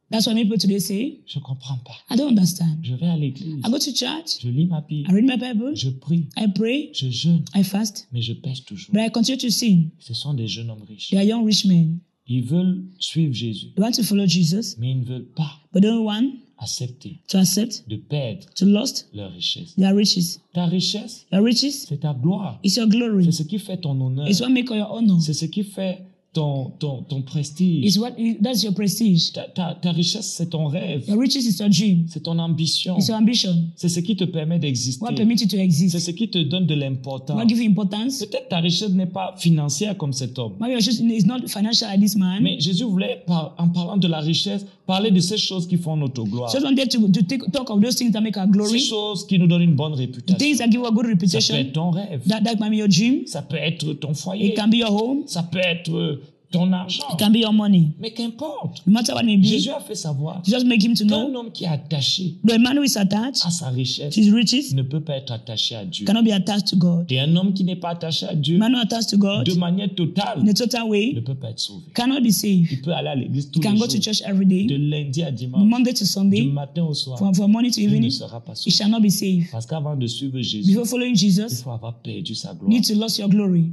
That's 0.09 0.27
why 0.27 0.33
people 0.35 0.57
today 0.57 0.79
say, 0.79 1.19
je 1.25 1.39
ne 1.39 1.43
comprends 1.43 1.77
pas. 1.85 1.93
I 2.13 2.17
don't 2.17 2.27
understand. 2.29 2.77
Je 2.83 2.95
vais 2.95 3.07
à 3.07 3.15
l'église, 3.15 3.59
I 3.65 3.69
go 3.69 3.77
to 3.77 3.91
church, 3.95 4.39
je 4.41 4.49
lis 4.49 4.65
ma 4.65 4.81
Bible, 4.81 5.09
I 5.09 5.13
read 5.13 5.25
my 5.25 5.37
Bible, 5.37 5.73
je 5.75 5.89
prie, 5.89 6.25
I 6.37 6.47
pray, 6.53 6.89
je 6.93 7.09
jeûne, 7.09 7.43
I 7.55 7.63
fast, 7.63 8.07
mais 8.11 8.21
je 8.21 8.33
pêche 8.33 8.65
toujours. 8.65 8.91
but 8.93 8.99
I 9.01 9.09
continue 9.11 9.37
to 9.37 9.49
sin. 9.49 9.83
Ce 9.99 10.13
sont 10.13 10.33
des 10.33 10.47
jeunes 10.47 10.69
hommes 10.69 10.83
riches. 10.89 11.09
They 11.11 11.17
are 11.19 11.23
young 11.23 11.45
rich 11.45 11.65
men. 11.65 11.99
Ils 12.33 12.43
veulent 12.45 12.81
suivre 12.99 13.33
Jésus, 13.33 13.67
They 13.75 13.83
want 13.83 13.91
to 13.93 14.03
follow 14.03 14.25
Jesus, 14.25 14.75
mais 14.79 14.91
ils 14.91 14.99
ne 14.99 15.05
veulent 15.05 15.27
pas 15.35 15.51
but 15.73 15.81
don't 15.83 16.05
want 16.05 16.31
accepté 16.57 17.17
to 17.27 17.37
accept, 17.39 17.83
de 17.89 17.95
perdre 17.97 18.45
to 18.55 18.65
lost 18.65 19.09
leur 19.13 19.31
richesse. 19.31 19.73
their 19.75 19.95
riches. 19.95 20.37
Ta 20.53 20.65
richesse, 20.65 21.25
Your 21.31 21.43
riches 21.43 21.85
c'est 21.87 21.99
ta 21.99 22.13
gloire. 22.13 22.59
is 22.63 22.75
your 22.77 22.87
glory. 22.87 23.25
C'est 23.25 23.31
ce 23.31 23.43
qui 23.43 23.59
fait 23.59 23.77
ton 23.77 23.99
honneur. 23.99 24.27
It's 24.29 24.39
what 24.41 24.49
make 24.49 24.69
your 24.69 24.91
honor. 24.91 25.19
C'est 25.21 25.33
ce 25.33 25.45
qui 25.45 25.63
fait 25.63 26.03
ton, 26.33 26.71
ton, 26.79 27.03
ton 27.03 27.21
prestige. 27.23 27.85
It's 27.85 27.97
what 27.97 28.11
that's 28.41 28.63
your 28.63 28.73
prestige. 28.73 29.33
Ta, 29.33 29.43
ta, 29.53 29.75
ta 29.81 29.91
richesse, 29.91 30.27
c'est 30.37 30.49
ton 30.49 30.67
rêve. 30.67 31.03
Your 31.09 31.19
riches 31.19 31.43
is 31.45 31.59
your 31.59 31.69
dream. 31.69 32.05
C'est 32.07 32.23
ton 32.23 32.39
ambition. 32.39 32.95
It's 32.97 33.09
your 33.09 33.17
ambition. 33.17 33.53
C'est 33.75 33.89
ce 33.89 33.99
qui 33.99 34.15
te 34.15 34.23
permet 34.23 34.57
d'exister. 34.57 35.03
What 35.03 35.15
permits 35.15 35.41
you 35.41 35.47
to 35.47 35.57
C'est 35.57 35.63
exist. 35.63 35.99
ce 35.99 36.11
qui 36.11 36.29
te 36.29 36.37
donne 36.39 36.65
de 36.67 36.73
l'importance. 36.75 37.35
What 37.35 37.47
give 37.49 37.61
you 37.61 37.69
importance. 37.69 38.19
Peut-être 38.19 38.47
ta 38.47 38.59
richesse 38.59 38.91
n'est 38.91 39.07
pas 39.07 39.35
financière 39.37 39.97
comme 39.97 40.13
cet 40.13 40.39
homme. 40.39 40.53
Maybe 40.59 40.71
your 40.71 40.79
riches 40.81 40.99
is 41.01 41.25
not 41.25 41.47
financial 41.47 41.89
at 41.89 41.97
this 41.97 42.15
man. 42.15 42.41
Mais 42.41 42.59
Jésus 42.61 42.83
voulait, 42.85 43.23
par- 43.27 43.53
en 43.57 43.67
parlant 43.67 43.97
de 43.97 44.07
la 44.07 44.21
richesse, 44.21 44.65
parler 44.87 45.11
de 45.11 45.19
ces 45.19 45.37
choses 45.37 45.67
qui 45.67 45.75
font 45.77 45.97
notre 45.97 46.23
gloire. 46.23 46.49
Just 46.51 46.63
wanted 46.63 46.89
to, 46.89 47.09
to 47.09 47.21
take, 47.23 47.51
talk 47.51 47.69
of 47.69 47.81
those 47.81 47.95
things 47.95 48.11
that 48.13 48.21
make 48.21 48.37
our 48.37 48.47
Ces 48.69 48.79
choses 48.79 49.27
qui 49.27 49.37
nous 49.37 49.47
donnent 49.47 49.61
une 49.63 49.75
bonne 49.75 49.93
réputation. 49.93 50.37
things 50.37 50.57
that 50.59 50.69
give 50.71 50.81
a 50.85 50.91
good 50.91 51.05
Ça 51.05 51.09
peut 51.09 51.11
être 51.11 51.11
reputation. 51.11 51.71
ton 51.73 51.91
rêve. 51.91 52.21
That, 52.27 52.41
that 52.45 52.55
might 52.59 52.71
be 52.71 52.77
your 52.77 52.87
dream. 52.87 53.23
Ça 53.27 53.41
peut 53.41 53.57
être 53.57 53.93
ton 53.93 54.11
It 54.11 54.17
foyer. 54.17 54.53
can 54.53 54.69
be 54.69 54.75
your 54.75 54.91
home. 54.91 55.23
Ça 55.25 55.43
peut 55.43 55.59
être 55.59 56.19
ton 56.51 56.71
argent. 56.73 57.03
It 57.13 57.17
can 57.19 57.31
be 57.31 57.37
your 57.39 57.53
money. 57.53 57.91
Mais 57.99 58.11
qu'importe. 58.11 58.81
No 58.85 58.93
matter 58.93 59.13
what 59.13 59.21
it 59.23 59.25
may 59.25 59.37
be, 59.37 59.43
Jésus 59.47 59.69
a 59.69 59.79
fait 59.79 59.95
savoir 59.95 60.41
just 60.45 60.65
make 60.65 60.83
him 60.83 60.93
to 60.93 61.05
qu'un 61.05 61.29
know 61.29 61.39
homme 61.39 61.51
qui 61.51 61.63
est 61.63 61.67
attaché 61.67 62.35
the 62.45 62.57
man 62.59 62.77
who 62.77 62.83
is 62.83 62.97
attached 62.97 63.41
à 63.45 63.49
sa 63.51 63.69
richesse 63.69 64.13
to 64.13 64.21
his 64.21 64.31
riches 64.31 64.73
ne 64.73 64.81
peut 64.83 64.99
pas 64.99 65.17
être 65.17 65.31
attaché 65.31 65.75
à 65.75 65.85
Dieu. 65.85 66.05
cannot 66.05 66.23
be 66.23 66.31
attached 66.31 66.67
to 66.67 66.75
God. 66.75 67.11
Et 67.11 67.19
un 67.19 67.35
homme 67.35 67.53
qui 67.53 67.63
n'est 67.63 67.75
pas 67.75 67.89
attaché 67.91 68.25
à 68.27 68.35
Dieu 68.35 68.57
Man 68.57 68.71
not 68.73 68.79
attached 68.81 69.09
to 69.11 69.17
God 69.17 69.45
de 69.45 69.53
manière 69.53 69.93
totale 69.95 70.39
in 70.41 70.47
a 70.47 70.53
total 70.53 70.85
ne 70.85 70.89
way 70.89 71.13
peut 71.25 71.35
pas 71.35 71.49
être 71.51 71.59
sauvé. 71.59 71.85
cannot 71.93 72.21
be 72.21 72.29
saved. 72.31 72.67
Il 72.71 72.81
peut 72.81 72.91
aller 72.93 73.09
à 73.09 73.15
l'église 73.15 73.49
tous 73.51 73.59
He 73.59 73.63
can 73.63 73.73
les 73.73 73.79
go 73.79 73.85
to 73.87 73.91
jours, 73.93 74.01
church 74.03 74.21
every 74.25 74.45
de 74.45 74.67
day, 74.67 74.77
lundi 74.77 75.23
à 75.23 75.31
dimanche, 75.31 75.63
Monday 75.67 75.93
to 75.93 76.03
du 76.03 76.09
Sunday, 76.09 76.41
matin 76.43 76.83
au 76.83 76.93
soir. 76.93 77.17
from, 77.17 77.33
from 77.33 77.51
morning 77.51 77.71
to 77.71 77.79
Il 77.81 77.89
ne 77.89 77.95
evening. 77.95 78.11
sera 78.11 78.39
pas 78.41 78.53
He 78.53 78.69
sauvé. 78.71 78.75
shall 78.75 78.89
not 78.89 78.99
be 79.01 79.09
saved. 79.09 79.49
Parce 79.51 79.65
qu'avant 79.65 79.95
de 79.95 80.07
suivre 80.07 80.39
Jésus, 80.41 80.71
Before 80.71 80.85
following 80.87 81.13
il 81.13 81.17
Jesus, 81.17 81.63
faut 81.63 81.71
avoir 81.71 81.95
perdu 81.99 82.35
sa 82.35 82.53
gloire. 82.53 82.69
need 82.69 82.83
to 82.85 82.93
lose 82.95 83.17
your 83.17 83.29
glory. 83.29 83.71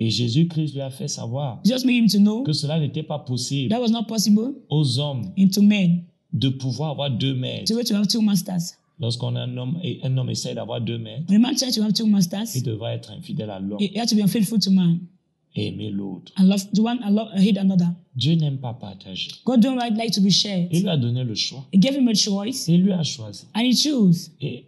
Et 0.00 0.10
Jésus-Christ 0.10 0.74
lui 0.74 0.80
a 0.80 0.90
fait 0.90 1.08
savoir 1.08 1.60
Just 1.64 1.84
make 1.86 1.96
him 1.96 2.08
to 2.08 2.18
know 2.18 2.42
que 2.42 2.52
cela 2.52 2.80
n'était 2.80 3.02
pas 3.04 3.18
possible 3.20 3.68
that 3.70 3.80
was 3.80 3.90
not 3.90 4.04
possible 4.06 4.54
aux 4.68 4.98
hommes 4.98 5.30
men 5.62 6.02
de 6.32 6.48
pouvoir 6.48 6.90
avoir 6.90 7.10
deux 7.10 7.34
maîtres. 7.34 7.72
to 7.72 7.82
to 7.84 7.94
have 7.94 8.08
two 8.08 8.20
masters. 8.20 8.74
Lorsqu'on 9.00 9.34
a 9.36 9.40
un 9.42 9.56
homme 9.56 9.78
et 9.82 9.98
un 10.04 10.16
homme 10.18 10.30
essaie 10.30 10.54
d'avoir 10.54 10.80
deux 10.80 10.98
maîtres, 10.98 11.24
When 11.28 11.36
a 11.44 11.48
man 11.48 11.54
tries 11.56 11.72
to 11.74 11.82
have 11.82 11.92
two 11.92 12.06
masters, 12.06 12.54
il 12.56 12.62
devra 12.62 12.94
être 12.94 13.10
infidèle 13.12 13.50
à 13.50 13.58
l'homme 13.60 13.80
he 13.80 13.90
he 13.94 13.98
has 13.98 14.06
to 14.06 14.16
be 14.16 14.20
unfaithful 14.22 14.58
to 14.58 14.70
man 14.70 14.98
et 15.56 15.68
aimer 15.68 15.90
l'autre. 15.90 16.32
and 16.36 16.44
love 16.48 16.64
the 16.72 16.80
one 16.80 16.98
and 17.04 17.10
love, 17.14 17.28
hate 17.36 17.56
another. 17.58 17.88
Dieu 18.16 18.34
n'aime 18.34 18.58
pas 18.58 18.72
partager. 18.74 19.28
God 19.44 19.60
don't 19.60 19.76
like 19.76 19.96
like 19.96 20.12
to 20.12 20.20
be 20.20 20.30
shared. 20.30 20.68
Il 20.72 20.82
lui 20.82 20.88
a 20.88 20.96
donné 20.96 21.22
le 21.24 21.34
choix 21.36 21.64
He 21.72 21.78
gave 21.78 21.94
him 21.96 22.08
a 22.08 22.14
choice 22.14 22.68
et 22.68 22.74
il 22.74 22.82
lui 22.82 22.92
a 22.92 23.02
choisi. 23.04 23.46
and 23.54 23.62
he 23.62 23.72
chose. 23.76 24.30
Et 24.40 24.64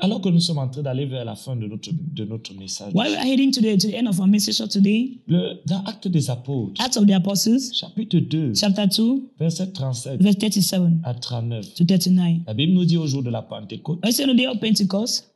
alors 0.00 0.20
que 0.20 0.28
nous 0.28 0.40
sommes 0.40 0.58
en 0.58 0.68
train 0.68 0.82
d'aller 0.82 1.06
vers 1.06 1.24
la 1.24 1.34
fin 1.34 1.56
de 1.56 1.66
notre, 1.66 1.90
de 1.92 2.24
notre 2.24 2.54
message, 2.54 2.92
While 2.94 3.10
we 3.10 3.16
are 3.16 3.24
heading 3.24 3.52
to 3.52 3.60
the 3.60 3.78
to 3.78 3.88
the 3.88 3.94
end 3.94 4.08
of 4.08 4.18
our 4.18 4.26
message 4.26 4.58
today, 4.68 5.18
le, 5.28 5.60
dans 5.66 5.82
Actes 5.84 6.08
des 6.08 6.30
Apôtres, 6.30 6.82
Acts 6.82 6.96
of 6.96 7.06
the 7.06 7.12
Apostles, 7.12 7.72
chapitre 7.72 8.18
2, 8.18 8.54
chapter 8.54 8.86
2, 8.86 9.30
verset 9.38 9.72
37 9.72 10.20
verse 10.20 10.38
37 10.38 10.80
à 11.04 11.14
39, 11.14 11.74
to 11.74 11.84
39. 11.84 12.38
la 12.46 12.54
Bible 12.54 12.72
nous 12.72 12.84
dit 12.84 12.96
au 12.96 13.06
jour 13.06 13.22
de 13.22 13.30
la 13.30 13.42
Pentecôte, 13.42 13.98
I 14.04 14.12
say 14.12 14.24
on 14.24 14.32
the 14.32 14.36
day 14.36 14.46
of 14.46 14.58
Pentecost, 14.60 15.29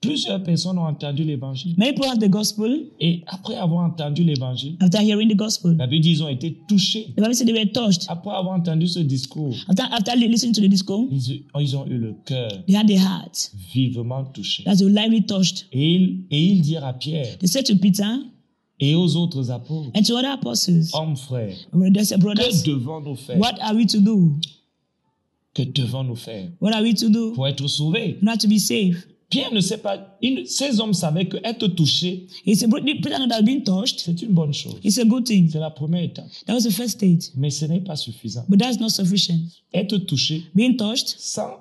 plusieurs 0.00 0.42
personnes 0.42 0.78
ont 0.78 0.86
entendu 0.86 1.24
l'évangile. 1.24 1.74
many 1.78 1.92
people 1.92 2.06
heard 2.08 2.20
the 2.20 2.28
gospel. 2.28 2.86
Et 3.00 3.22
après 3.26 3.56
avoir 3.56 3.84
entendu 3.84 4.22
l'évangile, 4.24 4.76
After 4.80 5.00
hearing 5.00 5.28
the 5.30 5.36
gospel, 5.36 5.76
la 5.76 5.86
Bible 5.86 6.02
dit 6.02 6.10
qu'ils 6.12 6.22
ont 6.22 6.28
été 6.28 6.56
touchés. 6.68 7.12
the 7.16 7.20
Bible 7.20 7.34
said 7.34 7.46
they 7.46 7.54
were 7.54 7.72
touched. 7.72 8.04
Après 8.08 8.30
avoir 8.30 8.54
entendu 8.58 8.86
ce 8.88 9.00
discours, 9.00 9.54
After, 9.68 9.84
after 9.90 10.16
listening 10.16 10.52
to 10.54 10.60
the 10.60 10.68
discourse, 10.68 11.08
ils, 11.10 11.42
ils 11.60 11.76
ont 11.76 11.86
eu 11.86 11.98
le 11.98 12.14
cœur 12.24 12.50
they 12.66 12.76
had 12.76 12.86
the 12.86 12.98
heart 12.98 13.52
vivement 13.74 14.24
touché. 14.24 14.62
that 14.64 14.76
they 14.76 14.84
were 14.84 14.92
lively 14.94 15.24
touched. 15.24 15.66
Et 15.72 15.94
ils, 15.94 16.24
et 16.30 16.42
ils 16.42 16.60
dirent 16.60 16.84
à 16.84 16.92
Pierre 16.92 17.38
They 17.38 17.48
said 17.48 17.64
to 17.66 17.76
Peter 17.76 18.04
et 18.78 18.94
aux 18.94 19.16
autres 19.16 19.50
apôtres, 19.50 19.90
and 19.96 20.02
to 20.02 20.14
other 20.16 20.28
apostles, 20.32 20.90
hommes 20.92 21.16
frères, 21.16 21.56
brothers 21.72 22.12
and 22.12 22.16
que 22.16 22.20
brothers, 22.20 22.62
devons-nous 22.62 23.16
faire 23.16 23.38
what 23.38 23.54
are 23.62 23.74
we 23.74 23.86
to 23.86 24.00
do? 24.00 24.38
Que 25.54 25.62
devons-nous 25.62 26.16
faire 26.16 26.50
What 26.60 26.72
are 26.74 26.82
we 26.82 26.92
to 26.94 27.08
do 27.08 27.32
pour 27.32 27.48
être 27.48 27.66
sauvés 27.66 28.18
not 28.20 28.36
to 28.36 28.46
be 28.48 28.58
saved? 28.58 28.98
Pierre 29.28 29.52
ne 29.52 29.60
sait 29.60 29.78
pas, 29.78 30.16
il- 30.22 30.46
ces 30.46 30.78
hommes 30.80 30.94
savaient 30.94 31.26
que 31.26 31.36
être 31.42 31.66
touché, 31.68 32.26
Peter 33.02 33.16
touched 33.64 34.00
c'est 34.00 34.22
une 34.22 34.32
bonne 34.32 34.54
chose. 34.54 34.76
is 34.84 35.00
a 35.00 35.04
good 35.04 35.24
thing. 35.24 35.48
C'est 35.50 35.58
la 35.58 35.70
première 35.70 36.02
étape. 36.04 36.26
That 36.46 36.54
was 36.54 36.62
the 36.62 36.70
first 36.70 36.90
stage, 36.98 37.30
Mais 37.36 37.50
ce 37.50 37.64
n'est 37.64 37.80
pas 37.80 37.96
suffisant. 37.96 38.44
but 38.48 38.58
that's 38.60 38.78
not 38.78 38.90
sufficient. 38.90 39.40
Être 39.74 39.96
touché 39.98 40.42
Being 40.54 40.76
touched 40.76 41.16
sans, 41.18 41.58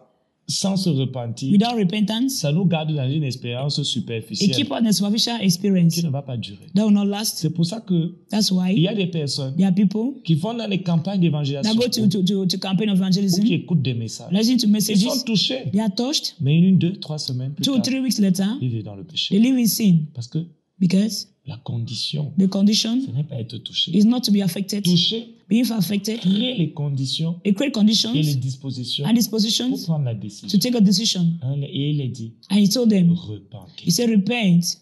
sans 0.48 0.78
se 0.78 0.90
repentir, 0.90 1.52
without 1.52 1.76
repentance, 1.78 2.34
ça 2.36 2.52
nous 2.52 2.66
garde 2.66 2.94
dans 2.94 3.10
une 3.10 3.24
expérience 3.24 3.78
it 3.80 3.84
superficielle 3.86 4.56
keep 4.56 4.72
on 4.72 4.86
a 4.86 4.92
superficial 4.92 5.42
experience 5.42 5.96
qui 5.96 6.04
ne 6.06 6.10
va 6.10 6.22
pas 6.22 6.38
durer. 6.38 6.68
that 6.76 6.86
will 6.86 6.94
not 6.94 7.06
last. 7.06 7.38
C'est 7.38 7.50
pour 7.50 7.66
ça 7.66 7.82
que 7.82 8.14
That's 8.30 8.52
il 8.72 8.80
y 8.84 8.88
a 8.88 8.94
des 8.94 9.08
personnes 9.08 9.56
there 9.56 9.66
are 9.68 9.74
people 9.74 10.22
qui 10.24 10.36
vont 10.36 10.54
dans 10.54 10.68
les 10.68 10.84
campagnes 10.84 11.20
d'évangélisation 11.22 11.74
that 11.74 11.80
go 11.80 11.90
to, 11.90 12.02
ou 12.02 12.08
to, 12.08 12.22
to, 12.24 12.46
to 12.46 12.58
campaign 12.60 12.90
qui 12.90 12.96
evangelism, 12.96 13.44
écoutent 13.48 13.82
des 13.82 13.94
messages. 13.96 14.32
listen 14.32 14.58
to 14.58 14.68
Ils 14.68 14.72
messages, 14.72 15.00
sont 15.00 15.24
touchés, 15.26 15.64
they 15.72 15.82
are 15.82 15.94
touched. 15.94 16.36
mais 16.40 16.58
une, 16.60 16.78
deux, 16.78 16.94
trois 16.98 17.18
semaines 17.18 17.54
plus 17.54 17.64
Two 17.64 17.72
or 17.72 17.78
tard, 17.78 17.86
three 17.86 18.00
weeks 18.02 18.20
later, 18.20 18.46
ils 18.62 18.70
vivent 18.70 18.84
dans 18.84 18.96
le 18.96 19.04
they 19.04 19.12
péché. 19.12 19.40
live 19.40 19.56
in 19.58 19.66
sin 19.66 19.98
Parce 20.14 20.28
que 20.28 20.40
because 20.80 21.28
la 21.48 21.58
condition, 21.58 22.34
the 22.40 22.48
condition 22.48 23.00
ce 23.06 23.12
n'est 23.12 23.24
pas 23.24 23.36
être 23.40 23.58
touché. 23.58 23.92
is 23.96 24.04
not 24.06 24.22
to 24.22 24.32
be 24.32 24.42
affected. 24.42 24.84
Toucher, 24.84 25.30
Being 25.48 25.70
affected, 25.72 26.20
créer 26.22 26.58
les 26.58 26.72
conditions 26.72 27.40
et 27.46 27.54
conditions 27.54 28.12
les 28.14 28.34
dispositions 28.36 29.04
and 29.06 29.10
pour 29.10 29.14
dispositions 29.18 29.72
prendre 29.84 30.06
la 30.06 30.16
to 30.16 30.20
décision. 30.22 30.58
take 30.60 30.76
a 30.76 30.82
decision. 30.82 31.28
Et 31.62 31.92
il 31.92 32.02
est 32.02 32.08
dit, 32.08 32.34
And 32.50 32.56
he 32.58 32.68
told 32.68 32.90
them, 32.90 33.12
repentez. 33.12 33.84
he 33.86 33.92
said, 33.92 34.10
repent. 34.10 34.82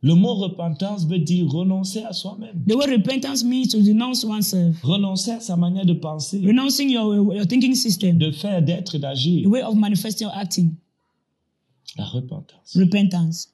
Le 0.00 0.14
mot 0.14 0.34
repentance 0.34 1.06
veut 1.06 1.18
dire 1.20 1.48
renoncer 1.48 2.02
à 2.02 2.12
soi-même. 2.12 2.64
The 2.68 2.74
word 2.74 2.90
repentance 2.90 3.42
means 3.44 3.66
to 3.68 3.80
denounce 3.80 4.24
oneself, 4.24 4.76
Renoncer 4.82 5.32
à 5.32 5.40
sa 5.40 5.56
manière 5.56 5.86
de 5.86 5.92
penser, 5.94 6.38
renouncing 6.44 6.88
your, 6.90 7.14
your 7.34 7.46
thinking 7.46 7.74
system, 7.74 8.16
de 8.18 8.30
faire, 8.32 8.60
d'être 8.62 8.94
et 8.96 8.98
the 8.98 9.02
d'agir. 9.02 9.48
way 9.48 9.62
of 9.62 9.74
manifesting 9.76 10.26
or 10.26 10.32
acting. 10.34 10.72
La 11.96 12.04
repentance. 12.06 12.74
Repentance. 12.76 13.48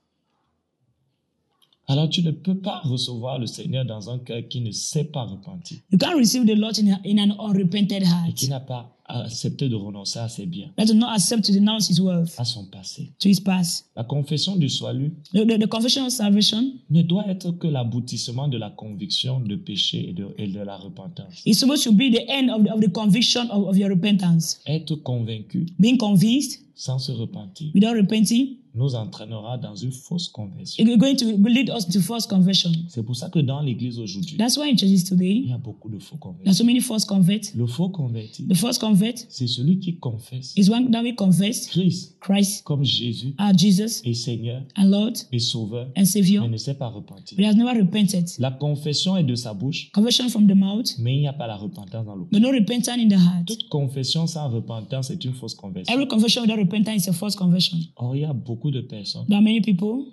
Alors 1.87 2.09
tu 2.09 2.23
ne 2.23 2.31
peux 2.31 2.57
pas 2.57 2.81
recevoir 2.85 3.39
le 3.39 3.47
Seigneur 3.47 3.85
dans 3.85 4.09
un 4.11 4.19
cœur 4.19 4.43
qui 4.49 4.61
ne 4.61 4.71
sait 4.71 5.05
pas 5.05 5.25
repentir 5.25 5.79
You 5.93 5.99
can't 5.99 6.17
receive 6.17 6.47
the 6.47 6.57
Lord 6.57 6.79
in, 6.79 6.93
a, 6.93 7.01
in 7.07 7.19
an 7.19 7.37
unrepented 7.39 8.03
et 8.03 8.07
heart. 8.07 8.35
qui 8.35 8.49
n'a 8.49 8.61
pas 8.61 8.91
accepté 9.07 9.69
de 9.69 9.75
renoncer 9.77 10.19
à 10.19 10.31
ses 10.31 10.47
biens, 10.47 10.71
That 10.79 10.87
do 10.87 10.95
not 10.95 11.09
accept 11.11 11.45
to 11.45 11.53
denounce 11.53 11.91
his 11.91 12.01
worth, 12.01 12.41
à 12.41 12.45
son 12.47 12.65
passé. 12.71 13.13
to 13.19 13.29
his 13.29 13.39
past. 13.39 13.85
La 13.97 14.03
confession 14.05 14.57
du 14.57 14.71
salut 14.71 15.13
The, 15.35 15.45
the, 15.47 15.59
the 15.61 15.67
confession 15.69 16.07
of 16.07 16.11
salvation 16.11 16.73
ne 16.89 17.03
doit 17.03 17.29
être 17.29 17.51
que 17.59 17.67
l'aboutissement 17.67 18.49
de 18.49 18.57
la 18.57 18.71
conviction 18.71 19.41
de 19.41 19.57
péché 19.57 20.09
et 20.09 20.13
de, 20.15 20.29
et 20.39 20.47
de 20.47 20.61
la 20.61 20.79
repentance. 20.79 21.43
is 21.45 21.53
supposed 21.53 21.85
to 21.85 21.93
be 21.93 22.11
the 22.11 22.25
end 22.31 22.49
of 22.49 22.65
the, 22.65 22.71
of 22.73 22.81
the 22.81 22.91
conviction 22.91 23.47
of, 23.51 23.69
of 23.69 23.77
your 23.77 23.91
repentance. 23.91 24.59
Être 24.67 24.95
convaincu 25.03 25.67
Being 25.79 25.99
convinced 25.99 26.63
sans 26.75 26.99
se 26.99 27.13
repentir 27.13 27.71
without 27.75 27.93
repenting 27.95 28.57
nous 28.75 28.95
entraînera 28.95 29.59
dans 29.59 29.75
une 29.75 29.93
fausse 29.93 30.29
conversion. 30.29 30.85
going 30.97 31.17
to 31.17 31.27
lead 31.49 31.71
us 31.71 31.87
to 31.87 32.01
false 32.01 32.27
conversion. 32.27 32.71
C'est 32.89 33.03
pour 33.03 33.17
ça 33.17 33.29
que 33.29 33.39
dans 33.39 33.61
l'Église 33.61 33.99
aujourd'hui, 33.99 34.37
That's 34.37 34.57
why 34.57 34.71
in 34.73 34.77
churches 34.77 34.91
il 34.91 35.05
today, 35.05 35.45
y 35.47 35.53
a 35.53 35.59
beaucoup 35.59 35.89
de 35.89 35.99
faux 35.99 36.17
there 36.17 36.31
are 36.31 36.35
convertis. 36.37 36.55
so 36.59 36.65
many 36.65 36.81
false 36.81 37.05
converts. 37.05 37.55
Le 37.55 37.67
faux 37.67 37.89
converti, 37.89 38.47
The 38.47 38.55
false 38.55 38.79
convert 38.79 39.15
c'est 39.29 39.47
celui 39.47 39.79
qui 39.79 39.97
confesse 39.99 40.53
is 40.57 40.69
one 40.71 40.91
that 40.91 41.03
we 41.03 41.15
confess 41.15 41.69
Christ 41.69 42.17
Christ 42.21 42.63
comme 42.65 42.85
Jésus 42.85 43.35
our 43.39 43.57
Jesus 43.57 44.01
et 44.05 44.15
Seigneur 44.15 44.63
and 44.77 44.89
Lord 44.91 45.13
et 45.33 45.39
Sauveur, 45.39 45.89
and 45.97 46.05
Savior, 46.05 46.43
mais 46.45 46.51
ne 46.51 46.57
s'est 46.57 46.75
pas 46.75 46.89
repenti. 46.89 47.35
but 47.37 47.45
has 47.45 47.55
never 47.55 47.79
repented. 47.79 48.29
La 48.39 48.51
confession 48.51 49.17
est 49.17 49.25
de 49.25 49.35
sa 49.35 49.55
bouche, 49.55 49.91
Conversion 49.93 50.29
from 50.29 50.47
the 50.47 50.55
mouth, 50.55 50.97
mais 50.99 51.15
il 51.17 51.21
n'y 51.21 51.29
a 51.29 51.33
pas 51.33 51.47
la 51.47 51.57
repentance 51.57 52.05
dans 52.05 52.15
le 52.17 52.25
cœur. 52.25 52.31
but 52.33 52.41
no 52.41 52.51
repentance 52.51 52.99
in 52.99 53.09
the 53.09 53.13
heart. 53.13 53.47
Toute 53.47 53.69
confession 53.69 54.27
sans 54.27 54.49
repentance 54.49 55.11
est 55.11 55.25
une 55.25 55.33
fausse 55.35 55.55
conversion. 55.55 55.93
Every 55.95 56.09
confession 56.09 56.43
without 56.43 56.59
repentance 56.59 57.05
is 57.07 57.09
a 57.09 57.13
false 57.13 57.37
conversion. 57.37 57.79
Or, 57.97 58.17
il 58.17 58.23
y 58.23 58.25
a 58.25 58.33
beaucoup 58.33 58.64
de 58.71 58.81
personnes 58.81 59.25
There 59.27 59.37
are 59.37 59.43
many 59.43 59.61
people 59.61 60.05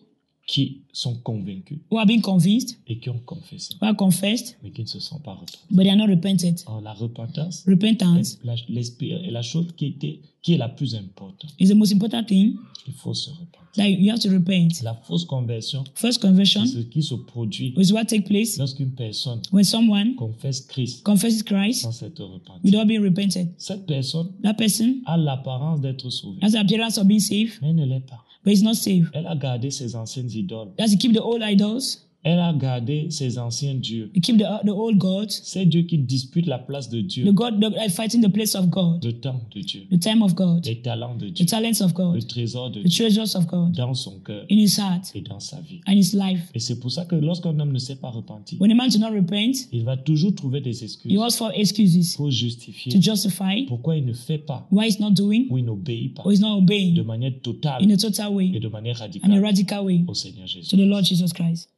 qui 0.47 0.81
sont 0.91 1.15
convaincus 1.23 1.77
who 1.91 1.97
are 1.97 2.05
being 2.05 2.21
convinced, 2.21 2.77
et 2.87 2.97
qui 2.97 3.09
ont 3.09 3.19
confessé, 3.25 3.75
who 3.81 3.85
are 3.87 3.95
confessed, 3.95 4.57
mais 4.63 4.71
qui 4.71 4.81
ne 4.81 4.87
se 4.87 4.99
sont 4.99 5.19
pas 5.19 5.33
repentis. 5.33 5.59
but 5.69 5.83
they 5.83 5.89
are 5.91 5.95
not 5.97 6.07
repented. 6.07 6.61
Or, 6.65 6.81
la 6.81 6.93
repentance 6.93 7.63
Repentance 7.67 8.39
est 8.43 8.45
la, 8.45 8.55
est 8.55 9.31
la 9.31 9.41
chose 9.43 9.67
qui, 9.77 9.85
était, 9.85 10.19
qui 10.41 10.53
est 10.53 10.57
la 10.57 10.67
plus 10.67 10.95
importante. 10.95 11.53
is 11.59 11.67
the 11.69 11.75
most 11.75 11.93
important 11.93 12.23
thing 12.25 12.55
Il 12.87 12.93
faut 12.93 13.13
se 13.13 13.29
repentir. 13.29 13.61
that 13.77 13.87
you 13.87 14.11
have 14.11 14.19
to 14.19 14.29
repent. 14.29 14.81
La 14.83 14.95
fausse 14.95 15.23
conversion, 15.25 15.83
First 15.93 16.19
conversion 16.21 16.65
c'est 16.65 16.81
ce 16.81 16.85
qui 16.87 17.03
se 17.03 17.13
produit 17.15 17.73
is 17.77 17.93
what 17.93 18.05
takes 18.05 18.25
place 18.27 18.57
lorsqu'une 18.57 18.91
personne 18.91 19.39
when 19.53 19.63
someone 19.63 20.15
confesse 20.15 20.61
Christ 20.61 21.03
confesses 21.03 21.43
Christ 21.43 21.83
sans 21.83 21.91
s'être 21.93 22.21
repenti. 22.23 22.59
without 22.65 22.87
being 22.87 23.01
repented. 23.03 23.47
Cette 23.57 23.85
personne 23.85 24.31
That 24.43 24.55
person 24.55 24.95
a 25.05 25.15
l'apparence 25.17 25.79
d'être 25.79 26.09
sauvée, 26.09 26.39
has 26.41 26.51
the 26.51 26.55
appearance 26.57 26.97
of 26.97 27.05
being 27.05 27.19
saved, 27.21 27.53
mais 27.61 27.71
ne 27.71 27.85
l'est 27.85 28.01
pas. 28.05 28.25
But 28.43 28.53
is 28.53 28.63
not 28.63 28.75
saved. 28.75 29.09
Elle 29.13 29.27
a 29.27 29.35
gardé 29.35 29.71
ses 29.71 29.95
anciennes 29.95 30.35
idoles. 30.35 30.73
Does 30.77 30.91
he 30.91 30.97
keep 30.97 31.13
the 31.13 31.21
old 31.21 31.41
idols? 31.41 32.07
Elle 32.23 32.39
a 32.39 32.53
gardé 32.53 33.07
ses 33.09 33.39
anciens 33.39 33.73
dieux. 33.73 34.11
Keep 34.21 34.37
the, 34.37 34.45
the 34.65 34.69
old 34.69 34.97
gods, 34.97 35.41
Ces 35.43 35.65
dieux 35.65 35.81
qui 35.83 35.97
disputent 35.97 36.45
la 36.45 36.59
place 36.59 36.89
de 36.89 37.01
the 37.01 37.05
Dieu, 37.05 37.31
God 37.31 37.59
that 37.59 37.75
are 37.79 37.89
fighting 37.89 38.21
the 38.21 38.31
place 38.31 38.53
of 38.55 38.69
God, 38.69 39.03
le 39.03 39.13
temps 39.13 39.41
de 39.55 39.61
Dieu, 39.61 39.81
the 39.91 39.99
time 39.99 40.21
of 40.21 40.35
God, 40.35 40.63
les 40.65 40.81
talents 40.81 41.15
de 41.15 41.29
the 41.29 41.33
Dieu, 41.33 41.45
talents 41.47 41.81
of 41.81 41.91
le 41.91 41.95
God, 41.95 42.27
trésor 42.27 42.69
de 42.69 42.81
the 42.81 42.85
Dieu. 42.87 43.05
treasures 43.05 43.35
of 43.35 43.47
God. 43.47 43.71
Dans 43.73 43.93
son 43.95 44.19
cœur. 44.19 44.45
In 44.51 44.57
his 44.57 44.77
heart. 44.77 45.11
Et 45.15 45.21
dans 45.21 45.39
sa 45.39 45.59
vie. 45.61 45.79
and 45.87 45.93
his 45.93 46.13
life. 46.13 46.49
Et 46.53 46.59
c'est 46.59 46.79
pour 46.79 46.91
ça 46.91 47.05
que 47.05 47.15
lorsqu'un 47.15 47.59
homme 47.59 47.71
ne 47.71 47.79
s'est 47.79 47.95
pas 47.95 48.09
repenti, 48.09 48.57
When 48.59 48.71
a 48.71 48.75
man 48.75 48.89
does 48.89 48.99
not 48.99 49.09
repent, 49.09 49.55
il 49.71 49.83
va 49.83 49.97
toujours 49.97 50.35
trouver 50.35 50.61
des 50.61 50.79
he 50.79 50.83
excuses 50.83 51.17
asks 51.19 51.37
for 51.37 51.51
excuses. 51.55 52.15
Pour 52.15 52.29
justifier. 52.29 52.91
To 52.91 53.01
justify 53.01 53.65
pourquoi 53.67 53.97
il 53.97 54.05
ne 54.05 54.13
fait 54.13 54.37
pas? 54.37 54.67
why 54.71 54.85
he's 54.87 54.99
not 54.99 55.11
doing 55.11 55.47
ou 55.49 55.57
il 55.57 55.65
n'obéit 55.65 56.13
pas? 56.13 56.23
or 56.23 56.31
he's 56.31 56.39
not 56.39 56.57
de 56.57 56.61
obeying 56.63 57.03
manière 57.03 57.33
totale. 57.41 57.83
in 57.83 57.89
a 57.89 57.97
total 57.97 58.31
et 58.31 58.35
way 58.35 58.47
de 58.59 58.67
manière 58.67 59.01
and 59.01 59.05
a 59.05 59.07
radicale. 59.07 59.41
radical 59.41 59.85
way 59.85 60.01
au 60.07 60.13
Seigneur 60.13 60.45
to 60.45 60.51
Jésus. 60.59 60.75
the 60.77 60.85
Lord 60.85 61.03
Jesus 61.03 61.33
Christ. 61.33 61.69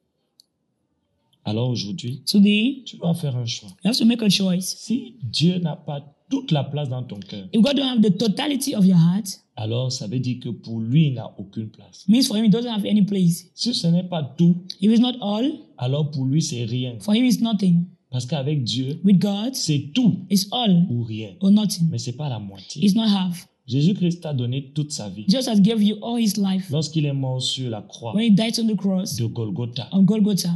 Alors 1.46 1.70
aujourd'hui, 1.70 2.22
Today, 2.26 2.84
tu 2.86 2.98
dois 2.98 3.14
faire 3.16 3.36
un 3.36 3.46
choix. 3.46 3.70
you 3.84 3.90
have 3.90 3.98
to 3.98 4.06
make 4.06 4.22
a 4.22 4.30
choice. 4.30 4.76
Si 4.78 5.16
Dieu 5.24 5.58
n'a 5.60 5.76
pas 5.76 6.02
toute 6.30 6.52
la 6.52 6.64
place 6.64 6.90
dans 6.90 7.04
ton 7.04 7.20
cœur, 7.20 7.48
If 7.54 7.62
God 7.62 7.76
don't 7.76 7.86
have 7.86 8.02
the 8.02 8.18
totality 8.18 8.76
of 8.76 8.86
your 8.86 8.98
heart, 8.98 9.26
alors 9.56 9.92
ça 9.92 10.08
veut 10.08 10.20
dire 10.20 10.40
que 10.40 10.50
pour 10.50 10.80
lui, 10.80 11.08
il 11.08 11.14
n'a 11.16 11.32
aucune 11.38 11.70
place. 11.70 12.06
means 12.08 12.24
for 12.24 12.38
him 12.38 12.46
it 12.46 12.52
doesn't 12.52 12.70
have 12.72 12.86
any 12.86 13.02
place. 13.04 13.46
Si 13.54 13.74
ce 13.74 13.88
n'est 13.88 14.08
pas 14.08 14.24
tout, 14.38 14.56
If 14.82 14.90
it's 14.92 15.02
not 15.02 15.16
all, 15.22 15.52
alors 15.78 16.10
pour 16.12 16.26
lui, 16.26 16.42
c'est 16.42 16.64
rien. 16.64 16.96
for 17.00 17.14
him 17.14 17.26
it's 17.26 17.42
nothing. 17.42 17.86
Parce 18.10 18.26
qu'avec 18.26 18.64
Dieu, 18.64 19.02
With 19.04 19.20
God, 19.20 19.54
c'est 19.54 19.92
tout 19.94 20.20
it's 20.30 20.48
all 20.52 20.86
ou 20.90 21.04
rien. 21.04 21.32
or 21.42 21.52
nothing. 21.52 21.88
Mais 21.92 21.98
c'est 21.98 22.14
pas 22.16 22.30
la 22.30 22.40
moitié. 22.40 22.84
It's 22.86 22.96
not 22.96 23.08
half. 23.08 23.48
Jésus-Christ 23.68 24.26
a 24.26 24.34
donné 24.34 24.72
toute 24.74 24.92
sa 24.92 25.10
vie. 25.10 25.26
Jesus 25.28 25.50
has 25.50 25.60
gave 25.62 25.82
you 25.84 25.96
all 26.04 26.18
his 26.20 26.34
life. 26.38 26.70
Lorsqu'il 26.70 27.06
est 27.06 27.14
mort 27.14 27.42
sur 27.42 27.70
la 27.70 27.82
croix 27.82 28.14
When 28.16 28.24
he 28.26 28.32
died 28.32 28.60
on 28.60 28.68
the 28.68 28.76
cross 28.78 29.16
de 29.16 29.26
Golgotha, 29.26 29.88
on 29.94 30.04
Golgotha, 30.04 30.50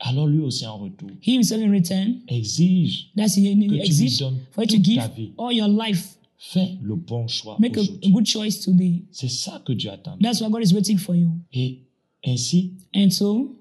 alors 0.00 0.26
lui 0.26 0.40
aussi 0.40 0.66
en 0.66 0.78
retour 0.78 1.10
he 1.22 1.34
himself 1.34 1.62
in 1.62 1.70
return, 1.70 2.20
exige, 2.28 3.10
that's 3.16 3.36
he 3.36 3.42
tu 3.54 3.68
lui 3.68 3.80
exists 3.80 4.18
donnes 4.18 4.38
for 4.52 4.62
you 4.64 4.68
to 4.68 4.82
give 4.82 4.96
ta 4.96 5.08
vie. 5.08 5.32
all 5.38 5.52
your 5.52 5.68
life. 5.68 6.16
fais 6.38 6.78
le 6.82 6.94
bon 6.96 7.28
choix 7.28 7.56
Make 7.60 7.76
a, 7.76 7.82
good 8.08 8.26
choice 8.26 8.60
today. 8.60 9.04
C'est 9.12 9.28
ça 9.28 9.62
que 9.64 9.72
Dieu 9.74 9.90
attend. 9.90 10.16
That's 10.20 10.40
what 10.40 10.48
God 10.50 10.62
is 10.62 10.72
waiting 10.72 10.96
for 10.96 11.14
you. 11.14 11.30
Et 11.52 11.80
ainsi, 12.26 12.72
And 12.94 13.10
so, 13.10 13.54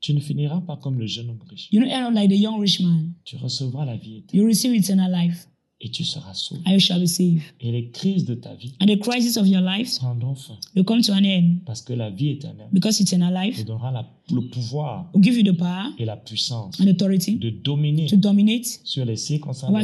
tu 0.00 0.12
ne 0.12 0.20
finiras 0.20 0.60
pas 0.60 0.76
comme 0.76 0.98
le 0.98 1.06
jeune 1.06 1.30
homme 1.30 1.40
riche. 1.48 1.68
you 1.72 1.80
don't 1.80 1.88
end 1.90 2.04
up 2.06 2.14
like 2.14 2.28
the 2.28 2.38
young 2.38 2.60
rich 2.60 2.80
man. 2.80 3.14
Tu 3.24 3.36
recevras 3.36 3.86
la 3.86 3.96
vie 3.96 4.18
éternelle 4.18 4.42
You 4.42 4.46
receive 4.46 4.74
eternal 4.74 5.10
life 5.10 5.48
et 5.80 5.90
tu 5.90 6.04
seras 6.04 6.34
sauvé. 6.34 6.60
and 6.66 6.72
you 6.72 6.80
shall 6.80 7.00
be 7.00 7.06
saved. 7.06 7.42
Et 7.60 7.70
les 7.70 7.90
crises 7.90 8.24
de 8.24 8.34
ta 8.34 8.54
vie 8.54 8.74
And 8.80 8.86
the 8.86 8.98
crisis 8.98 9.36
of 9.36 9.46
your 9.46 9.60
life 9.62 9.98
prendront 9.98 10.34
fin 10.34 10.58
will 10.74 10.84
come 10.84 11.00
to 11.02 11.12
an 11.12 11.24
end 11.24 11.58
parce 11.64 11.82
que 11.82 11.92
la 11.92 12.10
vie 12.10 12.30
éternelle 12.30 12.68
because 12.72 13.00
eternal 13.00 13.32
te 13.32 13.46
life 13.46 13.64
donnera 13.64 13.92
la- 13.92 14.10
le 14.30 14.48
pouvoir 14.48 15.10
will 15.14 15.22
give 15.22 15.36
you 15.36 15.42
the 15.42 15.56
power 15.56 15.90
et 15.98 16.04
la 16.04 16.16
puissance 16.16 16.80
and 16.80 16.86
authority 16.88 17.36
de 17.36 17.50
dominer 17.50 18.06
to 18.06 18.16
dominate 18.16 18.80
sur 18.84 19.04
les 19.04 19.16
circonstances 19.16 19.70
de 19.70 19.74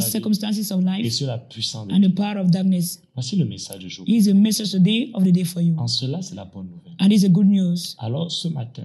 la 0.85 0.97
vie 0.97 1.05
et 1.05 1.09
sur 1.09 1.27
la 1.27 1.37
puissance 1.37 1.87
de 1.87 1.93
and 1.93 2.01
the 2.01 2.13
power 2.13 2.37
of 2.37 2.51
darkness. 2.51 3.01
Voici 3.13 3.37
le 3.37 3.45
message 3.45 3.79
du 3.79 3.89
jour. 3.89 4.05
A 4.07 4.33
message 4.33 4.71
today 4.71 5.09
of 5.13 5.23
the 5.23 5.31
day 5.31 5.45
for 5.45 5.61
you. 5.61 5.73
En 5.77 5.87
cela, 5.87 6.21
c'est 6.21 6.35
la 6.35 6.45
bonne 6.45 6.67
nouvelle. 6.67 6.93
And 6.99 7.11
it's 7.11 7.23
a 7.23 7.29
good 7.29 7.47
news. 7.47 7.95
Alors, 7.99 8.29
ce 8.31 8.49
matin, 8.49 8.83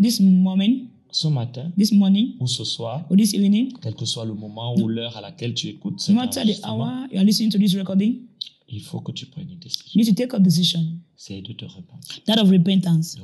this 0.00 0.20
moment, 0.20 0.88
ce 1.12 1.28
matin 1.28 1.70
this 1.76 1.92
morning, 1.92 2.34
ou 2.40 2.46
ce 2.46 2.64
soir, 2.64 3.04
or 3.10 3.16
this 3.16 3.32
evening, 3.34 3.72
quel 3.82 3.94
que 3.94 4.04
soit 4.04 4.24
le 4.24 4.34
moment 4.34 4.74
ou 4.78 4.88
l'heure 4.88 5.16
à 5.16 5.20
laquelle 5.20 5.54
tu 5.54 5.68
écoutes 5.68 6.00
cet 6.00 6.14
no 6.14 6.20
matter 6.20 6.42
the 6.44 6.64
hour 6.64 6.90
you 7.12 7.18
are 7.18 7.24
listening 7.24 7.50
to 7.50 7.58
this 7.58 7.74
recording, 7.74 8.20
il 8.68 8.80
faut 8.80 9.00
que 9.00 9.12
tu 9.12 9.26
prennes 9.26 9.50
une 9.50 9.58
décision. 9.58 9.84
you 9.94 10.04
need 10.04 10.14
to 10.16 10.22
take 10.22 10.34
a 10.34 10.38
decision. 10.38 10.84
C'est 11.16 11.42
de 11.42 11.52
te 11.52 11.64
repentir, 11.64 12.22
That 12.24 12.40
of 12.40 12.48
repentance. 12.50 13.16
de 13.16 13.22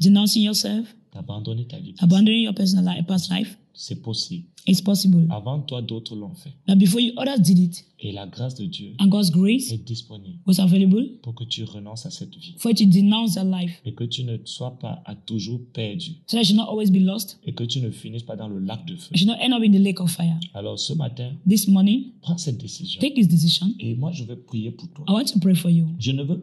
Denouncing 0.00 0.42
yourself, 0.42 0.94
d'abandonner 1.14 1.64
ta 1.66 1.78
vie. 1.78 1.94
abandoning 1.98 2.42
your 2.42 2.54
personal 2.54 2.84
life, 2.84 3.06
past 3.06 3.30
life. 3.30 3.56
C'est 3.78 4.00
possible. 4.02 4.44
It's 4.66 4.80
possible. 4.80 5.26
Avant 5.30 5.60
toi, 5.60 5.82
d'autres 5.82 6.16
l'ont 6.16 6.34
fait. 6.34 6.50
But 6.66 6.78
before 6.78 6.98
you, 6.98 7.12
others 7.18 7.38
did 7.40 7.58
it. 7.58 7.84
Et 8.00 8.10
la 8.10 8.26
grâce 8.26 8.54
de 8.54 8.64
Dieu 8.64 8.94
And 8.98 9.08
God's 9.08 9.30
grace 9.30 9.70
est 9.70 9.84
disponible 9.84 10.38
was 10.46 10.58
available 10.60 11.18
pour 11.22 11.34
que 11.34 11.44
tu 11.44 11.62
renonces 11.64 12.04
à 12.06 12.10
cette 12.10 12.34
vie 12.34 12.54
for 12.58 12.70
you 12.70 12.74
to 12.76 12.84
denounce 12.86 13.34
that 13.34 13.44
life. 13.44 13.80
et 13.84 13.92
que 13.92 14.04
tu 14.04 14.24
ne 14.24 14.38
sois 14.44 14.78
pas 14.78 15.02
à 15.04 15.14
toujours 15.14 15.60
perdu 15.74 16.12
So 16.26 16.36
that 16.36 16.38
you 16.38 16.44
should 16.46 16.56
not 16.56 16.68
always 16.70 16.90
be 16.90 17.00
lost. 17.00 17.38
et 17.44 17.52
que 17.52 17.64
tu 17.64 17.80
ne 17.80 17.90
finisses 17.90 18.22
pas 18.22 18.36
dans 18.36 18.48
le 18.48 18.58
lac 18.58 18.84
de 18.86 18.96
feu. 18.96 19.10
You 19.14 19.26
not 19.26 19.36
end 19.40 19.52
up 19.52 19.62
in 19.62 19.72
the 19.72 19.78
lake 19.82 20.00
of 20.00 20.10
fire. 20.10 20.38
Alors 20.54 20.78
ce 20.78 20.94
matin, 20.94 21.32
This 21.46 21.68
morning, 21.68 22.12
prends 22.22 22.38
cette 22.38 22.56
décision 22.58 22.98
take 23.00 23.14
this 23.14 23.28
decision. 23.28 23.66
et 23.78 23.94
moi 23.94 24.10
je 24.12 24.24
vais 24.24 24.36
prier 24.36 24.70
pour 24.70 24.88
toi. 24.88 25.04
I 25.06 25.12
want 25.12 25.24
to 25.34 25.38
pray 25.38 25.54
for 25.54 25.70
you. 25.70 25.86
Je 25.98 26.12
ne 26.12 26.22
veux 26.22 26.42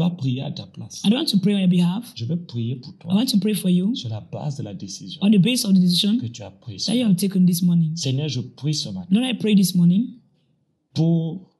pas 0.00 0.08
prier 0.10 0.40
à 0.40 0.50
ta 0.50 0.64
place. 0.66 1.02
I 1.04 1.10
don't 1.10 1.18
want 1.18 1.26
to 1.26 1.38
pray 1.38 1.54
on 1.54 1.58
your 1.58 1.68
behalf. 1.68 2.10
Je 2.14 2.24
vais 2.24 2.36
prier 2.36 2.76
pour 2.76 2.94
I 2.94 2.96
toi 3.00 3.14
want 3.14 3.26
to 3.26 3.38
pray 3.38 3.54
for 3.54 3.68
you 3.68 3.94
sur 3.94 4.08
la 4.08 4.20
base 4.20 4.56
de 4.56 4.62
la 4.62 4.72
décision 4.72 5.20
on 5.22 5.30
the 5.30 5.38
basis 5.38 5.66
of 5.66 5.74
the 5.74 5.78
decision 5.78 6.16
que 6.18 6.26
tu 6.26 6.42
as 6.42 6.50
prise. 6.50 6.86
that 6.86 6.96
you 6.96 7.04
have 7.04 7.16
taken 7.16 7.44
this 7.44 7.62
morning. 7.62 7.94
Seigneur, 7.96 8.28
je 8.28 8.40
prie 8.40 8.74
ce 8.74 8.88
matin 8.88 9.06
Lord, 9.10 9.26
I 9.26 9.34
pray 9.34 9.54
this 9.54 9.74
morning 9.74 10.14
pour, 10.94 11.50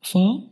for, 0.00 0.42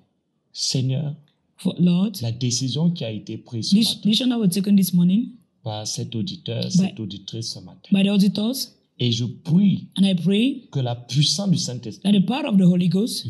Seigneur, 0.53 1.17
for 1.57 1.75
Lord, 1.79 2.13
la 2.21 2.33
décision 2.33 2.91
qui 2.91 3.05
a 3.05 3.11
été 3.11 3.39
prise 3.39 3.71
ce 3.71 3.75
this 3.77 3.89
matin 3.97 4.09
decision 4.11 4.29
that 4.29 4.39
was 4.39 4.49
taken 4.49 4.77
this 4.77 4.93
morning 4.93 5.31
par 5.65 5.87
cet 5.87 6.15
auditeur, 6.15 6.71
cette 6.71 7.01
auditrice 7.01 7.55
ce 7.55 7.61
matin. 7.61 7.89
by 7.91 8.03
the 8.05 8.11
auditors. 8.11 8.75
Et 9.01 9.13
je 9.13 9.25
prie 9.25 9.87
And 9.97 10.05
I 10.05 10.15
pray 10.17 10.69
que 10.73 10.81
la 10.81 10.97
puissance 10.97 11.51
du 11.51 11.57
Saint-Esprit 11.57 12.03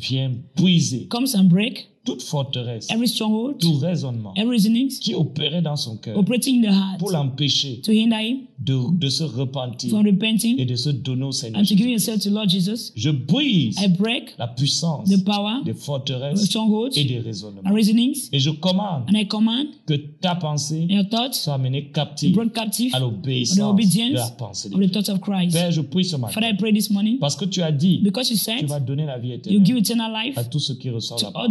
vienne 0.00 0.42
briser 0.56 1.06
comes 1.08 1.34
and 1.36 1.44
break 1.44 1.90
toute 2.09 2.22
forteresse, 2.22 2.86
every 2.90 3.06
stronghold, 3.06 3.59
tout 3.59 3.74
raisonnement 3.78 4.32
every 4.34 4.59
qui 5.00 5.14
opérait 5.14 5.61
dans 5.61 5.76
son 5.76 5.96
cœur 5.96 6.16
operating 6.18 6.64
in 6.64 6.70
the 6.70 6.74
heart 6.74 6.98
pour 6.98 7.11
l'empêcher 7.11 7.80
to 7.82 7.92
hinder 7.92 8.16
him 8.22 8.38
de, 8.59 8.76
de 8.98 9.09
se 9.11 9.24
repentir 9.24 9.90
from 9.90 10.04
repenting 10.06 10.59
et 10.59 10.64
de 10.64 10.74
se 10.74 10.88
donner 10.88 11.24
au 11.24 11.32
Seigneur. 11.32 11.61
and 11.61 11.64
to 11.64 11.76
give 11.76 11.86
yourself 11.86 12.20
to 12.20 12.30
Lord 12.30 12.48
Jesus. 12.48 12.92
Je 12.96 13.11
brise 13.11 13.78
I 13.80 13.88
break 13.88 14.34
la 14.38 14.48
puissance 14.48 15.09
the 15.11 15.22
power 15.22 15.62
des 15.64 15.74
forteresses 15.74 16.44
strongholds 16.46 16.96
et 16.96 17.04
des 17.04 17.18
and 17.18 17.24
raisonnements. 17.24 17.70
reasonings, 17.74 18.28
Et 18.32 18.38
je 18.40 18.50
commande 18.50 19.04
and 19.09 19.14
I 19.18 19.26
command 19.26 19.66
que 19.86 19.94
ta 19.94 20.34
pensée 20.34 20.86
your 20.88 21.04
thoughts 21.09 21.34
soit 21.34 21.54
amenée 21.54 21.90
captive 21.92 22.32
brought 22.34 22.52
captive 22.52 22.94
à 22.94 23.00
l'obéissance 23.00 23.56
de 23.59 24.14
la 24.14 24.30
pensée 24.30 24.70
de 24.70 24.74
of 24.74 24.80
the 24.80 24.84
Dieu. 24.84 24.90
thoughts 24.92 25.09
of 25.11 25.20
Christ. 25.20 25.52
Père, 25.52 25.70
je 25.72 25.82
prie 25.82 26.04
ce 26.04 26.16
matin 26.16 26.32
Father, 26.32 26.48
I 26.50 26.56
pray 26.56 26.72
this 26.72 26.90
morning 26.90 27.18
parce 27.18 27.36
que 27.36 27.44
tu 27.44 27.61
as 27.62 27.70
dit 27.72 28.00
because 28.02 28.30
you 28.30 28.36
tu 28.36 28.42
said 28.42 28.66
vas 28.66 28.80
donner 28.80 29.04
la 29.04 29.18
vie 29.18 29.28
you 29.28 29.34
éternelle 29.34 29.64
give 29.66 29.76
eternal 29.76 30.11
life 30.24 30.38
à 30.38 30.44
tous 30.44 30.61
ceux 30.61 30.74
qui 30.74 30.90
reçoivent 30.90 31.22
la 31.22 31.30
parole, 31.30 31.48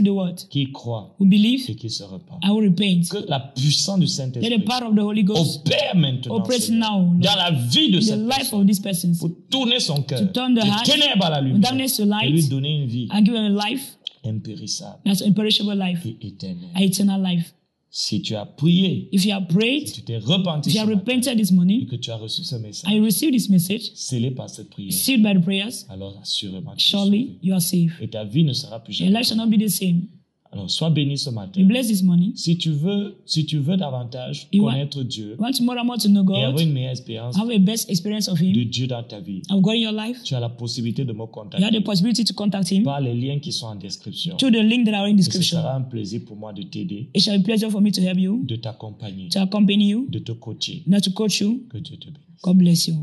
receive 0.00 0.04
the 0.04 0.14
word, 0.14 0.36
qui 0.48 0.70
croient 0.72 1.14
who 1.18 1.26
believe, 1.26 1.64
et 1.68 1.74
qui 1.74 1.90
se 1.90 2.02
repentent. 2.04 2.42
I 2.44 2.50
will 2.50 2.68
repent. 2.68 3.08
Que 3.08 3.18
la 3.28 3.40
puissance 3.40 3.98
du 3.98 4.06
Let 4.06 4.08
the 4.08 4.12
Saint-Esprit 4.14 4.58
power 4.64 4.88
of 4.88 4.94
the 4.96 5.00
Holy 5.00 5.24
Ghost 5.24 5.66
opère 5.66 5.96
maintenant 5.96 6.36
Operate 6.36 6.60
Seigneur, 6.62 6.90
now, 6.90 6.98
Lord. 7.04 7.18
dans 7.20 7.36
la 7.36 7.50
vie 7.50 7.90
de 7.90 7.96
in 7.96 8.00
the 8.00 8.02
cette 8.04 8.20
life 8.20 8.36
personne 8.38 8.60
of 8.60 8.66
these 8.66 8.80
persons 8.80 9.12
pour 9.18 9.30
tourner 9.50 9.80
son 9.80 10.02
cœur 10.02 10.20
To 10.20 10.26
turn 10.26 10.54
the 10.54 10.64
heart 10.64 10.84
ténèbres 10.86 11.24
à 11.24 11.30
la 11.30 11.40
lumière 11.40 11.60
darkness 11.60 11.96
to 11.96 12.02
et 12.02 12.06
light 12.06 12.30
lui 12.30 12.46
donner 12.48 12.76
une 12.82 12.86
vie 12.86 13.08
and 13.12 13.24
give 13.24 13.34
them 13.34 13.56
a 13.56 13.68
life 13.68 13.96
impérissable 14.24 14.98
that's 15.04 15.22
imperishable 15.22 15.74
life, 15.74 16.04
et 16.04 16.16
éternelle. 16.26 16.70
eternal 16.76 17.22
life. 17.22 17.54
Si 17.92 18.22
tu 18.22 18.36
as 18.36 18.46
prié, 18.46 19.08
If 19.10 19.24
you 19.24 19.32
have 19.32 19.48
prayed, 19.48 19.88
si 19.88 19.94
tu 19.94 20.02
t'es 20.02 20.18
repenti 20.18 20.68
if 20.68 20.74
you 20.74 20.78
ce 20.78 20.82
have 20.84 20.88
matin, 20.94 21.00
repented 21.00 21.38
this 21.38 21.50
et 21.50 21.54
morning, 21.54 21.86
que 21.86 21.96
tu 21.96 22.10
as 22.12 22.16
reçu 22.16 22.44
ce 22.44 22.54
message, 22.54 22.88
and 22.88 22.94
you 22.96 23.02
receive 23.04 23.32
this 23.32 23.48
message, 23.48 23.90
scellé 23.94 24.30
par 24.30 24.48
cette 24.48 24.70
prière, 24.70 24.92
sealed 24.92 25.22
by 25.24 25.34
the 25.34 25.42
prayers, 25.42 25.86
alors 25.88 26.16
assurément 26.22 26.72
tu 26.76 26.86
es 26.86 26.88
surely 26.90 27.26
sauvé. 27.26 27.38
you 27.42 27.52
are 27.52 27.60
safe. 27.60 28.00
Et 28.00 28.08
ta 28.08 28.24
vie 28.24 28.44
ne 28.44 28.52
sera 28.52 28.78
plus 28.78 28.98
Your 29.00 29.08
jamais. 29.08 29.18
life 29.18 29.26
shall 29.28 29.36
not 29.38 29.48
be 29.48 29.58
the 29.58 29.68
same. 29.68 30.02
Alors 30.52 30.68
sois 30.68 30.90
béni 30.90 31.16
ce 31.16 31.30
matin. 31.30 31.62
Si 32.34 32.58
tu 32.58 32.70
veux, 32.70 33.16
si 33.24 33.46
tu 33.46 33.58
veux 33.58 33.76
davantage 33.76 34.48
You 34.52 34.64
want- 34.64 34.72
connaître 34.72 35.02
Dieu 35.04 35.36
You 35.38 35.42
want 35.44 35.52
more 35.62 35.76
and 35.78 35.84
more 35.84 35.96
to 35.98 36.08
know 36.08 36.22
et 36.34 36.42
avoir 36.42 36.52
God, 36.54 36.62
une 36.62 36.72
meilleure 36.72 36.90
expérience 36.90 37.36
have 37.36 37.48
a 37.50 37.58
best 37.58 37.88
experience 37.88 38.28
of 38.28 38.38
de 38.40 38.44
Him, 38.46 38.64
Dieu 38.68 38.86
dans 38.88 39.02
ta 39.04 39.20
vie, 39.20 39.42
of 39.48 39.60
God 39.60 39.74
in 39.74 39.78
your 39.80 39.92
life. 39.92 40.22
tu 40.24 40.34
as 40.34 40.40
la 40.40 40.48
possibilité 40.48 41.04
de 41.04 41.12
me 41.12 41.18
You 41.18 41.24
have 41.26 41.30
contacter 41.30 41.70
the 41.78 41.84
possibility 41.84 42.24
to 42.24 42.34
contact 42.34 42.72
Him 42.72 42.82
par 42.82 43.00
les 43.00 43.14
liens 43.14 43.38
qui 43.38 43.52
sont 43.52 43.66
en 43.66 43.76
description. 43.76 44.36
through 44.38 44.50
the 44.52 44.62
link 44.64 44.86
that 44.86 44.94
are 44.98 45.06
in 45.06 45.10
Et 45.10 45.22
ce 45.22 45.28
description. 45.28 45.58
sera 45.58 45.76
un 45.76 45.82
plaisir 45.82 46.22
pour 46.26 46.36
moi 46.36 46.52
de 46.52 46.62
t'aider, 46.62 47.08
It 47.14 47.22
shall 47.22 47.38
be 47.38 47.42
a 47.42 47.44
pleasure 47.44 47.70
for 47.70 47.80
me 47.80 47.92
to 47.92 48.00
help 48.02 48.18
you, 48.18 48.42
de 48.44 48.56
t'accompagner, 48.56 49.28
to 49.28 49.38
accompany 49.38 49.88
you, 49.90 50.06
de 50.10 50.18
te 50.18 50.32
coacher. 50.32 50.82
not 50.88 51.00
to 51.02 51.12
coach 51.12 51.40
you. 51.40 51.62
Que 51.70 51.78
Dieu 51.78 51.96
te 51.96 52.06
bénisse. 52.06 52.24
God 52.42 52.56
bless 52.56 52.88
you. 52.88 52.94